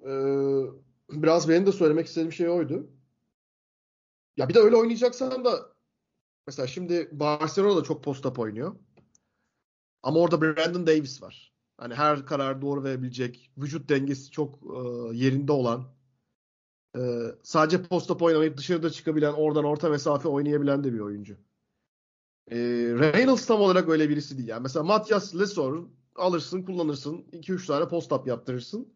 Ee, 0.06 0.62
biraz 1.10 1.50
benim 1.50 1.66
de 1.66 1.72
söylemek 1.72 2.08
istediğim 2.08 2.32
şey 2.32 2.50
oydu. 2.50 2.90
Ya 4.38 4.50
bir 4.50 4.54
de 4.54 4.60
öyle 4.60 4.76
oynayacaksan 4.76 5.46
da 5.46 5.74
mesela 6.48 6.68
şimdi 6.68 7.10
Barcelona 7.12 7.78
da 7.78 7.84
çok 7.84 8.04
post-up 8.04 8.40
oynuyor. 8.40 8.76
Ama 10.04 10.20
orada 10.20 10.42
Brandon 10.42 10.88
Davis 10.88 11.22
var. 11.22 11.54
Hani 11.78 11.94
her 11.94 12.26
karar 12.26 12.62
doğru 12.62 12.84
verebilecek, 12.84 13.52
vücut 13.58 13.90
dengesi 13.90 14.32
çok 14.32 14.56
e, 14.56 14.80
yerinde 15.18 15.52
olan, 15.52 15.96
e, 16.98 17.02
sadece 17.44 17.84
posta 17.84 18.14
oynamayıp 18.14 18.58
dışarıda 18.58 18.90
çıkabilen, 18.90 19.34
oradan 19.34 19.64
orta 19.64 19.90
mesafe 19.90 20.28
oynayabilen 20.28 20.84
de 20.84 20.94
bir 20.94 21.00
oyuncu. 21.00 21.38
E, 22.52 22.58
Reynolds 23.00 23.46
tam 23.46 23.62
olarak 23.62 23.90
öyle 23.90 24.10
birisi 24.10 24.38
değil. 24.38 24.50
Yani 24.50 24.64
mesela 24.64 24.84
Matias 24.84 25.36
Lesor 25.36 25.88
alırsın, 26.18 26.64
kullanırsın, 26.64 27.26
2-3 27.34 27.68
tane 27.68 27.88
post-up 27.88 28.28
yaptırırsın. 28.28 28.88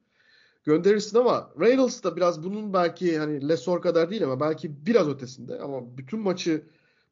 gönderirsin 0.63 1.17
ama 1.17 1.53
Reynolds 1.59 2.03
da 2.03 2.15
biraz 2.15 2.43
bunun 2.43 2.73
belki 2.73 3.19
hani 3.19 3.49
Lesor 3.49 3.81
kadar 3.81 4.09
değil 4.09 4.23
ama 4.23 4.39
belki 4.39 4.85
biraz 4.85 5.07
ötesinde 5.07 5.59
ama 5.59 5.97
bütün 5.97 6.19
maçı 6.19 6.67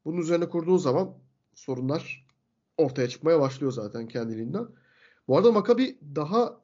bunun 0.06 0.18
üzerine 0.18 0.50
kurduğun 0.50 0.78
zaman 0.78 1.14
sorunlar 1.54 2.26
ortaya 2.78 3.10
çıkmaya 3.10 3.40
başlıyor 3.40 3.72
zaten 3.72 4.08
kendiliğinden. 4.08 4.68
Bu 5.28 5.38
arada 5.38 5.52
Maccabi 5.52 6.00
daha 6.16 6.62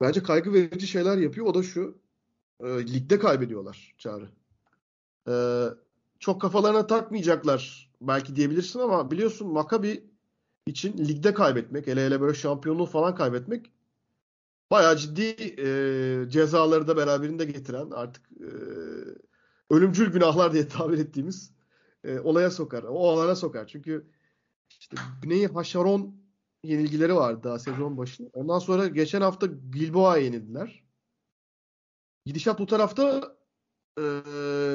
bence 0.00 0.22
kaygı 0.22 0.52
verici 0.52 0.86
şeyler 0.86 1.16
yapıyor. 1.18 1.46
O 1.46 1.54
da 1.54 1.62
şu. 1.62 1.98
E, 2.60 2.66
ligde 2.66 3.18
kaybediyorlar 3.18 3.94
Çağrı. 3.98 4.28
E, 5.28 5.34
çok 6.18 6.40
kafalarına 6.40 6.86
takmayacaklar 6.86 7.90
belki 8.00 8.36
diyebilirsin 8.36 8.80
ama 8.80 9.10
biliyorsun 9.10 9.48
Maccabi 9.48 10.04
için 10.66 10.98
ligde 10.98 11.34
kaybetmek, 11.34 11.86
hele 11.86 12.06
hele 12.06 12.20
böyle 12.20 12.34
şampiyonluğu 12.34 12.86
falan 12.86 13.14
kaybetmek 13.14 13.72
bayağı 14.70 14.96
ciddi 14.96 15.22
e, 15.60 16.30
cezaları 16.30 16.88
da 16.88 16.96
beraberinde 16.96 17.44
getiren 17.44 17.90
artık 17.90 18.32
e, 18.32 18.48
ölümcül 19.70 20.12
günahlar 20.12 20.52
diye 20.52 20.68
tabir 20.68 20.98
ettiğimiz 20.98 21.52
e, 22.04 22.20
olaya 22.20 22.50
sokar. 22.50 22.84
O 22.88 23.08
alana 23.08 23.36
sokar. 23.36 23.66
Çünkü 23.66 24.10
işte 24.80 24.96
Bnei 25.24 25.46
Haşaron 25.46 26.16
yenilgileri 26.64 27.14
vardı 27.14 27.40
daha 27.44 27.58
sezon 27.58 27.98
başı. 27.98 28.30
Ondan 28.32 28.58
sonra 28.58 28.86
geçen 28.86 29.20
hafta 29.20 29.46
Gilboa'ya 29.46 30.24
yenildiler. 30.24 30.84
Gidişat 32.24 32.58
bu 32.58 32.66
tarafta 32.66 33.36
e, 33.98 34.02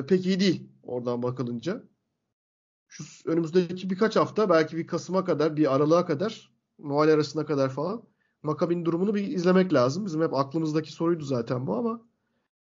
pek 0.07 0.25
iyi 0.25 0.39
değil 0.39 0.69
oradan 0.83 1.23
bakılınca. 1.23 1.83
Şu 2.91 3.03
önümüzdeki 3.25 3.89
birkaç 3.89 4.15
hafta 4.15 4.49
belki 4.49 4.77
bir 4.77 4.87
Kasım'a 4.87 5.25
kadar 5.25 5.57
bir 5.57 5.75
aralığa 5.75 6.05
kadar 6.05 6.51
Noel 6.79 7.13
arasına 7.13 7.45
kadar 7.45 7.69
falan 7.69 8.03
Makabin 8.43 8.85
durumunu 8.85 9.15
bir 9.15 9.27
izlemek 9.27 9.73
lazım. 9.73 10.05
Bizim 10.05 10.21
hep 10.21 10.33
aklımızdaki 10.33 10.91
soruydu 10.91 11.23
zaten 11.23 11.67
bu 11.67 11.75
ama 11.75 12.01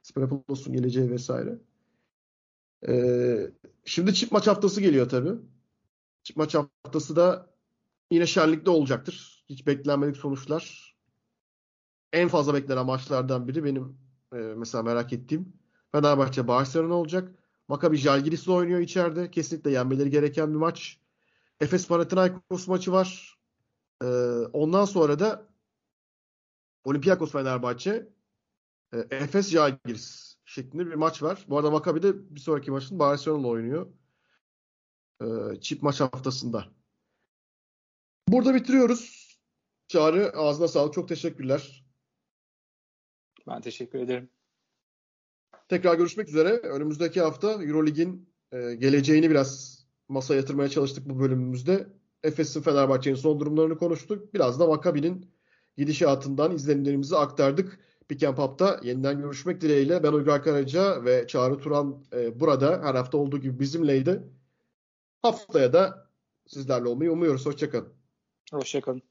Spirapos'un 0.03 0.73
geleceği 0.73 1.11
vesaire. 1.11 1.59
Ee, 2.89 3.51
şimdi 3.85 4.15
çift 4.15 4.33
maç 4.33 4.47
haftası 4.47 4.81
geliyor 4.81 5.09
tabii. 5.09 5.33
Çift 6.23 6.37
maç 6.37 6.55
haftası 6.55 7.17
da 7.17 7.51
yine 8.11 8.27
şenlikte 8.27 8.71
olacaktır. 8.71 9.45
Hiç 9.49 9.67
beklenmedik 9.67 10.17
sonuçlar. 10.17 10.97
En 12.13 12.29
fazla 12.29 12.55
beklenen 12.55 12.87
maçlardan 12.87 13.49
biri 13.49 13.65
benim 13.65 13.99
e, 14.33 14.37
mesela 14.37 14.83
merak 14.83 15.13
ettiğim 15.13 15.53
Fenerbahçe 15.93 16.49
Barcelona 16.49 16.95
olacak. 16.95 17.46
Maccabi 17.69 17.97
Jalgiris'le 17.97 18.49
oynuyor 18.49 18.81
içeride. 18.81 19.31
Kesinlikle 19.31 19.71
yenmeleri 19.71 20.11
gereken 20.11 20.51
bir 20.51 20.59
maç. 20.59 21.01
Efes 21.61 21.89
Panathinaikos 21.89 22.69
maçı 22.69 22.93
var. 22.93 23.39
Ee, 24.03 24.07
ondan 24.53 24.85
sonra 24.85 25.19
da 25.19 25.49
Olympiakos 26.85 27.33
Fenerbahçe 27.33 28.09
e, 28.93 28.99
Efes 28.99 29.51
Jalgiris 29.51 30.37
şeklinde 30.45 30.87
bir 30.87 30.95
maç 30.95 31.23
var. 31.23 31.45
Bu 31.49 31.59
arada 31.59 31.71
Maccabi 31.71 32.03
de 32.03 32.35
bir 32.35 32.41
sonraki 32.41 32.71
maçın 32.71 32.99
Barcelona'la 32.99 33.49
oynuyor. 33.49 33.87
Ee, 35.23 35.61
çift 35.61 35.83
maç 35.83 36.01
haftasında. 36.01 36.67
Burada 38.29 38.55
bitiriyoruz. 38.55 39.27
Çağrı 39.89 40.33
ağzına 40.37 40.69
sağlık. 40.69 40.95
Çok 40.95 41.09
teşekkürler. 41.09 41.85
Ben 43.47 43.61
teşekkür 43.61 43.99
ederim. 43.99 44.31
Tekrar 45.69 45.95
görüşmek 45.95 46.29
üzere. 46.29 46.49
Önümüzdeki 46.49 47.21
hafta 47.21 47.53
Eurolig'in 47.53 48.29
e, 48.53 48.75
geleceğini 48.75 49.31
biraz 49.31 49.79
masaya 50.09 50.35
yatırmaya 50.35 50.69
çalıştık 50.69 51.09
bu 51.09 51.21
bölümümüzde. 51.21 51.87
Efes'in 52.23 52.63
Fenerbahçe'nin 52.63 53.15
son 53.15 53.41
durumlarını 53.41 53.79
konuştuk. 53.79 54.35
Biraz 54.35 54.61
da 54.61 54.67
Maccabi'nin 54.67 55.31
gidişatından 55.77 56.55
izlenimlerimizi 56.55 57.17
aktardık. 57.17 57.79
Pick 58.09 58.25
and 58.25 58.85
yeniden 58.85 59.21
görüşmek 59.21 59.61
dileğiyle. 59.61 60.03
Ben 60.03 60.13
Uygar 60.13 60.43
Karaca 60.43 61.05
ve 61.05 61.27
Çağrı 61.27 61.59
Turan 61.59 62.05
e, 62.13 62.41
burada 62.41 62.81
her 62.83 62.95
hafta 62.95 63.19
olduğu 63.19 63.39
gibi 63.39 63.61
bizimleydi. 63.61 64.23
Haftaya 65.23 65.73
da 65.73 66.11
sizlerle 66.47 66.89
olmayı 66.89 67.13
umuyoruz. 67.13 67.47
Hoşçakalın. 67.47 67.89
Hoşçakalın. 68.53 69.03